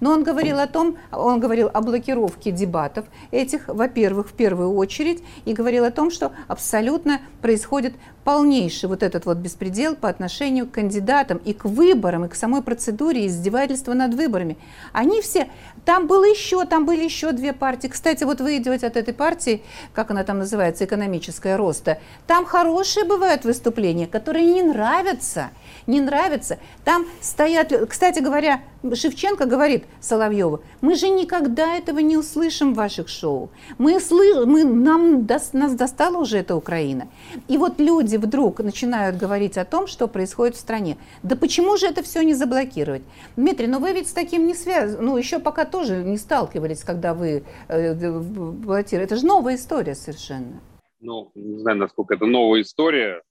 но 0.00 0.10
он 0.10 0.24
говорил 0.24 0.58
о 0.58 0.66
том, 0.66 0.96
он 1.12 1.40
говорил 1.40 1.70
о 1.72 1.80
блокировке 1.80 2.50
дебатов 2.50 3.06
этих, 3.30 3.68
во-первых, 3.68 4.28
в 4.28 4.32
первую 4.32 4.74
очередь, 4.74 5.22
и 5.44 5.52
говорил 5.52 5.84
о 5.84 5.90
том, 5.90 6.10
что 6.10 6.32
абсолютно 6.48 7.20
происходит 7.40 7.94
полнейший 8.24 8.88
вот 8.88 9.04
этот 9.04 9.24
вот 9.24 9.36
беспредел 9.36 9.94
по 9.94 10.08
отношению 10.08 10.66
к 10.66 10.72
кандидатам 10.72 11.38
и 11.38 11.52
к 11.52 11.64
выборам, 11.64 12.24
и 12.24 12.28
к 12.28 12.34
самой 12.34 12.60
процедуре 12.60 13.26
издевательства 13.28 13.94
над 13.94 14.14
выборами. 14.14 14.58
Они 14.92 15.20
все, 15.20 15.48
там 15.84 16.08
было 16.08 16.24
еще, 16.24 16.64
там 16.64 16.86
были 16.86 17.04
еще 17.04 17.30
две 17.30 17.52
партии. 17.52 17.86
Кстати, 17.86 18.24
вот 18.24 18.40
вы 18.40 18.56
идете 18.56 18.88
от 18.88 18.96
этой 18.96 19.14
партии, 19.14 19.62
как 19.92 20.10
она 20.10 20.24
там 20.24 20.38
называется, 20.38 20.84
экономическая 20.84 21.54
роста, 21.54 21.98
там 22.26 22.44
хорошие 22.44 23.06
бывают 23.06 23.44
выступления, 23.44 24.08
которые 24.08 24.44
не 24.44 24.62
нравятся, 24.64 25.50
не 25.86 26.00
нравятся. 26.00 26.58
Там 26.84 27.06
стоят, 27.20 27.72
кстати 27.88 28.18
говоря, 28.18 28.60
Шевченко 28.94 29.46
говорит 29.46 29.84
Соловьеву, 30.00 30.60
мы 30.80 30.94
же 30.94 31.08
никогда 31.08 31.76
этого 31.76 31.98
не 31.98 32.16
услышим 32.16 32.72
в 32.72 32.76
ваших 32.76 33.08
шоу. 33.08 33.50
Мы 33.78 33.98
слы... 33.98 34.46
мы, 34.46 34.64
нам, 34.64 35.22
дос- 35.22 35.56
нас 35.56 35.74
достала 35.74 36.18
уже 36.18 36.38
эта 36.38 36.54
Украина. 36.54 37.08
И 37.48 37.58
вот 37.58 37.80
люди 37.80 38.16
вдруг 38.16 38.60
начинают 38.60 39.16
говорить 39.16 39.58
о 39.58 39.64
том, 39.64 39.86
что 39.86 40.06
происходит 40.06 40.54
в 40.56 40.60
стране. 40.60 40.96
Да 41.22 41.34
почему 41.36 41.76
же 41.76 41.86
это 41.86 42.02
все 42.02 42.22
не 42.22 42.34
заблокировать? 42.34 43.02
Дмитрий, 43.36 43.66
ну 43.66 43.80
вы 43.80 43.92
ведь 43.92 44.08
с 44.08 44.12
таким 44.12 44.46
не 44.46 44.54
связаны, 44.54 45.02
ну 45.02 45.16
еще 45.16 45.38
пока 45.38 45.64
тоже 45.64 46.04
не 46.04 46.18
сталкивались, 46.18 46.84
когда 46.84 47.14
вы 47.14 47.44
э, 47.68 47.94
баллотировали. 47.94 49.06
Это 49.06 49.16
же 49.16 49.26
новая 49.26 49.56
история 49.56 49.94
совершенно. 49.94 50.60
Ну, 51.00 51.30
не 51.34 51.58
знаю, 51.58 51.78
насколько 51.78 52.14
это 52.14 52.26
новая 52.26 52.62
история. 52.62 53.22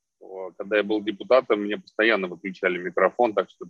Когда 0.57 0.77
я 0.77 0.83
был 0.83 1.01
депутатом, 1.01 1.61
мне 1.61 1.77
постоянно 1.77 2.27
выключали 2.27 2.77
микрофон, 2.77 3.33
так 3.33 3.49
что 3.49 3.65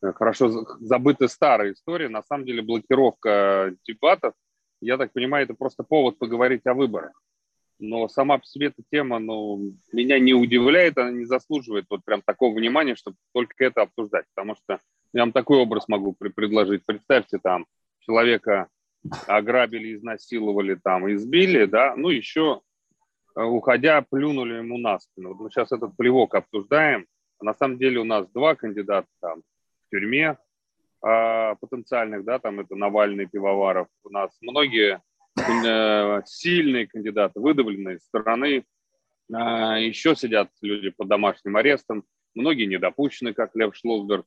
хорошо 0.00 0.48
за- 0.48 0.66
забытая 0.80 1.28
старая 1.28 1.72
история. 1.72 2.08
На 2.08 2.22
самом 2.22 2.44
деле 2.44 2.62
блокировка 2.62 3.74
дебатов, 3.86 4.34
я 4.80 4.96
так 4.96 5.12
понимаю, 5.12 5.44
это 5.44 5.54
просто 5.54 5.82
повод 5.82 6.18
поговорить 6.18 6.66
о 6.66 6.74
выборах. 6.74 7.12
Но 7.80 8.08
сама 8.08 8.38
по 8.38 8.44
себе 8.44 8.68
эта 8.68 8.82
тема, 8.90 9.18
ну, 9.18 9.72
меня 9.92 10.18
не 10.18 10.34
удивляет, 10.34 10.98
она 10.98 11.12
не 11.12 11.24
заслуживает 11.24 11.86
вот 11.88 12.04
прям 12.04 12.22
такого 12.22 12.54
внимания, 12.54 12.96
чтобы 12.96 13.16
только 13.32 13.64
это 13.64 13.82
обсуждать. 13.82 14.26
Потому 14.34 14.56
что 14.56 14.80
я 15.12 15.22
вам 15.22 15.32
такой 15.32 15.58
образ 15.58 15.86
могу 15.86 16.12
предложить. 16.12 16.84
Представьте, 16.84 17.38
там, 17.38 17.66
человека 18.00 18.68
ограбили, 19.26 19.94
изнасиловали, 19.94 20.74
там, 20.74 21.12
избили, 21.12 21.66
да, 21.66 21.94
ну, 21.96 22.08
еще 22.08 22.62
э, 23.36 23.42
уходя, 23.42 24.04
плюнули 24.08 24.54
ему 24.54 24.76
на 24.78 24.98
спину. 24.98 25.34
Вот 25.34 25.40
мы 25.40 25.50
сейчас 25.50 25.70
этот 25.70 25.96
плевок 25.96 26.34
обсуждаем. 26.34 27.06
На 27.40 27.54
самом 27.54 27.78
деле 27.78 28.00
у 28.00 28.04
нас 28.04 28.28
два 28.32 28.56
кандидата 28.56 29.06
там 29.20 29.42
в 29.88 29.90
тюрьме 29.90 30.36
а, 31.02 31.54
потенциальных, 31.56 32.24
да, 32.24 32.38
там 32.38 32.60
это 32.60 32.74
Навальный, 32.76 33.26
Пивоваров. 33.26 33.88
У 34.04 34.10
нас 34.10 34.36
многие 34.40 35.00
э, 35.36 36.22
сильные 36.26 36.86
кандидаты, 36.86 37.40
выдавленные 37.40 37.96
из 37.96 38.04
страны. 38.04 38.64
А, 39.32 39.78
еще 39.78 40.14
сидят 40.14 40.50
люди 40.60 40.90
под 40.90 41.08
домашним 41.08 41.56
арестом. 41.56 42.04
Многие 42.34 42.66
недопущены, 42.66 43.32
как 43.32 43.54
Лев 43.54 43.74
Шлосберг. 43.76 44.26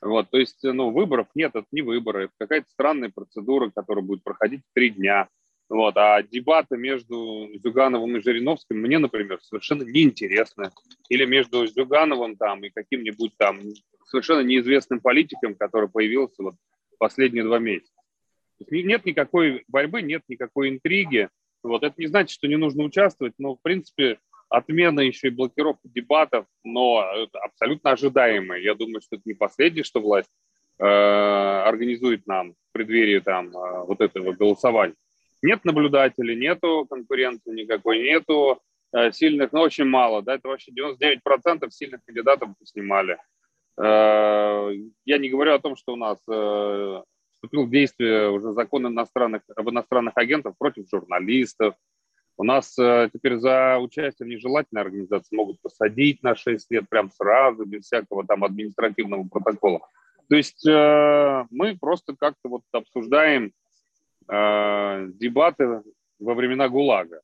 Вот, 0.00 0.30
то 0.30 0.38
есть, 0.38 0.58
ну, 0.64 0.90
выборов 0.90 1.28
нет, 1.36 1.52
это 1.54 1.66
не 1.70 1.82
выборы, 1.82 2.24
это 2.24 2.32
какая-то 2.38 2.68
странная 2.70 3.10
процедура, 3.10 3.70
которая 3.70 4.04
будет 4.04 4.24
проходить 4.24 4.62
три 4.74 4.90
дня. 4.90 5.28
Вот, 5.68 5.96
а 5.96 6.22
дебаты 6.22 6.76
между 6.76 7.48
Зюгановым 7.62 8.16
и 8.16 8.22
Жириновским 8.22 8.78
мне, 8.78 8.98
например, 8.98 9.38
совершенно 9.40 9.84
неинтересны. 9.84 10.70
Или 11.08 11.24
между 11.24 11.66
Зюгановым 11.66 12.36
там 12.36 12.64
и 12.64 12.70
каким-нибудь 12.70 13.36
там 13.38 13.60
совершенно 14.12 14.42
неизвестным 14.42 15.00
политиком, 15.00 15.54
который 15.54 15.88
появился 15.88 16.42
вот 16.42 16.54
последние 16.98 17.44
два 17.44 17.58
месяца. 17.58 17.90
Нет 18.70 19.06
никакой 19.06 19.64
борьбы, 19.66 20.02
нет 20.02 20.22
никакой 20.28 20.68
интриги. 20.68 21.28
Вот, 21.62 21.82
это 21.82 21.94
не 21.96 22.06
значит, 22.06 22.30
что 22.30 22.46
не 22.46 22.56
нужно 22.56 22.84
участвовать, 22.84 23.34
но, 23.38 23.56
в 23.56 23.62
принципе, 23.62 24.18
отмена 24.48 25.00
еще 25.00 25.28
и 25.28 25.30
блокировка 25.30 25.88
дебатов, 25.88 26.46
но 26.62 27.04
это 27.14 27.38
абсолютно 27.38 27.92
ожидаемое. 27.92 28.60
Я 28.60 28.74
думаю, 28.74 29.00
что 29.00 29.16
это 29.16 29.22
не 29.24 29.34
последнее, 29.34 29.82
что 29.82 30.00
власть 30.00 30.30
э, 30.78 30.84
организует 30.84 32.26
нам 32.26 32.52
в 32.52 32.72
преддверии 32.72 33.20
там 33.20 33.48
э, 33.56 33.84
вот 33.86 34.00
этого 34.00 34.32
голосования. 34.32 34.94
Нет 35.40 35.64
наблюдателей, 35.64 36.36
нету 36.36 36.86
конкуренции 36.88 37.52
никакой, 37.52 38.02
нету 38.02 38.60
э, 38.92 39.10
сильных, 39.12 39.52
но 39.52 39.62
очень 39.62 39.86
мало, 39.86 40.22
да, 40.22 40.34
это 40.34 40.48
вообще 40.48 40.70
99% 40.72 41.70
сильных 41.70 42.04
кандидатов 42.04 42.50
снимали. 42.64 43.18
Э, 43.80 44.70
я 45.04 45.18
не 45.18 45.28
говорю 45.28 45.54
о 45.54 45.58
том, 45.58 45.76
что 45.76 45.94
у 45.94 45.96
нас 45.96 46.18
э, 46.28 47.02
вступил 47.32 47.66
в 47.66 47.70
действие 47.70 48.30
уже 48.30 48.52
закон 48.52 48.86
иностранных, 48.86 49.42
об 49.54 49.70
иностранных 49.70 50.16
агентах 50.16 50.56
против 50.58 50.88
журналистов. 50.90 51.74
У 52.36 52.44
нас 52.44 52.78
э, 52.78 53.10
теперь 53.12 53.36
за 53.36 53.78
участие 53.78 54.26
в 54.26 54.30
нежелательной 54.30 54.82
организации 54.82 55.36
могут 55.36 55.60
посадить 55.60 56.22
на 56.22 56.34
6 56.34 56.70
лет 56.70 56.88
прям 56.88 57.10
сразу, 57.10 57.64
без 57.64 57.84
всякого 57.84 58.26
там 58.26 58.44
административного 58.44 59.24
протокола. 59.28 59.80
То 60.28 60.36
есть 60.36 60.64
мы 60.64 61.76
просто 61.78 62.16
как-то 62.18 62.48
вот 62.48 62.62
обсуждаем 62.72 63.52
дебаты 64.28 65.82
во 66.20 66.34
времена 66.34 66.70
ГУЛАГа. 66.70 67.20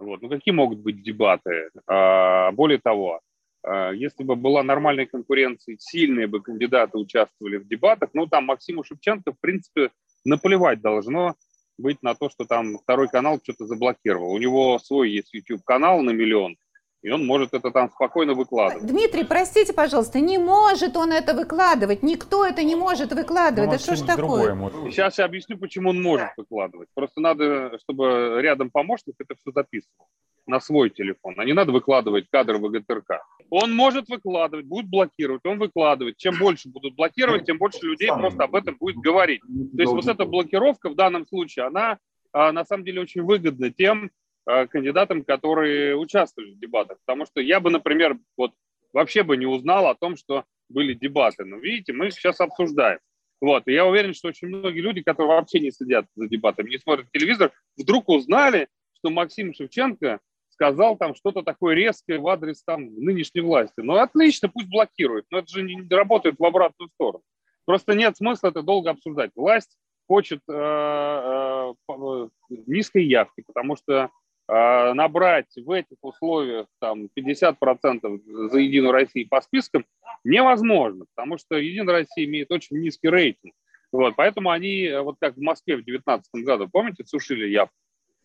Вот. 0.00 0.22
Ну 0.22 0.28
какие 0.28 0.54
могут 0.54 0.78
быть 0.78 1.02
дебаты? 1.02 1.70
А, 1.86 2.52
более 2.52 2.78
того, 2.78 3.20
если 3.64 4.24
бы 4.24 4.36
была 4.36 4.62
нормальная 4.62 5.06
конкуренция, 5.06 5.76
сильные 5.78 6.26
бы 6.26 6.40
кандидаты 6.40 6.98
участвовали 6.98 7.58
в 7.58 7.68
дебатах, 7.68 8.10
ну 8.14 8.26
там 8.26 8.46
Максиму 8.46 8.84
Шевченко, 8.84 9.32
в 9.32 9.40
принципе, 9.40 9.90
наплевать 10.24 10.80
должно 10.80 11.34
быть 11.78 12.02
на 12.02 12.14
то, 12.14 12.28
что 12.28 12.44
там 12.44 12.78
второй 12.78 13.08
канал 13.08 13.40
что-то 13.42 13.66
заблокировал. 13.66 14.32
У 14.32 14.38
него 14.38 14.78
свой 14.78 15.10
есть 15.10 15.32
YouTube-канал 15.32 16.02
на 16.02 16.10
миллион, 16.10 16.56
и 17.02 17.10
он 17.10 17.24
может 17.24 17.54
это 17.54 17.70
там 17.70 17.90
спокойно 17.90 18.34
выкладывать. 18.34 18.86
Дмитрий, 18.86 19.24
простите, 19.24 19.72
пожалуйста, 19.72 20.20
не 20.20 20.36
может 20.36 20.96
он 20.96 21.12
это 21.12 21.34
выкладывать. 21.34 22.02
Никто 22.02 22.44
это 22.44 22.62
не 22.62 22.76
может 22.76 23.12
выкладывать. 23.12 23.70
Ну, 23.70 23.76
да 23.76 23.78
что 23.78 23.96
ж 23.96 24.02
такое? 24.02 24.54
Сейчас 24.90 25.18
я 25.18 25.24
объясню, 25.24 25.56
почему 25.56 25.90
он 25.90 26.02
может 26.02 26.28
выкладывать. 26.36 26.88
Просто 26.94 27.20
надо, 27.20 27.78
чтобы 27.78 28.38
рядом 28.40 28.70
помощник 28.70 29.14
это 29.18 29.34
все 29.34 29.50
записывал 29.52 30.08
на 30.46 30.60
свой 30.60 30.90
телефон, 30.90 31.34
а 31.38 31.44
не 31.44 31.52
надо 31.52 31.72
выкладывать 31.72 32.26
кадры 32.30 32.58
ВГТРК. 32.58 33.22
Он 33.50 33.74
может 33.74 34.08
выкладывать, 34.08 34.66
будет 34.66 34.88
блокировать, 34.88 35.44
он 35.44 35.58
выкладывает. 35.58 36.16
Чем 36.16 36.38
больше 36.38 36.68
будут 36.68 36.94
блокировать, 36.94 37.46
тем 37.46 37.58
больше 37.58 37.84
людей 37.84 38.08
просто 38.08 38.44
об 38.44 38.54
этом 38.54 38.76
будет 38.78 38.96
говорить. 38.96 39.40
То 39.42 39.82
есть 39.82 39.92
вот 39.92 40.06
эта 40.06 40.24
блокировка 40.24 40.88
в 40.88 40.94
данном 40.94 41.26
случае, 41.26 41.66
она 41.66 41.98
а, 42.32 42.52
на 42.52 42.64
самом 42.64 42.84
деле 42.84 43.00
очень 43.00 43.22
выгодна 43.22 43.70
тем 43.70 44.10
а, 44.46 44.66
кандидатам, 44.66 45.24
которые 45.24 45.96
участвовали 45.96 46.52
в 46.52 46.60
дебатах. 46.60 46.98
Потому 47.04 47.26
что 47.26 47.40
я 47.40 47.60
бы, 47.60 47.70
например, 47.70 48.18
вот 48.36 48.52
вообще 48.92 49.24
бы 49.24 49.36
не 49.36 49.46
узнал 49.46 49.88
о 49.88 49.94
том, 49.94 50.16
что 50.16 50.44
были 50.68 50.94
дебаты. 50.94 51.44
Но 51.44 51.56
видите, 51.56 51.92
мы 51.92 52.10
сейчас 52.10 52.40
обсуждаем. 52.40 53.00
Вот. 53.40 53.66
И 53.66 53.72
я 53.72 53.86
уверен, 53.86 54.14
что 54.14 54.28
очень 54.28 54.48
многие 54.48 54.80
люди, 54.80 55.02
которые 55.02 55.36
вообще 55.36 55.60
не 55.60 55.70
следят 55.70 56.06
за 56.14 56.28
дебатами, 56.28 56.70
не 56.70 56.78
смотрят 56.78 57.10
телевизор, 57.10 57.52
вдруг 57.76 58.08
узнали, 58.08 58.68
что 58.98 59.10
Максим 59.10 59.54
Шевченко 59.54 60.20
сказал 60.60 60.98
там 60.98 61.14
что-то 61.14 61.42
такое 61.42 61.74
резкое 61.74 62.18
в 62.18 62.28
адрес 62.28 62.62
там 62.62 62.94
нынешней 62.94 63.40
власти. 63.40 63.80
Ну, 63.80 63.94
отлично, 63.94 64.50
пусть 64.50 64.68
блокирует, 64.68 65.24
но 65.30 65.38
это 65.38 65.48
же 65.48 65.62
не 65.62 65.88
работает 65.88 66.38
в 66.38 66.44
обратную 66.44 66.90
сторону. 66.90 67.24
Просто 67.64 67.94
нет 67.94 68.18
смысла 68.18 68.48
это 68.48 68.62
долго 68.62 68.90
обсуждать. 68.90 69.30
Власть 69.34 69.78
хочет 70.06 70.40
э, 70.48 70.52
э, 70.52 71.72
э 71.88 72.28
низкой 72.66 73.04
явки, 73.04 73.42
потому 73.46 73.76
что 73.76 74.10
набрать 74.48 75.46
в 75.54 75.70
этих 75.70 75.96
условиях 76.02 76.66
там 76.80 77.08
50% 77.16 78.48
за 78.48 78.58
Единую 78.58 78.90
Россию 78.90 79.28
по 79.28 79.40
спискам 79.42 79.86
невозможно, 80.24 81.04
потому 81.14 81.38
что 81.38 81.54
Единая 81.54 81.98
Россия 81.98 82.24
имеет 82.24 82.50
очень 82.50 82.80
низкий 82.80 83.08
рейтинг. 83.08 83.54
Вот, 83.92 84.16
поэтому 84.16 84.50
они, 84.50 84.90
вот 85.04 85.18
как 85.20 85.36
в 85.36 85.40
Москве 85.40 85.76
в 85.76 85.84
2019 85.84 86.44
году, 86.44 86.68
помните, 86.68 87.04
сушили 87.06 87.46
явку? 87.46 87.76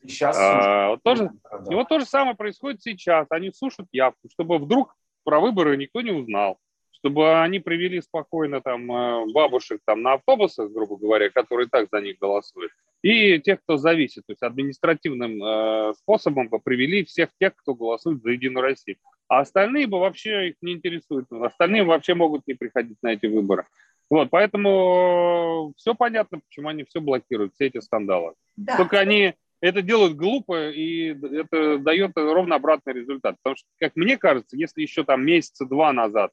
Сейчас. 0.07 0.37
А, 0.39 0.89
вот, 0.89 1.03
тоже, 1.03 1.31
да. 1.51 1.63
и 1.69 1.75
вот 1.75 1.87
то 1.87 1.99
же 1.99 2.05
самое 2.05 2.35
происходит 2.35 2.81
сейчас. 2.81 3.27
Они 3.29 3.51
сушат 3.51 3.87
явку, 3.91 4.29
чтобы 4.31 4.57
вдруг 4.57 4.95
про 5.23 5.39
выборы 5.39 5.77
никто 5.77 6.01
не 6.01 6.11
узнал, 6.11 6.59
чтобы 6.91 7.41
они 7.41 7.59
привели 7.59 8.01
спокойно 8.01 8.61
там 8.61 8.91
э, 8.91 9.25
бабушек 9.33 9.81
там 9.85 10.01
на 10.01 10.13
автобусах, 10.13 10.71
грубо 10.71 10.97
говоря, 10.97 11.29
которые 11.29 11.67
так 11.67 11.89
за 11.91 12.01
них 12.01 12.17
голосуют, 12.19 12.71
и 13.01 13.39
тех, 13.39 13.61
кто 13.61 13.77
зависит, 13.77 14.23
то 14.25 14.31
есть 14.31 14.41
административным 14.41 15.43
э, 15.43 15.93
способом 15.95 16.49
бы 16.49 16.59
привели 16.59 17.03
всех 17.03 17.29
тех, 17.39 17.55
кто 17.55 17.73
голосует 17.73 18.21
за 18.21 18.31
Единую 18.31 18.63
Россию. 18.63 18.97
А 19.27 19.39
остальные 19.39 19.87
бы 19.87 19.99
вообще 19.99 20.49
их 20.49 20.55
не 20.61 20.73
интересуют, 20.73 21.31
остальные 21.31 21.83
вообще 21.83 22.13
могут 22.13 22.47
не 22.47 22.53
приходить 22.53 22.97
на 23.01 23.09
эти 23.09 23.25
выборы. 23.25 23.65
Вот, 24.09 24.29
поэтому 24.29 25.73
все 25.77 25.95
понятно, 25.95 26.39
почему 26.39 26.69
они 26.69 26.83
все 26.83 27.01
блокируют, 27.01 27.53
все 27.55 27.67
эти 27.67 27.79
скандалы. 27.79 28.33
Да. 28.55 28.77
Только 28.77 28.99
они 28.99 29.33
это 29.61 29.81
делают 29.81 30.15
глупо, 30.15 30.69
и 30.69 31.09
это 31.09 31.77
дает 31.79 32.11
ровно 32.15 32.55
обратный 32.55 32.93
результат. 32.93 33.37
Потому 33.41 33.55
что, 33.55 33.67
как 33.79 33.95
мне 33.95 34.17
кажется, 34.17 34.57
если 34.57 34.81
еще 34.81 35.03
там 35.03 35.25
месяца 35.25 35.65
два 35.65 35.93
назад, 35.93 36.31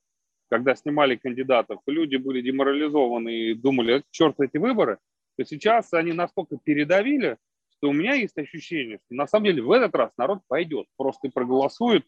когда 0.48 0.74
снимали 0.74 1.16
кандидатов, 1.16 1.80
люди 1.86 2.16
были 2.16 2.42
деморализованы 2.42 3.34
и 3.34 3.54
думали, 3.54 4.02
черт 4.10 4.38
эти 4.40 4.58
выборы, 4.58 4.98
то 5.36 5.44
сейчас 5.44 5.92
они 5.94 6.12
настолько 6.12 6.58
передавили, 6.62 7.38
что 7.70 7.88
у 7.88 7.92
меня 7.92 8.14
есть 8.14 8.36
ощущение, 8.36 8.98
что 9.06 9.14
на 9.14 9.26
самом 9.26 9.46
деле 9.46 9.62
в 9.62 9.72
этот 9.72 9.94
раз 9.94 10.10
народ 10.18 10.40
пойдет, 10.46 10.86
просто 10.96 11.30
проголосует 11.30 12.04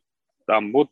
там 0.47 0.73
вот 0.73 0.91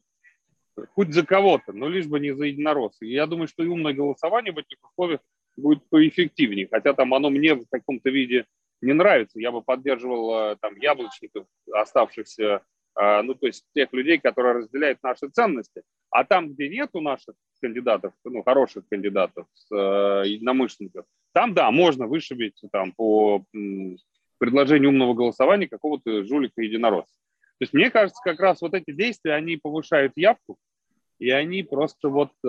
хоть 0.95 1.13
за 1.13 1.27
кого-то, 1.27 1.73
но 1.73 1.89
лишь 1.89 2.07
бы 2.07 2.19
не 2.21 2.35
за 2.35 2.47
единороссы. 2.47 3.05
Я 3.05 3.27
думаю, 3.27 3.49
что 3.49 3.63
и 3.63 3.67
умное 3.67 3.93
голосование 3.93 4.53
в 4.53 4.59
этих 4.59 4.79
условиях 4.83 5.21
будет 5.57 5.87
поэффективнее, 5.91 6.69
хотя 6.71 6.95
там 6.95 7.13
оно 7.13 7.29
мне 7.29 7.55
в 7.55 7.67
каком-то 7.71 8.09
виде 8.09 8.47
не 8.83 8.93
нравится. 8.93 9.41
Я 9.41 9.53
бы 9.53 9.63
поддерживал 9.63 10.53
э, 10.53 10.57
там 10.61 10.77
яблочников, 10.77 11.47
оставшихся, 11.73 12.63
э, 13.01 13.23
ну, 13.23 13.35
то 13.35 13.47
есть 13.47 13.65
тех 13.75 13.93
людей, 13.93 14.19
которые 14.19 14.57
разделяют 14.57 14.99
наши 15.03 15.29
ценности. 15.29 15.83
А 16.11 16.25
там, 16.25 16.53
где 16.53 16.69
нету 16.69 17.01
наших 17.01 17.35
кандидатов, 17.61 18.13
ну, 18.25 18.43
хороших 18.43 18.85
кандидатов, 18.91 19.47
э, 19.73 19.75
единомышленников, 20.27 21.07
там, 21.33 21.55
да, 21.55 21.71
можно 21.71 22.07
вышибить 22.07 22.61
там 22.71 22.93
по 22.93 23.45
предложению 24.39 24.91
умного 24.91 25.15
голосования 25.15 25.69
какого-то 25.69 26.25
жулика-единоросса. 26.25 27.15
То 27.59 27.65
есть 27.65 27.73
мне 27.73 27.91
кажется, 27.91 28.21
как 28.25 28.41
раз 28.41 28.61
вот 28.61 28.75
эти 28.75 28.93
действия, 28.93 29.35
они 29.35 29.57
повышают 29.57 30.13
явку, 30.17 30.59
и 31.21 31.31
они 31.31 31.63
просто 31.63 32.09
вот 32.09 32.33
э, 32.45 32.49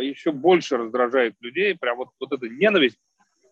еще 0.00 0.32
больше 0.32 0.78
раздражают 0.78 1.36
людей, 1.40 1.76
прям 1.78 1.98
вот, 1.98 2.08
вот 2.18 2.32
эта 2.32 2.48
ненависть, 2.48 2.98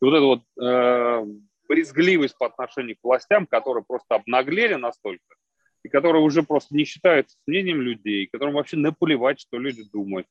вот 0.00 0.14
это 0.14 0.24
вот 0.24 0.42
э, 0.58 1.26
брезгливость 1.72 2.36
по 2.36 2.46
отношению 2.46 2.96
к 2.96 2.98
властям, 3.02 3.46
которые 3.46 3.82
просто 3.82 4.16
обнаглели 4.16 4.74
настолько, 4.74 5.34
и 5.82 5.88
которые 5.88 6.22
уже 6.22 6.42
просто 6.42 6.76
не 6.76 6.84
считаются 6.84 7.34
с 7.34 7.46
мнением 7.46 7.80
людей, 7.80 8.28
которым 8.30 8.54
вообще 8.54 8.76
наплевать, 8.76 9.40
что 9.40 9.56
люди 9.56 9.82
думают. 9.90 10.26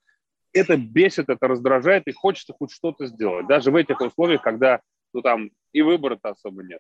Это 0.54 0.78
бесит, 0.78 1.30
это 1.30 1.48
раздражает, 1.48 2.08
и 2.08 2.12
хочется 2.12 2.54
хоть 2.54 2.72
что-то 2.72 3.08
сделать. 3.08 3.48
Даже 3.48 3.72
в 3.72 3.76
этих 3.76 4.00
условиях, 4.02 4.44
когда 4.44 4.82
ну, 5.14 5.22
там 5.24 5.50
и 5.74 5.82
выбора-то 5.82 6.30
особо 6.30 6.62
нет. 6.62 6.80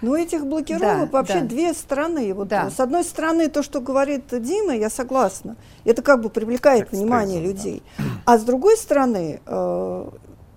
Ну, 0.00 0.14
этих 0.14 0.46
блокировок 0.46 0.80
да, 0.80 1.06
вообще 1.10 1.40
да. 1.40 1.46
две 1.46 1.74
стороны. 1.74 2.34
Вот 2.34 2.46
да. 2.46 2.70
С 2.70 2.78
одной 2.78 3.02
стороны, 3.02 3.48
то, 3.48 3.64
что 3.64 3.80
говорит 3.80 4.26
Дима, 4.30 4.76
я 4.76 4.90
согласна. 4.90 5.56
Это 5.84 6.02
как 6.02 6.22
бы 6.22 6.30
привлекает 6.30 6.84
так 6.84 6.92
внимание 6.92 7.40
сказано, 7.40 7.52
людей. 7.52 7.82
Да. 7.98 8.04
А 8.26 8.38
с 8.38 8.44
другой 8.44 8.76
стороны, 8.76 9.40
э, 9.44 10.10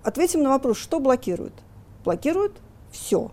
ответим 0.04 0.42
на 0.44 0.50
вопрос, 0.50 0.78
что 0.78 1.00
блокирует? 1.00 1.54
Блокирует 2.04 2.52
все. 2.90 3.30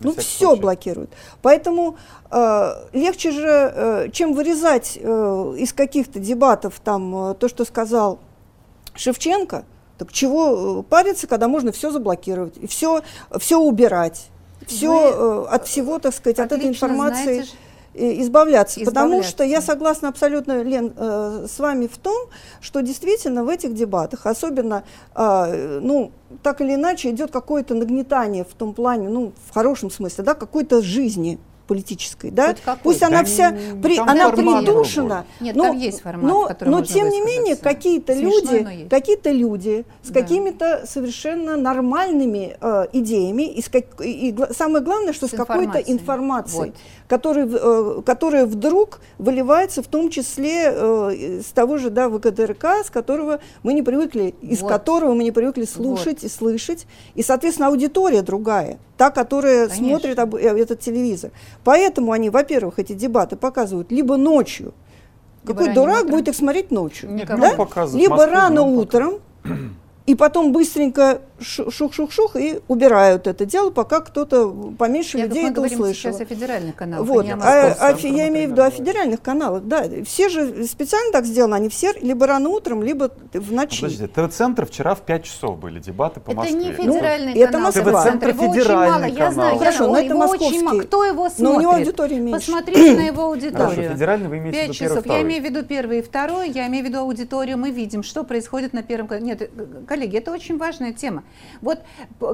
Ну, 0.00 0.14
все 0.14 0.48
случай. 0.48 0.60
блокируют. 0.60 1.10
Поэтому 1.40 1.96
э, 2.30 2.72
легче 2.92 3.30
же, 3.30 3.72
э, 3.74 4.08
чем 4.12 4.34
вырезать 4.34 4.98
э, 5.00 5.54
из 5.58 5.72
каких-то 5.72 6.18
дебатов 6.18 6.80
там 6.84 7.30
э, 7.30 7.34
то, 7.34 7.48
что 7.48 7.64
сказал 7.64 8.18
Шевченко, 8.94 9.64
так 9.96 10.12
чего 10.12 10.80
э, 10.80 10.82
париться, 10.82 11.26
когда 11.26 11.48
можно 11.48 11.72
все 11.72 11.90
заблокировать 11.90 12.58
и 12.58 12.66
все, 12.66 13.00
все 13.38 13.58
убирать, 13.58 14.28
все 14.66 14.92
э, 14.92 15.46
от 15.48 15.66
всего, 15.66 15.98
так 15.98 16.14
сказать, 16.14 16.38
от 16.40 16.52
этой 16.52 16.68
информации. 16.68 17.24
Знаете, 17.24 17.52
избавляться, 17.96 18.80
избавляться. 18.82 18.84
Потому 18.84 19.22
что 19.22 19.44
я 19.44 19.60
согласна 19.60 20.08
абсолютно, 20.08 20.62
Лен, 20.62 20.92
э, 20.96 21.46
с 21.48 21.58
вами 21.58 21.86
в 21.86 21.96
том, 21.98 22.28
что 22.60 22.80
действительно 22.82 23.44
в 23.44 23.48
этих 23.48 23.74
дебатах, 23.74 24.26
особенно, 24.26 24.84
э, 25.14 25.80
ну, 25.82 26.12
так 26.42 26.60
или 26.60 26.74
иначе, 26.74 27.10
идет 27.10 27.30
какое-то 27.30 27.74
нагнетание 27.74 28.44
в 28.44 28.54
том 28.54 28.74
плане, 28.74 29.08
ну, 29.08 29.32
в 29.48 29.54
хорошем 29.54 29.90
смысле, 29.90 30.24
да, 30.24 30.34
какой-то 30.34 30.82
жизни 30.82 31.38
политической, 31.66 32.30
да, 32.30 32.54
пусть 32.82 33.02
она 33.02 33.20
да 33.20 33.24
вся, 33.24 33.56
при, 33.82 33.98
она 33.98 34.30
придушена, 34.30 35.26
Нет, 35.40 35.56
но, 35.56 35.64
там 35.64 35.78
есть 35.78 36.00
формат, 36.00 36.24
но, 36.24 36.50
но 36.60 36.84
тем 36.84 37.08
не 37.08 37.20
менее 37.20 37.56
какие-то 37.56 38.14
люди, 38.14 38.88
какие-то 38.88 39.30
люди 39.30 39.84
с 40.02 40.08
да. 40.08 40.20
какими-то 40.20 40.84
совершенно 40.86 41.56
нормальными 41.56 42.56
э, 42.60 42.86
идеями 42.92 43.42
и, 43.42 43.62
с 43.62 43.68
как, 43.68 44.00
и, 44.00 44.30
и 44.30 44.36
самое 44.52 44.84
главное, 44.84 45.12
что 45.12 45.26
с, 45.26 45.30
с 45.30 45.34
какой-то 45.34 45.78
информацией, 45.78 46.70
вот. 46.70 46.74
которая, 47.08 47.48
э, 47.50 48.02
которая 48.04 48.46
вдруг 48.46 49.00
выливается 49.18 49.82
в 49.82 49.88
том 49.88 50.10
числе 50.10 50.72
э, 50.72 51.40
с 51.46 51.52
того 51.52 51.78
же, 51.78 51.90
да, 51.90 52.08
ВКДРК, 52.08 52.64
с 52.84 52.90
которого 52.90 53.40
мы 53.62 53.74
не 53.74 53.82
привыкли, 53.82 54.34
из 54.40 54.60
вот. 54.60 54.68
которого 54.68 55.14
мы 55.14 55.24
не 55.24 55.32
привыкли 55.32 55.64
слушать 55.64 56.22
вот. 56.22 56.24
и 56.24 56.28
слышать, 56.28 56.86
и, 57.14 57.22
соответственно, 57.22 57.68
аудитория 57.68 58.22
другая 58.22 58.78
та, 58.96 59.10
которая 59.10 59.68
Конечно. 59.68 59.88
смотрит 59.88 60.18
об, 60.18 60.34
э, 60.34 60.40
этот 60.40 60.80
телевизор. 60.80 61.30
Поэтому 61.66 62.12
они, 62.12 62.30
во-первых, 62.30 62.78
эти 62.78 62.92
дебаты 62.92 63.34
показывают 63.34 63.90
либо 63.90 64.16
ночью, 64.16 64.72
либо 65.42 65.58
какой 65.58 65.74
дурак 65.74 66.02
утром. 66.04 66.10
будет 66.12 66.28
их 66.28 66.36
смотреть 66.36 66.70
ночью, 66.70 67.10
Нет, 67.10 67.26
да? 67.26 67.56
либо 67.92 68.26
рано 68.26 68.62
утром, 68.62 69.14
и 70.06 70.14
потом 70.14 70.52
быстренько 70.52 71.22
шух-шух-шух 71.40 72.36
и 72.36 72.60
убирают 72.68 73.26
это 73.26 73.44
дело, 73.44 73.70
пока 73.70 74.00
кто-то 74.00 74.48
поменьше 74.78 75.18
я 75.18 75.26
людей 75.26 75.48
это 75.48 75.60
услышал. 75.60 76.12
сейчас 76.12 76.20
о 76.20 76.24
федеральных 76.24 76.74
каналах, 76.74 77.06
вот. 77.06 77.26
а, 77.30 77.76
а, 77.78 77.88
а 77.88 77.98
я 77.98 78.28
имею 78.28 78.48
в 78.48 78.52
виду 78.52 78.62
о 78.62 78.70
федеральных 78.70 79.22
каналах, 79.22 79.64
да. 79.64 79.84
Все 80.04 80.28
же 80.28 80.64
специально 80.64 81.12
так 81.12 81.24
сделано, 81.24 81.56
они 81.56 81.68
все 81.68 81.92
либо 82.00 82.26
рано 82.26 82.48
утром, 82.48 82.82
либо 82.82 83.10
в 83.32 83.52
ночи. 83.52 83.82
Подождите, 83.82 84.08
ТВ-центр 84.08 84.66
вчера 84.66 84.94
в 84.94 85.00
5 85.02 85.24
часов 85.24 85.58
были 85.58 85.80
дебаты 85.80 86.20
по 86.20 86.30
это 86.30 86.40
Москве. 86.40 86.56
не 86.56 86.72
федеральный 86.72 87.34
ну, 87.34 87.46
канал. 87.46 87.48
Это 87.48 87.58
Москва. 87.58 88.02
ТВ-центр 88.02 88.32
федеральный 88.32 88.86
мало. 88.86 89.04
Я 89.04 89.32
знаю, 89.32 89.58
Хорошо, 89.58 89.84
я, 89.84 89.90
но 89.90 89.98
это 89.98 90.14
московский. 90.14 90.46
очень 90.46 90.64
мало. 90.64 90.80
Кто 90.80 91.04
его 91.04 91.28
смотрит? 91.28 91.38
Но 91.38 91.56
у 91.56 91.60
него 91.60 91.72
аудитория 91.72 92.18
меньше. 92.18 92.46
Посмотрите 92.46 92.96
на 92.96 93.06
его 93.06 93.22
аудиторию. 93.30 93.68
Хорошо, 93.68 93.82
федеральный 93.82 94.28
вы 94.28 94.38
имеете 94.38 94.58
в 94.58 94.62
виду 94.62 94.74
часов. 94.74 95.04
первый, 95.04 95.16
Я 95.16 95.22
имею 95.22 95.42
в 95.42 95.44
виду 95.44 95.64
первый 95.64 95.98
и 95.98 96.02
второй, 96.02 96.50
я 96.50 96.66
имею 96.66 96.84
в 96.84 96.88
виду 96.88 96.98
аудиторию. 97.00 97.58
Мы 97.58 97.70
видим, 97.70 98.02
что 98.02 98.24
происходит 98.24 98.72
на 98.72 98.82
первом 98.82 99.08
канале. 99.08 99.26
Нет, 99.26 99.50
коллеги, 99.86 100.16
это 100.16 100.32
очень 100.32 100.58
важная 100.58 100.92
тема. 100.92 101.24
Вот, 101.60 101.80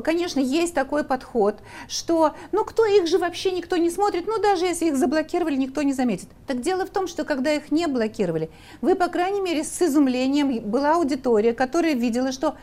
конечно, 0.04 0.40
есть 0.40 0.74
такой 0.74 1.04
подход, 1.04 1.56
что, 1.88 2.34
ну, 2.50 2.64
кто 2.64 2.84
их 2.84 3.06
же 3.06 3.18
вообще 3.18 3.50
никто 3.52 3.76
не 3.76 3.90
смотрит, 3.90 4.26
ну, 4.26 4.40
даже 4.40 4.66
если 4.66 4.86
их 4.86 4.96
заблокировали, 4.96 5.56
никто 5.56 5.82
не 5.82 5.92
заметит. 5.92 6.28
Так 6.46 6.60
дело 6.60 6.86
в 6.86 6.90
том, 6.90 7.06
что 7.06 7.24
когда 7.24 7.52
их 7.52 7.70
не 7.70 7.86
блокировали, 7.86 8.50
вы, 8.80 8.94
по 8.94 9.08
крайней 9.08 9.40
мере, 9.40 9.64
с 9.64 9.80
изумлением 9.82 10.60
была 10.60 10.94
аудитория, 10.94 11.52
которая 11.52 11.94
видела, 11.94 12.32
что 12.32 12.56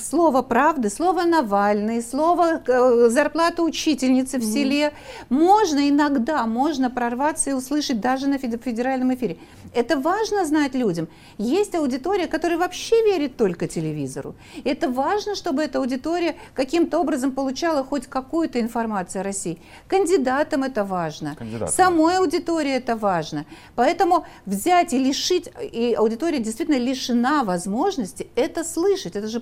слово 0.00 0.42
правды, 0.42 0.90
слово 0.90 1.22
Навальный, 1.22 2.02
слово 2.02 2.62
э, 2.66 3.08
зарплата 3.10 3.62
учительницы 3.62 4.38
в 4.38 4.42
mm-hmm. 4.42 4.52
селе, 4.52 4.92
можно 5.28 5.88
иногда, 5.88 6.46
можно 6.46 6.90
прорваться 6.90 7.50
и 7.50 7.52
услышать 7.52 8.00
даже 8.00 8.26
на 8.26 8.38
федеральном 8.38 9.14
эфире. 9.14 9.38
Это 9.74 9.98
важно 9.98 10.44
знать 10.44 10.74
людям. 10.74 11.08
Есть 11.36 11.74
аудитория, 11.74 12.26
которая 12.26 12.58
вообще 12.58 13.02
верит 13.04 13.36
только 13.36 13.68
телевизору. 13.68 14.34
Это 14.64 14.88
важно, 14.88 15.34
чтобы 15.34 15.62
эта 15.62 15.78
аудитория 15.78 16.36
каким-то 16.54 16.98
образом 16.98 17.32
получала 17.32 17.84
хоть 17.84 18.06
какую-то 18.06 18.60
информацию 18.60 19.20
о 19.20 19.24
России. 19.24 19.58
Кандидатам 19.86 20.64
это 20.64 20.84
важно. 20.84 21.36
Кандидатам. 21.36 21.74
Самой 21.74 22.18
аудитории 22.18 22.72
это 22.72 22.96
важно. 22.96 23.44
Поэтому 23.74 24.26
взять 24.46 24.92
и 24.92 24.98
лишить, 24.98 25.50
и 25.60 25.94
аудитория 25.96 26.38
действительно 26.38 26.78
лишена 26.78 27.44
возможности 27.44 28.28
это 28.34 28.64
слышать. 28.64 29.16
Это 29.16 29.28
же 29.28 29.40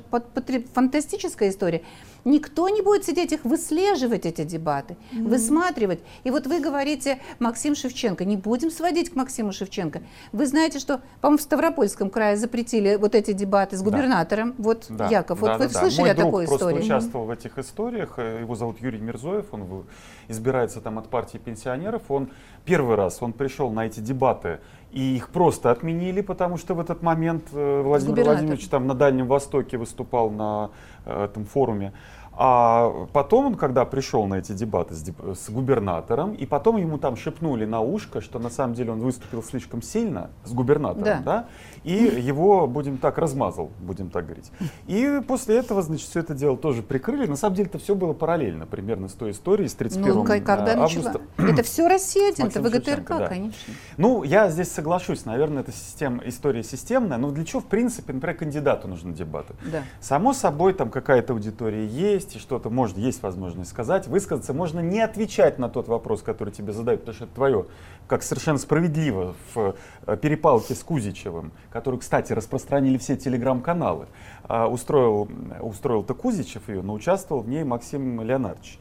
фантастическая 0.74 1.48
история. 1.50 1.82
Никто 2.26 2.68
не 2.68 2.82
будет 2.82 3.04
сидеть 3.04 3.30
их 3.30 3.44
выслеживать, 3.44 4.26
эти 4.26 4.42
дебаты, 4.42 4.96
mm-hmm. 5.12 5.28
высматривать. 5.28 6.00
И 6.24 6.32
вот 6.32 6.48
вы 6.48 6.60
говорите, 6.60 7.20
Максим 7.38 7.76
Шевченко, 7.76 8.24
не 8.24 8.36
будем 8.36 8.72
сводить 8.72 9.10
к 9.10 9.14
Максиму 9.14 9.52
Шевченко. 9.52 10.02
Вы 10.32 10.46
знаете, 10.46 10.80
что, 10.80 11.00
по-моему, 11.20 11.38
в 11.38 11.42
Ставропольском 11.42 12.10
крае 12.10 12.36
запретили 12.36 12.96
вот 12.96 13.14
эти 13.14 13.32
дебаты 13.32 13.76
с 13.76 13.82
губернатором. 13.82 14.54
Да. 14.58 14.64
Вот, 14.64 14.86
да. 14.88 15.08
Яков, 15.08 15.40
да, 15.40 15.46
вот 15.46 15.58
да, 15.58 15.66
вы 15.66 15.72
да, 15.72 15.80
слышали 15.80 16.00
Мой 16.00 16.10
о 16.10 16.14
такой 16.16 16.46
друг 16.46 16.58
истории? 16.58 16.74
просто 16.74 16.94
участвовал 16.94 17.26
в 17.26 17.30
этих 17.30 17.58
историях. 17.58 18.18
Его 18.18 18.56
зовут 18.56 18.80
Юрий 18.80 18.98
Мирзоев, 18.98 19.46
он 19.52 19.86
избирается 20.26 20.80
там 20.80 20.98
от 20.98 21.08
партии 21.08 21.38
пенсионеров. 21.38 22.02
Он 22.08 22.28
первый 22.64 22.96
раз 22.96 23.18
он 23.22 23.34
пришел 23.34 23.70
на 23.70 23.86
эти 23.86 24.00
дебаты 24.00 24.58
и 24.92 25.16
их 25.16 25.28
просто 25.28 25.70
отменили, 25.70 26.22
потому 26.22 26.56
что 26.56 26.74
в 26.74 26.80
этот 26.80 27.02
момент 27.02 27.44
э, 27.52 27.82
Владимир 27.82 28.24
Владимирович 28.24 28.66
там 28.68 28.86
на 28.86 28.94
Дальнем 28.94 29.26
Востоке 29.26 29.76
выступал 29.76 30.30
на 30.30 30.70
э, 31.04 31.24
этом 31.24 31.44
форуме. 31.44 31.92
А 32.38 33.06
потом 33.12 33.46
он, 33.46 33.54
когда 33.54 33.84
пришел 33.84 34.26
на 34.26 34.34
эти 34.34 34.52
дебаты 34.52 34.94
с, 34.94 35.02
с 35.02 35.50
губернатором, 35.50 36.34
и 36.34 36.44
потом 36.44 36.76
ему 36.76 36.98
там 36.98 37.16
шепнули 37.16 37.64
на 37.64 37.80
ушко, 37.80 38.20
что 38.20 38.38
на 38.38 38.50
самом 38.50 38.74
деле 38.74 38.92
он 38.92 39.00
выступил 39.00 39.42
слишком 39.42 39.80
сильно 39.80 40.30
с 40.44 40.52
губернатором, 40.52 41.04
да, 41.04 41.20
да 41.24 41.48
и 41.86 41.92
его, 41.92 42.66
будем 42.66 42.98
так, 42.98 43.16
размазал, 43.16 43.70
будем 43.78 44.10
так 44.10 44.24
говорить. 44.24 44.50
И 44.88 45.20
после 45.26 45.56
этого, 45.56 45.82
значит, 45.82 46.08
все 46.08 46.18
это 46.18 46.34
дело 46.34 46.56
тоже 46.56 46.82
прикрыли. 46.82 47.26
На 47.26 47.36
самом 47.36 47.54
деле 47.54 47.68
это 47.68 47.78
все 47.78 47.94
было 47.94 48.12
параллельно, 48.12 48.66
примерно 48.66 49.08
с 49.08 49.12
той 49.12 49.30
историей, 49.30 49.68
с 49.68 49.74
31 49.74 50.14
ну, 50.14 50.24
когда 50.24 50.82
августа. 50.82 51.20
Начала? 51.36 51.52
Это 51.52 51.62
все 51.62 51.86
Россия-1, 51.86 52.48
это 52.48 52.60
ВГТРК, 52.60 53.08
да. 53.08 53.28
конечно. 53.28 53.74
Ну, 53.98 54.24
я 54.24 54.50
здесь 54.50 54.72
соглашусь, 54.72 55.26
наверное, 55.26 55.62
это 55.62 55.70
систем, 55.70 56.20
история 56.24 56.64
системная, 56.64 57.18
но 57.18 57.30
для 57.30 57.44
чего, 57.44 57.60
в 57.60 57.66
принципе, 57.66 58.12
например, 58.12 58.36
кандидату 58.36 58.88
нужны 58.88 59.14
дебаты? 59.14 59.54
Да. 59.70 59.84
Само 60.00 60.32
собой, 60.32 60.74
там 60.74 60.90
какая-то 60.90 61.34
аудитория 61.34 61.86
есть, 61.86 62.25
и 62.34 62.38
что-то 62.38 62.70
может, 62.70 62.96
есть 62.96 63.22
возможность 63.22 63.70
сказать, 63.70 64.08
высказаться, 64.08 64.52
можно 64.52 64.80
не 64.80 65.00
отвечать 65.00 65.58
на 65.58 65.68
тот 65.68 65.86
вопрос, 65.86 66.22
который 66.22 66.52
тебе 66.52 66.72
задают, 66.72 67.02
потому 67.02 67.14
что 67.14 67.24
это 67.24 67.34
твое, 67.34 67.66
как 68.08 68.22
совершенно 68.22 68.58
справедливо 68.58 69.34
в 69.54 69.76
э, 70.06 70.16
перепалке 70.16 70.74
с 70.74 70.82
Кузичевым, 70.82 71.52
который, 71.70 72.00
кстати, 72.00 72.32
распространили 72.32 72.98
все 72.98 73.16
телеграм-каналы. 73.16 74.06
А, 74.44 74.66
устроил, 74.66 75.28
устроил-то 75.60 76.14
Кузичев 76.14 76.68
ее, 76.68 76.82
но 76.82 76.94
участвовал 76.94 77.42
в 77.42 77.48
ней 77.48 77.62
Максим 77.62 78.20
Леонардович. 78.20 78.78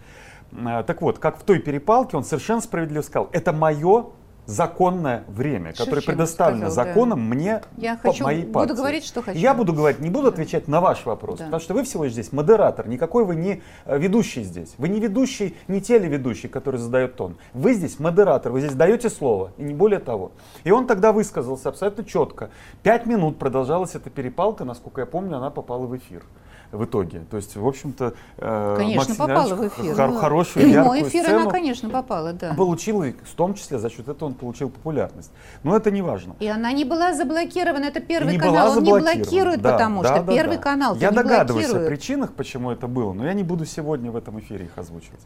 А, 0.53 0.83
так 0.83 1.01
вот, 1.01 1.19
как 1.19 1.37
в 1.39 1.43
той 1.43 1.59
перепалке, 1.59 2.17
он 2.17 2.23
совершенно 2.23 2.61
справедливо 2.61 3.01
сказал, 3.01 3.29
это 3.31 3.51
мое 3.51 4.07
законное 4.45 5.23
время, 5.27 5.73
которое 5.73 6.01
предоставлено 6.01 6.69
сказал, 6.69 6.85
законом 6.85 7.29
да. 7.29 7.35
мне 7.35 7.61
я 7.77 7.95
по 7.95 8.11
хочу, 8.11 8.23
моей 8.23 8.43
партии. 8.43 8.69
Буду 8.69 8.77
говорить, 8.77 9.05
что 9.05 9.21
хочу. 9.21 9.37
Я 9.37 9.53
буду 9.53 9.73
говорить, 9.73 9.99
не 9.99 10.09
буду 10.09 10.27
да. 10.27 10.29
отвечать 10.29 10.67
на 10.67 10.81
ваш 10.81 11.05
вопрос, 11.05 11.39
да. 11.39 11.45
потому 11.45 11.61
что 11.61 11.73
вы 11.73 11.83
всего 11.83 12.03
лишь 12.03 12.13
здесь 12.13 12.31
модератор, 12.31 12.87
никакой 12.87 13.25
вы 13.25 13.35
не 13.35 13.61
э, 13.85 13.97
ведущий 13.97 14.43
здесь. 14.43 14.73
Вы 14.77 14.89
не 14.89 14.99
ведущий, 14.99 15.55
не 15.67 15.81
телеведущий, 15.81 16.49
который 16.49 16.77
задает 16.77 17.15
тон. 17.15 17.37
Вы 17.53 17.73
здесь 17.73 17.99
модератор, 17.99 18.51
вы 18.51 18.61
здесь 18.61 18.73
даете 18.73 19.09
слово, 19.09 19.51
и 19.57 19.63
не 19.63 19.73
более 19.73 19.99
того. 19.99 20.31
И 20.63 20.71
он 20.71 20.87
тогда 20.87 21.11
высказался 21.11 21.69
абсолютно 21.69 22.03
четко. 22.03 22.49
Пять 22.83 23.05
минут 23.05 23.37
продолжалась 23.39 23.95
эта 23.95 24.09
перепалка, 24.09 24.63
насколько 24.65 25.01
я 25.01 25.07
помню, 25.07 25.37
она 25.37 25.49
попала 25.49 25.85
в 25.85 25.95
эфир 25.95 26.23
в 26.71 26.83
итоге. 26.85 27.21
То 27.29 27.37
есть, 27.37 27.55
в 27.55 27.67
общем-то, 27.67 28.13
э, 28.37 28.75
конечно, 28.77 29.15
попала 29.15 29.55
в 29.55 29.67
эфир. 29.67 29.95
Хор- 29.95 30.15
хорошую, 30.15 30.69
яркую 30.69 31.01
эфир 31.03 31.23
сцену 31.23 31.41
она, 31.41 31.51
конечно, 31.51 31.89
попала, 31.89 32.33
да. 32.33 32.53
Получила, 32.53 33.05
в 33.05 33.35
том 33.35 33.53
числе 33.53 33.79
за 33.79 33.89
счет 33.89 34.07
этого 34.07 34.29
он 34.29 34.33
получил 34.35 34.69
популярность. 34.69 35.31
Но 35.63 35.75
это 35.75 35.91
не 35.91 36.01
важно. 36.01 36.35
И 36.39 36.47
она 36.47 36.71
не 36.71 36.85
была 36.85 37.13
заблокирована, 37.13 37.85
это 37.85 37.99
первый 37.99 38.33
не 38.33 38.39
канал, 38.39 38.77
он 38.77 38.83
не 38.83 38.91
блокирует, 38.91 39.61
да, 39.61 39.73
потому 39.73 40.01
да, 40.01 40.15
что 40.15 40.23
да, 40.23 40.33
первый 40.33 40.57
да. 40.57 40.63
канал 40.63 40.95
Я 40.95 41.11
догадываюсь 41.11 41.65
блокирует. 41.67 41.87
о 41.87 41.95
причинах, 41.95 42.33
почему 42.33 42.71
это 42.71 42.87
было, 42.87 43.13
но 43.13 43.25
я 43.25 43.33
не 43.33 43.43
буду 43.43 43.65
сегодня 43.65 44.11
в 44.11 44.15
этом 44.15 44.39
эфире 44.39 44.65
их 44.65 44.77
озвучивать. 44.77 45.21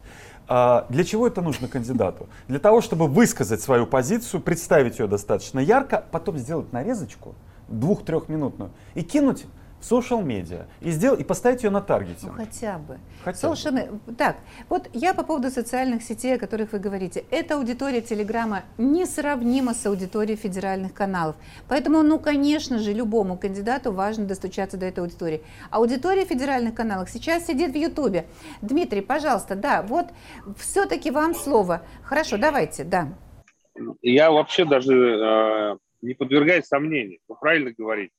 А, 0.48 0.86
для 0.88 1.04
чего 1.04 1.26
это 1.26 1.42
нужно 1.42 1.68
кандидату? 1.68 2.28
Для 2.48 2.58
того, 2.58 2.80
чтобы 2.80 3.06
высказать 3.06 3.60
свою 3.60 3.86
позицию, 3.86 4.40
представить 4.40 4.98
ее 4.98 5.06
достаточно 5.06 5.60
ярко, 5.60 6.04
потом 6.10 6.38
сделать 6.38 6.72
нарезочку, 6.72 7.34
двух-трехминутную, 7.68 8.70
и 8.94 9.02
кинуть 9.02 9.44
social 9.80 10.22
медиа 10.22 10.66
и 10.80 10.90
сделал 10.90 11.16
и 11.16 11.24
поставить 11.24 11.62
ее 11.62 11.70
на 11.70 11.80
таргете. 11.80 12.26
Ну, 12.26 12.32
хотя 12.32 12.78
бы. 12.78 12.98
Хотя 13.24 13.48
social, 13.48 13.90
бы. 13.90 14.14
Так, 14.14 14.36
вот 14.68 14.88
я 14.92 15.14
по 15.14 15.22
поводу 15.22 15.50
социальных 15.50 16.02
сетей, 16.02 16.36
о 16.36 16.38
которых 16.38 16.72
вы 16.72 16.78
говорите. 16.78 17.24
Эта 17.30 17.54
аудитория 17.56 18.00
Телеграма 18.00 18.62
несравнима 18.78 19.74
с 19.74 19.86
аудиторией 19.86 20.36
федеральных 20.36 20.92
каналов. 20.94 21.36
Поэтому, 21.68 22.02
ну, 22.02 22.18
конечно 22.18 22.78
же, 22.78 22.92
любому 22.92 23.38
кандидату 23.38 23.92
важно 23.92 24.26
достучаться 24.26 24.76
до 24.76 24.86
этой 24.86 25.00
аудитории. 25.00 25.42
Аудитория 25.70 26.24
федеральных 26.24 26.74
каналов 26.74 27.10
сейчас 27.10 27.46
сидит 27.46 27.72
в 27.72 27.76
Ютубе. 27.76 28.26
Дмитрий, 28.62 29.00
пожалуйста, 29.00 29.54
да, 29.54 29.82
вот 29.82 30.06
все-таки 30.58 31.10
вам 31.10 31.34
слово. 31.34 31.82
Хорошо, 32.02 32.36
давайте, 32.36 32.84
да. 32.84 33.08
Я 34.02 34.30
вообще 34.30 34.64
даже 34.64 34.92
э, 34.92 35.76
не 36.02 36.14
подвергаюсь 36.14 36.66
сомнению. 36.66 37.18
Вы 37.28 37.36
правильно 37.36 37.72
говорите 37.76 38.12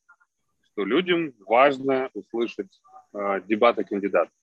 что 0.71 0.85
людям 0.85 1.33
важно 1.45 2.09
услышать 2.13 2.81
э, 3.13 3.41
дебаты 3.47 3.83
кандидатов. 3.83 4.33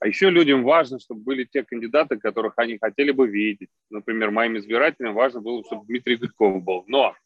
А 0.00 0.06
еще 0.06 0.30
людям 0.30 0.62
важно, 0.62 1.00
чтобы 1.00 1.22
были 1.22 1.44
те 1.44 1.64
кандидаты, 1.64 2.18
которых 2.18 2.54
они 2.56 2.78
хотели 2.78 3.10
бы 3.10 3.26
видеть. 3.26 3.70
Например, 3.90 4.30
моим 4.30 4.56
избирателям 4.56 5.14
важно 5.14 5.40
было, 5.40 5.64
чтобы 5.64 5.86
Дмитрий 5.86 6.16
Гудков 6.16 6.62
был. 6.62 6.84
Но 6.86 7.16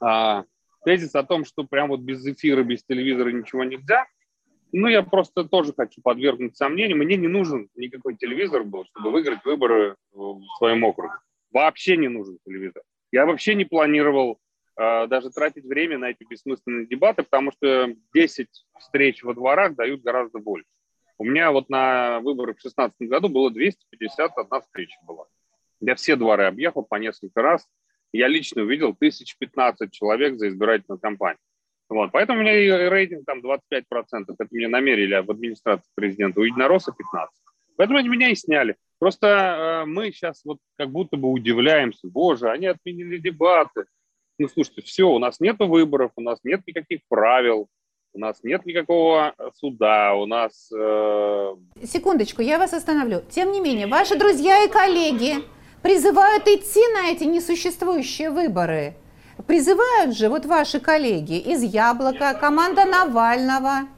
а, 0.00 0.44
тезис 0.84 1.14
о 1.14 1.22
том, 1.22 1.44
что 1.44 1.64
прям 1.64 1.88
вот 1.88 2.00
без 2.00 2.24
эфира, 2.26 2.62
без 2.62 2.82
телевизора 2.82 3.30
ничего 3.30 3.64
нельзя, 3.64 4.06
ну, 4.72 4.88
я 4.88 5.02
просто 5.02 5.44
тоже 5.44 5.72
хочу 5.74 6.00
подвергнуть 6.02 6.56
сомнению. 6.56 6.98
Мне 6.98 7.16
не 7.16 7.28
нужен 7.28 7.68
никакой 7.74 8.16
телевизор 8.16 8.64
был, 8.64 8.84
чтобы 8.86 9.10
выиграть 9.10 9.44
выборы 9.44 9.96
в 10.12 10.42
своем 10.58 10.84
округе. 10.84 11.14
Вообще 11.52 11.96
не 11.96 12.08
нужен 12.08 12.38
телевизор. 12.44 12.82
Я 13.10 13.24
вообще 13.24 13.54
не 13.54 13.64
планировал 13.64 14.38
даже 14.78 15.30
тратить 15.30 15.64
время 15.64 15.98
на 15.98 16.10
эти 16.10 16.24
бессмысленные 16.24 16.86
дебаты, 16.86 17.24
потому 17.24 17.50
что 17.50 17.92
10 18.14 18.48
встреч 18.78 19.24
во 19.24 19.34
дворах 19.34 19.74
дают 19.74 20.02
гораздо 20.02 20.38
больше. 20.38 20.68
У 21.18 21.24
меня 21.24 21.50
вот 21.50 21.68
на 21.68 22.20
выборах 22.20 22.58
в 22.58 22.62
2016 22.62 23.08
году 23.08 23.28
было 23.28 23.50
251 23.50 24.60
встреча 24.62 24.96
была. 25.04 25.24
Я 25.80 25.96
все 25.96 26.14
дворы 26.14 26.44
объехал 26.44 26.84
по 26.84 26.94
несколько 26.94 27.42
раз. 27.42 27.66
Я 28.12 28.28
лично 28.28 28.62
увидел 28.62 28.90
1015 28.90 29.90
человек 29.92 30.38
за 30.38 30.48
избирательную 30.48 31.00
кампанию. 31.00 31.40
Вот, 31.88 32.12
поэтому 32.12 32.40
у 32.40 32.42
меня 32.42 32.56
и 32.56 32.88
рейтинг 32.88 33.24
там 33.24 33.40
25%. 33.40 33.82
Это 34.28 34.46
мне 34.50 34.68
намерили 34.68 35.16
в 35.20 35.30
администрации 35.30 35.90
президента. 35.94 36.40
У 36.40 36.44
единоросса 36.44 36.92
15%. 36.92 37.26
Поэтому 37.76 37.98
они 37.98 38.08
меня 38.08 38.28
и 38.28 38.34
сняли. 38.34 38.76
Просто 38.98 39.26
э, 39.26 39.84
мы 39.86 40.10
сейчас 40.10 40.44
вот 40.44 40.58
как 40.76 40.90
будто 40.90 41.16
бы 41.16 41.30
удивляемся. 41.30 42.08
Боже, 42.08 42.50
они 42.50 42.66
отменили 42.66 43.18
дебаты 43.18 43.86
ну, 44.38 44.48
слушайте, 44.48 44.82
все, 44.82 45.04
у 45.04 45.18
нас 45.18 45.40
нет 45.40 45.56
выборов, 45.58 46.12
у 46.16 46.20
нас 46.20 46.38
нет 46.44 46.62
никаких 46.66 47.00
правил. 47.08 47.68
У 48.14 48.20
нас 48.20 48.42
нет 48.42 48.64
никакого 48.64 49.34
суда, 49.54 50.14
у 50.14 50.24
нас... 50.24 50.72
Э... 50.72 51.54
Секундочку, 51.84 52.40
я 52.40 52.58
вас 52.58 52.72
остановлю. 52.72 53.22
Тем 53.30 53.52
не 53.52 53.60
менее, 53.60 53.86
ваши 53.86 54.18
друзья 54.18 54.64
и 54.64 54.70
коллеги 54.70 55.44
призывают 55.82 56.48
идти 56.48 56.80
на 56.94 57.10
эти 57.10 57.24
несуществующие 57.24 58.30
выборы. 58.30 58.94
Призывают 59.46 60.16
же 60.16 60.30
вот 60.30 60.46
ваши 60.46 60.80
коллеги 60.80 61.38
из 61.38 61.62
«Яблока», 61.62 62.34
команда 62.34 62.86
Навального. 62.86 63.88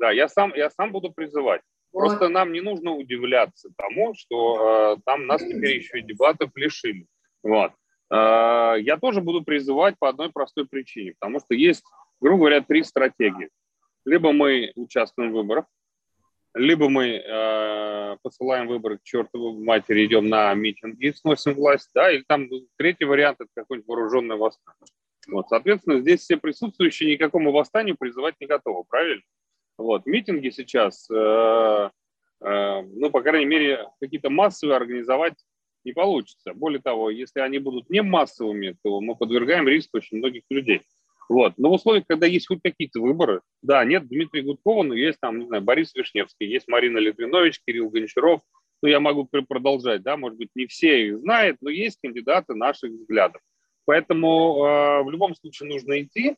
Да, 0.00 0.10
я 0.10 0.28
сам, 0.28 0.52
я 0.54 0.70
сам 0.70 0.92
буду 0.92 1.12
призывать. 1.12 1.60
Просто 1.92 2.28
нам 2.28 2.52
не 2.52 2.60
нужно 2.60 2.92
удивляться 2.92 3.68
тому, 3.76 4.14
что 4.14 4.94
э, 4.96 5.00
там 5.04 5.26
нас 5.26 5.42
теперь 5.42 5.76
еще 5.76 5.98
и 5.98 6.02
дебатов 6.02 6.50
лишили. 6.56 7.06
Вот. 7.42 7.72
Э, 8.10 8.74
я 8.78 8.96
тоже 9.00 9.20
буду 9.20 9.42
призывать 9.42 9.98
по 9.98 10.08
одной 10.08 10.30
простой 10.30 10.66
причине, 10.66 11.14
потому 11.18 11.40
что 11.40 11.54
есть, 11.54 11.84
грубо 12.20 12.38
говоря, 12.38 12.60
три 12.60 12.82
стратегии. 12.82 13.50
Либо 14.04 14.32
мы 14.32 14.72
участвуем 14.76 15.32
в 15.32 15.34
выборах, 15.34 15.64
либо 16.54 16.88
мы 16.88 17.16
э, 17.16 18.16
посылаем 18.22 18.68
выборы 18.68 18.98
к 18.98 19.02
чертовой 19.02 19.54
матери, 19.64 20.06
идем 20.06 20.28
на 20.28 20.54
митинги 20.54 21.06
и 21.06 21.12
сносим 21.12 21.54
власть, 21.54 21.90
да, 21.94 22.12
или 22.12 22.22
там 22.26 22.48
третий 22.76 23.04
вариант– 23.04 23.38
это 23.40 23.50
какой-нибудь 23.54 23.88
вооруженный 23.88 24.36
восстание. 24.36 24.86
Вот, 25.26 25.48
соответственно, 25.48 26.00
здесь 26.00 26.20
все 26.20 26.36
присутствующие 26.36 27.12
никакому 27.12 27.50
восстанию 27.50 27.96
призывать 27.98 28.34
не 28.40 28.46
готовы, 28.46 28.84
правильно? 28.84 29.22
Вот, 29.78 30.06
митинги 30.06 30.50
сейчас, 30.50 31.10
э, 31.10 31.90
э, 32.40 32.82
ну, 32.82 33.10
по 33.10 33.22
крайней 33.22 33.46
мере, 33.46 33.88
какие-то 34.00 34.30
массовые 34.30 34.76
организовать 34.76 35.34
не 35.84 35.92
получится. 35.92 36.54
Более 36.54 36.80
того, 36.80 37.10
если 37.10 37.40
они 37.40 37.58
будут 37.58 37.90
не 37.90 38.02
массовыми, 38.02 38.76
то 38.82 39.00
мы 39.00 39.16
подвергаем 39.16 39.68
риску 39.68 39.98
очень 39.98 40.18
многих 40.18 40.42
людей. 40.50 40.82
Вот. 41.28 41.54
Но 41.56 41.70
в 41.70 41.72
условиях, 41.72 42.04
когда 42.06 42.26
есть 42.26 42.46
хоть 42.48 42.60
какие-то 42.62 43.00
выборы, 43.00 43.40
да, 43.62 43.84
нет 43.84 44.06
Дмитрия 44.08 44.42
Гудкова, 44.42 44.82
но 44.82 44.94
есть 44.94 45.18
там, 45.20 45.38
не 45.38 45.46
знаю, 45.46 45.62
Борис 45.62 45.94
Вишневский, 45.94 46.46
есть 46.46 46.68
Марина 46.68 46.98
Литвинович, 46.98 47.60
Кирилл 47.66 47.88
Гончаров, 47.88 48.42
ну, 48.82 48.88
я 48.88 49.00
могу 49.00 49.24
продолжать, 49.24 50.02
да, 50.02 50.18
может 50.18 50.36
быть, 50.36 50.50
не 50.54 50.66
все 50.66 51.08
их 51.08 51.20
знают, 51.20 51.56
но 51.62 51.70
есть 51.70 51.98
кандидаты 52.02 52.54
наших 52.54 52.90
взглядов. 52.90 53.40
Поэтому 53.86 54.26
э, 54.66 55.02
в 55.04 55.10
любом 55.10 55.34
случае 55.34 55.70
нужно 55.70 56.02
идти 56.02 56.36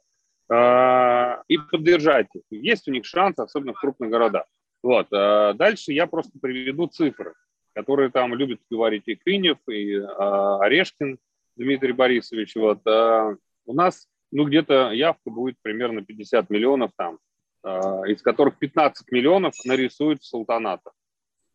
э, 0.49 1.36
и 1.49 1.59
поддержать 1.59 2.28
их. 2.34 2.42
Есть 2.51 2.86
у 2.86 2.92
них 2.92 3.05
шанс, 3.05 3.38
особенно 3.40 3.72
в 3.72 3.80
крупных 3.80 4.11
городах. 4.11 4.47
Вот. 4.82 5.09
Э, 5.12 5.55
дальше 5.55 5.92
я 5.92 6.07
просто 6.07 6.38
приведу 6.40 6.86
цифры, 6.86 7.34
которые 7.77 8.11
там 8.11 8.35
любят 8.35 8.59
говорить 8.70 9.03
и 9.05 9.16
Кынев, 9.16 9.59
и 9.68 9.97
э, 9.97 10.03
Орешкин 10.07 11.18
Дмитрий 11.57 11.93
Борисович. 11.93 12.57
Вот. 12.57 12.81
Э, 12.87 13.37
у 13.66 13.74
нас 13.74 14.09
ну, 14.33 14.45
где-то 14.45 14.93
явка 14.93 15.29
будет 15.29 15.57
примерно 15.61 16.03
50 16.03 16.49
миллионов 16.49 16.93
там, 16.97 17.18
э, 17.64 17.68
из 18.09 18.22
которых 18.22 18.59
15 18.59 19.12
миллионов 19.12 19.53
нарисуют 19.66 20.22
в 20.22 20.27
Султаната. 20.27 20.91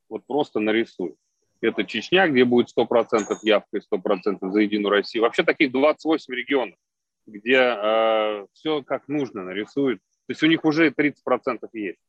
Вот 0.10 0.24
просто 0.28 0.60
нарисуют. 0.60 1.16
Это 1.60 1.84
Чечня, 1.86 2.28
где 2.28 2.46
будет 2.46 2.68
100% 2.78 2.86
явка 3.42 3.78
и 3.78 3.80
100% 3.80 4.38
за 4.42 4.60
Единую 4.60 4.92
Россию. 4.92 5.24
Вообще 5.24 5.42
таких 5.42 5.72
28 5.72 6.36
регионов, 6.36 6.76
где 7.26 7.58
э, 7.58 8.46
все 8.54 8.84
как 8.84 9.08
нужно 9.08 9.44
нарисуют. 9.44 10.00
То 10.28 10.34
есть 10.34 10.44
у 10.44 10.48
них 10.48 10.66
уже 10.66 10.90
30% 10.90 11.16
есть. 11.74 12.00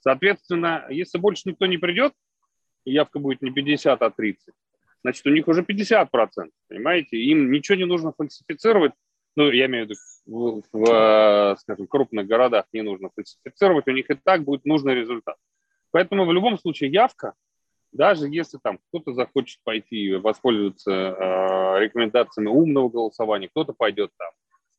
Соответственно, 0.00 0.86
если 0.90 1.18
больше 1.18 1.48
никто 1.48 1.66
не 1.66 1.78
придет, 1.78 2.14
явка 2.84 3.18
будет 3.18 3.42
не 3.42 3.50
50, 3.50 4.02
а 4.02 4.10
30, 4.10 4.54
значит, 5.02 5.26
у 5.26 5.30
них 5.30 5.48
уже 5.48 5.62
50%, 5.62 6.08
понимаете? 6.68 7.16
Им 7.18 7.50
ничего 7.50 7.76
не 7.76 7.84
нужно 7.84 8.12
фальсифицировать, 8.16 8.92
ну, 9.36 9.50
я 9.50 9.66
имею 9.66 9.86
в 9.86 9.90
виду, 9.90 10.00
в, 10.26 10.62
в, 10.72 11.56
скажем, 11.60 11.86
крупных 11.86 12.26
городах 12.26 12.66
не 12.72 12.82
нужно 12.82 13.10
фальсифицировать, 13.14 13.86
у 13.88 13.92
них 13.92 14.10
и 14.10 14.14
так 14.14 14.44
будет 14.44 14.64
нужный 14.64 14.94
результат. 14.94 15.36
Поэтому 15.90 16.24
в 16.24 16.32
любом 16.32 16.58
случае 16.58 16.90
явка, 16.90 17.34
даже 17.92 18.28
если 18.28 18.58
там 18.62 18.78
кто-то 18.88 19.12
захочет 19.12 19.60
пойти 19.62 19.96
и 19.96 20.14
воспользоваться 20.14 20.90
э, 20.90 21.80
рекомендациями 21.80 22.48
умного 22.48 22.88
голосования, 22.88 23.48
кто-то 23.48 23.72
пойдет 23.72 24.10
там, 24.16 24.30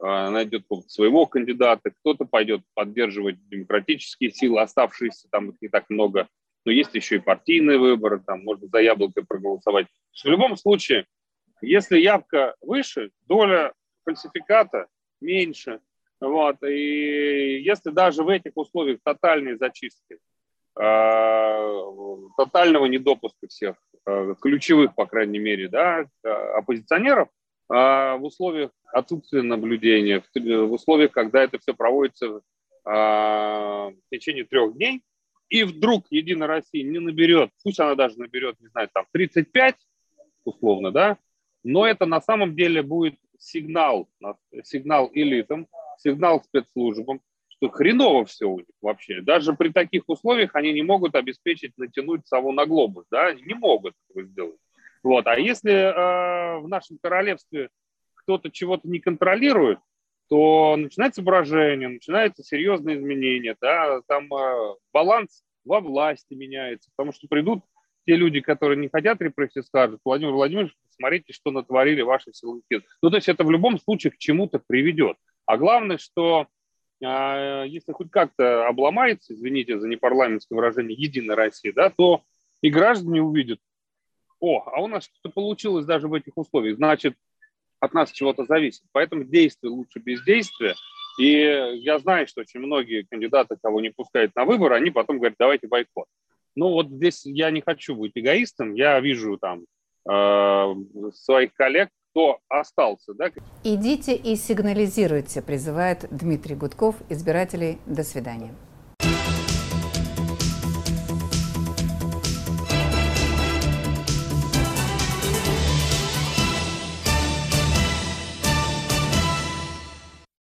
э, 0.07 0.29
найдет 0.29 0.65
своего 0.87 1.25
кандидата, 1.25 1.91
кто-то 1.91 2.25
пойдет 2.25 2.61
поддерживать 2.73 3.37
демократические 3.47 4.31
силы, 4.31 4.61
оставшиеся 4.61 5.27
там 5.31 5.51
их 5.51 5.55
не 5.61 5.69
так 5.69 5.89
много, 5.89 6.27
но 6.65 6.71
есть 6.71 6.93
еще 6.95 7.17
и 7.17 7.19
партийные 7.19 7.77
выборы, 7.77 8.19
там 8.19 8.43
можно 8.43 8.67
за 8.67 8.79
яблоко 8.79 9.23
проголосовать. 9.23 9.85
В 10.11 10.27
любом 10.27 10.57
случае, 10.57 11.05
если 11.61 11.99
явка 11.99 12.55
выше, 12.59 13.11
доля 13.27 13.73
фальсификата 14.03 14.87
меньше. 15.21 15.79
Вот. 16.19 16.61
И 16.63 17.61
если 17.61 17.91
даже 17.91 18.23
в 18.23 18.29
этих 18.29 18.51
условиях 18.55 18.99
тотальной 19.03 19.57
зачистки, 19.57 20.17
э, 20.79 21.81
тотального 22.37 22.85
недопуска 22.85 23.47
всех 23.47 23.75
э, 24.07 24.35
ключевых, 24.41 24.95
по 24.95 25.05
крайней 25.05 25.39
мере, 25.39 25.69
да, 25.69 26.05
оппозиционеров, 26.23 27.29
э, 27.69 27.73
в 27.73 28.23
условиях 28.23 28.71
отсутствия 28.91 29.43
наблюдения, 29.43 30.21
в, 30.21 30.71
условиях, 30.71 31.11
когда 31.11 31.43
это 31.43 31.59
все 31.59 31.73
проводится 31.73 32.41
в 32.87 33.93
течение 34.11 34.43
трех 34.43 34.75
дней, 34.75 35.01
и 35.49 35.63
вдруг 35.63 36.05
Единая 36.09 36.47
Россия 36.47 36.83
не 36.83 36.99
наберет, 36.99 37.51
пусть 37.63 37.79
она 37.79 37.95
даже 37.95 38.17
наберет, 38.19 38.59
не 38.59 38.67
знаю, 38.67 38.89
там 38.93 39.05
35, 39.11 39.75
условно, 40.43 40.91
да, 40.91 41.17
но 41.63 41.85
это 41.85 42.05
на 42.05 42.21
самом 42.21 42.55
деле 42.55 42.81
будет 42.81 43.15
сигнал, 43.37 44.09
сигнал 44.63 45.09
элитам, 45.13 45.67
сигнал 45.97 46.43
спецслужбам, 46.43 47.21
что 47.47 47.69
хреново 47.69 48.25
все 48.25 48.45
у 48.45 48.59
них 48.59 48.67
вообще. 48.81 49.21
Даже 49.21 49.53
при 49.53 49.69
таких 49.69 50.03
условиях 50.07 50.55
они 50.55 50.73
не 50.73 50.83
могут 50.83 51.15
обеспечить 51.15 51.77
натянуть 51.77 52.27
сову 52.27 52.51
на 52.51 52.65
глобус, 52.65 53.05
да, 53.09 53.33
не 53.33 53.53
могут 53.53 53.93
этого 54.09 54.25
сделать. 54.25 54.59
Вот. 55.03 55.27
А 55.27 55.39
если 55.39 55.71
э, 55.71 56.59
в 56.59 56.67
нашем 56.67 56.97
королевстве 57.01 57.69
кто-то 58.15 58.49
чего-то 58.49 58.87
не 58.87 58.99
контролирует, 58.99 59.79
то 60.29 60.75
начинается 60.75 61.21
брожение, 61.21 61.87
начинаются 61.87 62.43
серьезные 62.43 62.97
изменения, 62.97 63.55
да, 63.61 64.01
там 64.07 64.33
э, 64.33 64.75
баланс 64.93 65.43
во 65.63 65.79
власти 65.79 66.33
меняется, 66.33 66.89
потому 66.95 67.13
что 67.13 67.27
придут 67.27 67.63
те 68.05 68.15
люди, 68.15 68.39
которые 68.39 68.77
не 68.77 68.89
хотят 68.89 69.21
репрессий, 69.21 69.63
скажут, 69.63 70.01
Владимир 70.05 70.33
Владимирович, 70.33 70.73
посмотрите, 70.87 71.33
что 71.33 71.51
натворили 71.51 72.01
ваши 72.01 72.33
силовики. 72.33 72.81
Ну, 73.01 73.09
то 73.09 73.17
есть 73.17 73.27
это 73.27 73.43
в 73.43 73.51
любом 73.51 73.79
случае 73.79 74.11
к 74.11 74.17
чему-то 74.17 74.61
приведет. 74.65 75.17
А 75.45 75.57
главное, 75.57 75.97
что 75.97 76.47
э, 77.01 77.63
если 77.67 77.91
хоть 77.91 78.11
как-то 78.11 78.67
обломается, 78.67 79.33
извините 79.33 79.79
за 79.79 79.87
непарламентское 79.87 80.55
выражение, 80.55 80.97
Единая 80.97 81.35
Россия, 81.35 81.73
да, 81.73 81.89
то 81.89 82.21
и 82.61 82.69
граждане 82.69 83.21
увидят, 83.21 83.59
о, 84.39 84.63
а 84.65 84.81
у 84.81 84.87
нас 84.87 85.05
что-то 85.05 85.29
получилось 85.29 85.85
даже 85.85 86.07
в 86.07 86.13
этих 86.13 86.37
условиях, 86.37 86.77
значит, 86.77 87.15
от 87.79 87.93
нас 87.93 88.11
чего-то 88.11 88.45
зависит. 88.45 88.83
Поэтому 88.91 89.23
действие 89.23 89.71
лучше 89.71 89.99
бездействия. 89.99 90.75
И 91.19 91.31
я 91.75 91.99
знаю, 91.99 92.27
что 92.27 92.41
очень 92.41 92.59
многие 92.59 93.03
кандидаты, 93.03 93.57
кого 93.61 93.79
не 93.81 93.89
пускают 93.89 94.35
на 94.35 94.45
выборы, 94.45 94.75
они 94.75 94.91
потом 94.91 95.17
говорят, 95.17 95.37
давайте 95.39 95.67
бойкот. 95.67 96.07
Ну 96.55 96.69
вот 96.69 96.89
здесь 96.89 97.25
я 97.25 97.51
не 97.51 97.61
хочу 97.61 97.95
быть 97.95 98.13
эгоистом, 98.15 98.73
я 98.73 98.99
вижу 98.99 99.37
там 99.37 99.65
э, 100.09 100.75
своих 101.13 101.53
коллег, 101.53 101.89
кто 102.11 102.39
остался. 102.47 103.13
Да? 103.13 103.29
Идите 103.63 104.15
и 104.15 104.35
сигнализируйте, 104.35 105.41
призывает 105.41 106.05
Дмитрий 106.11 106.55
Гудков, 106.55 106.95
избирателей. 107.09 107.77
До 107.85 108.03
свидания. 108.03 108.53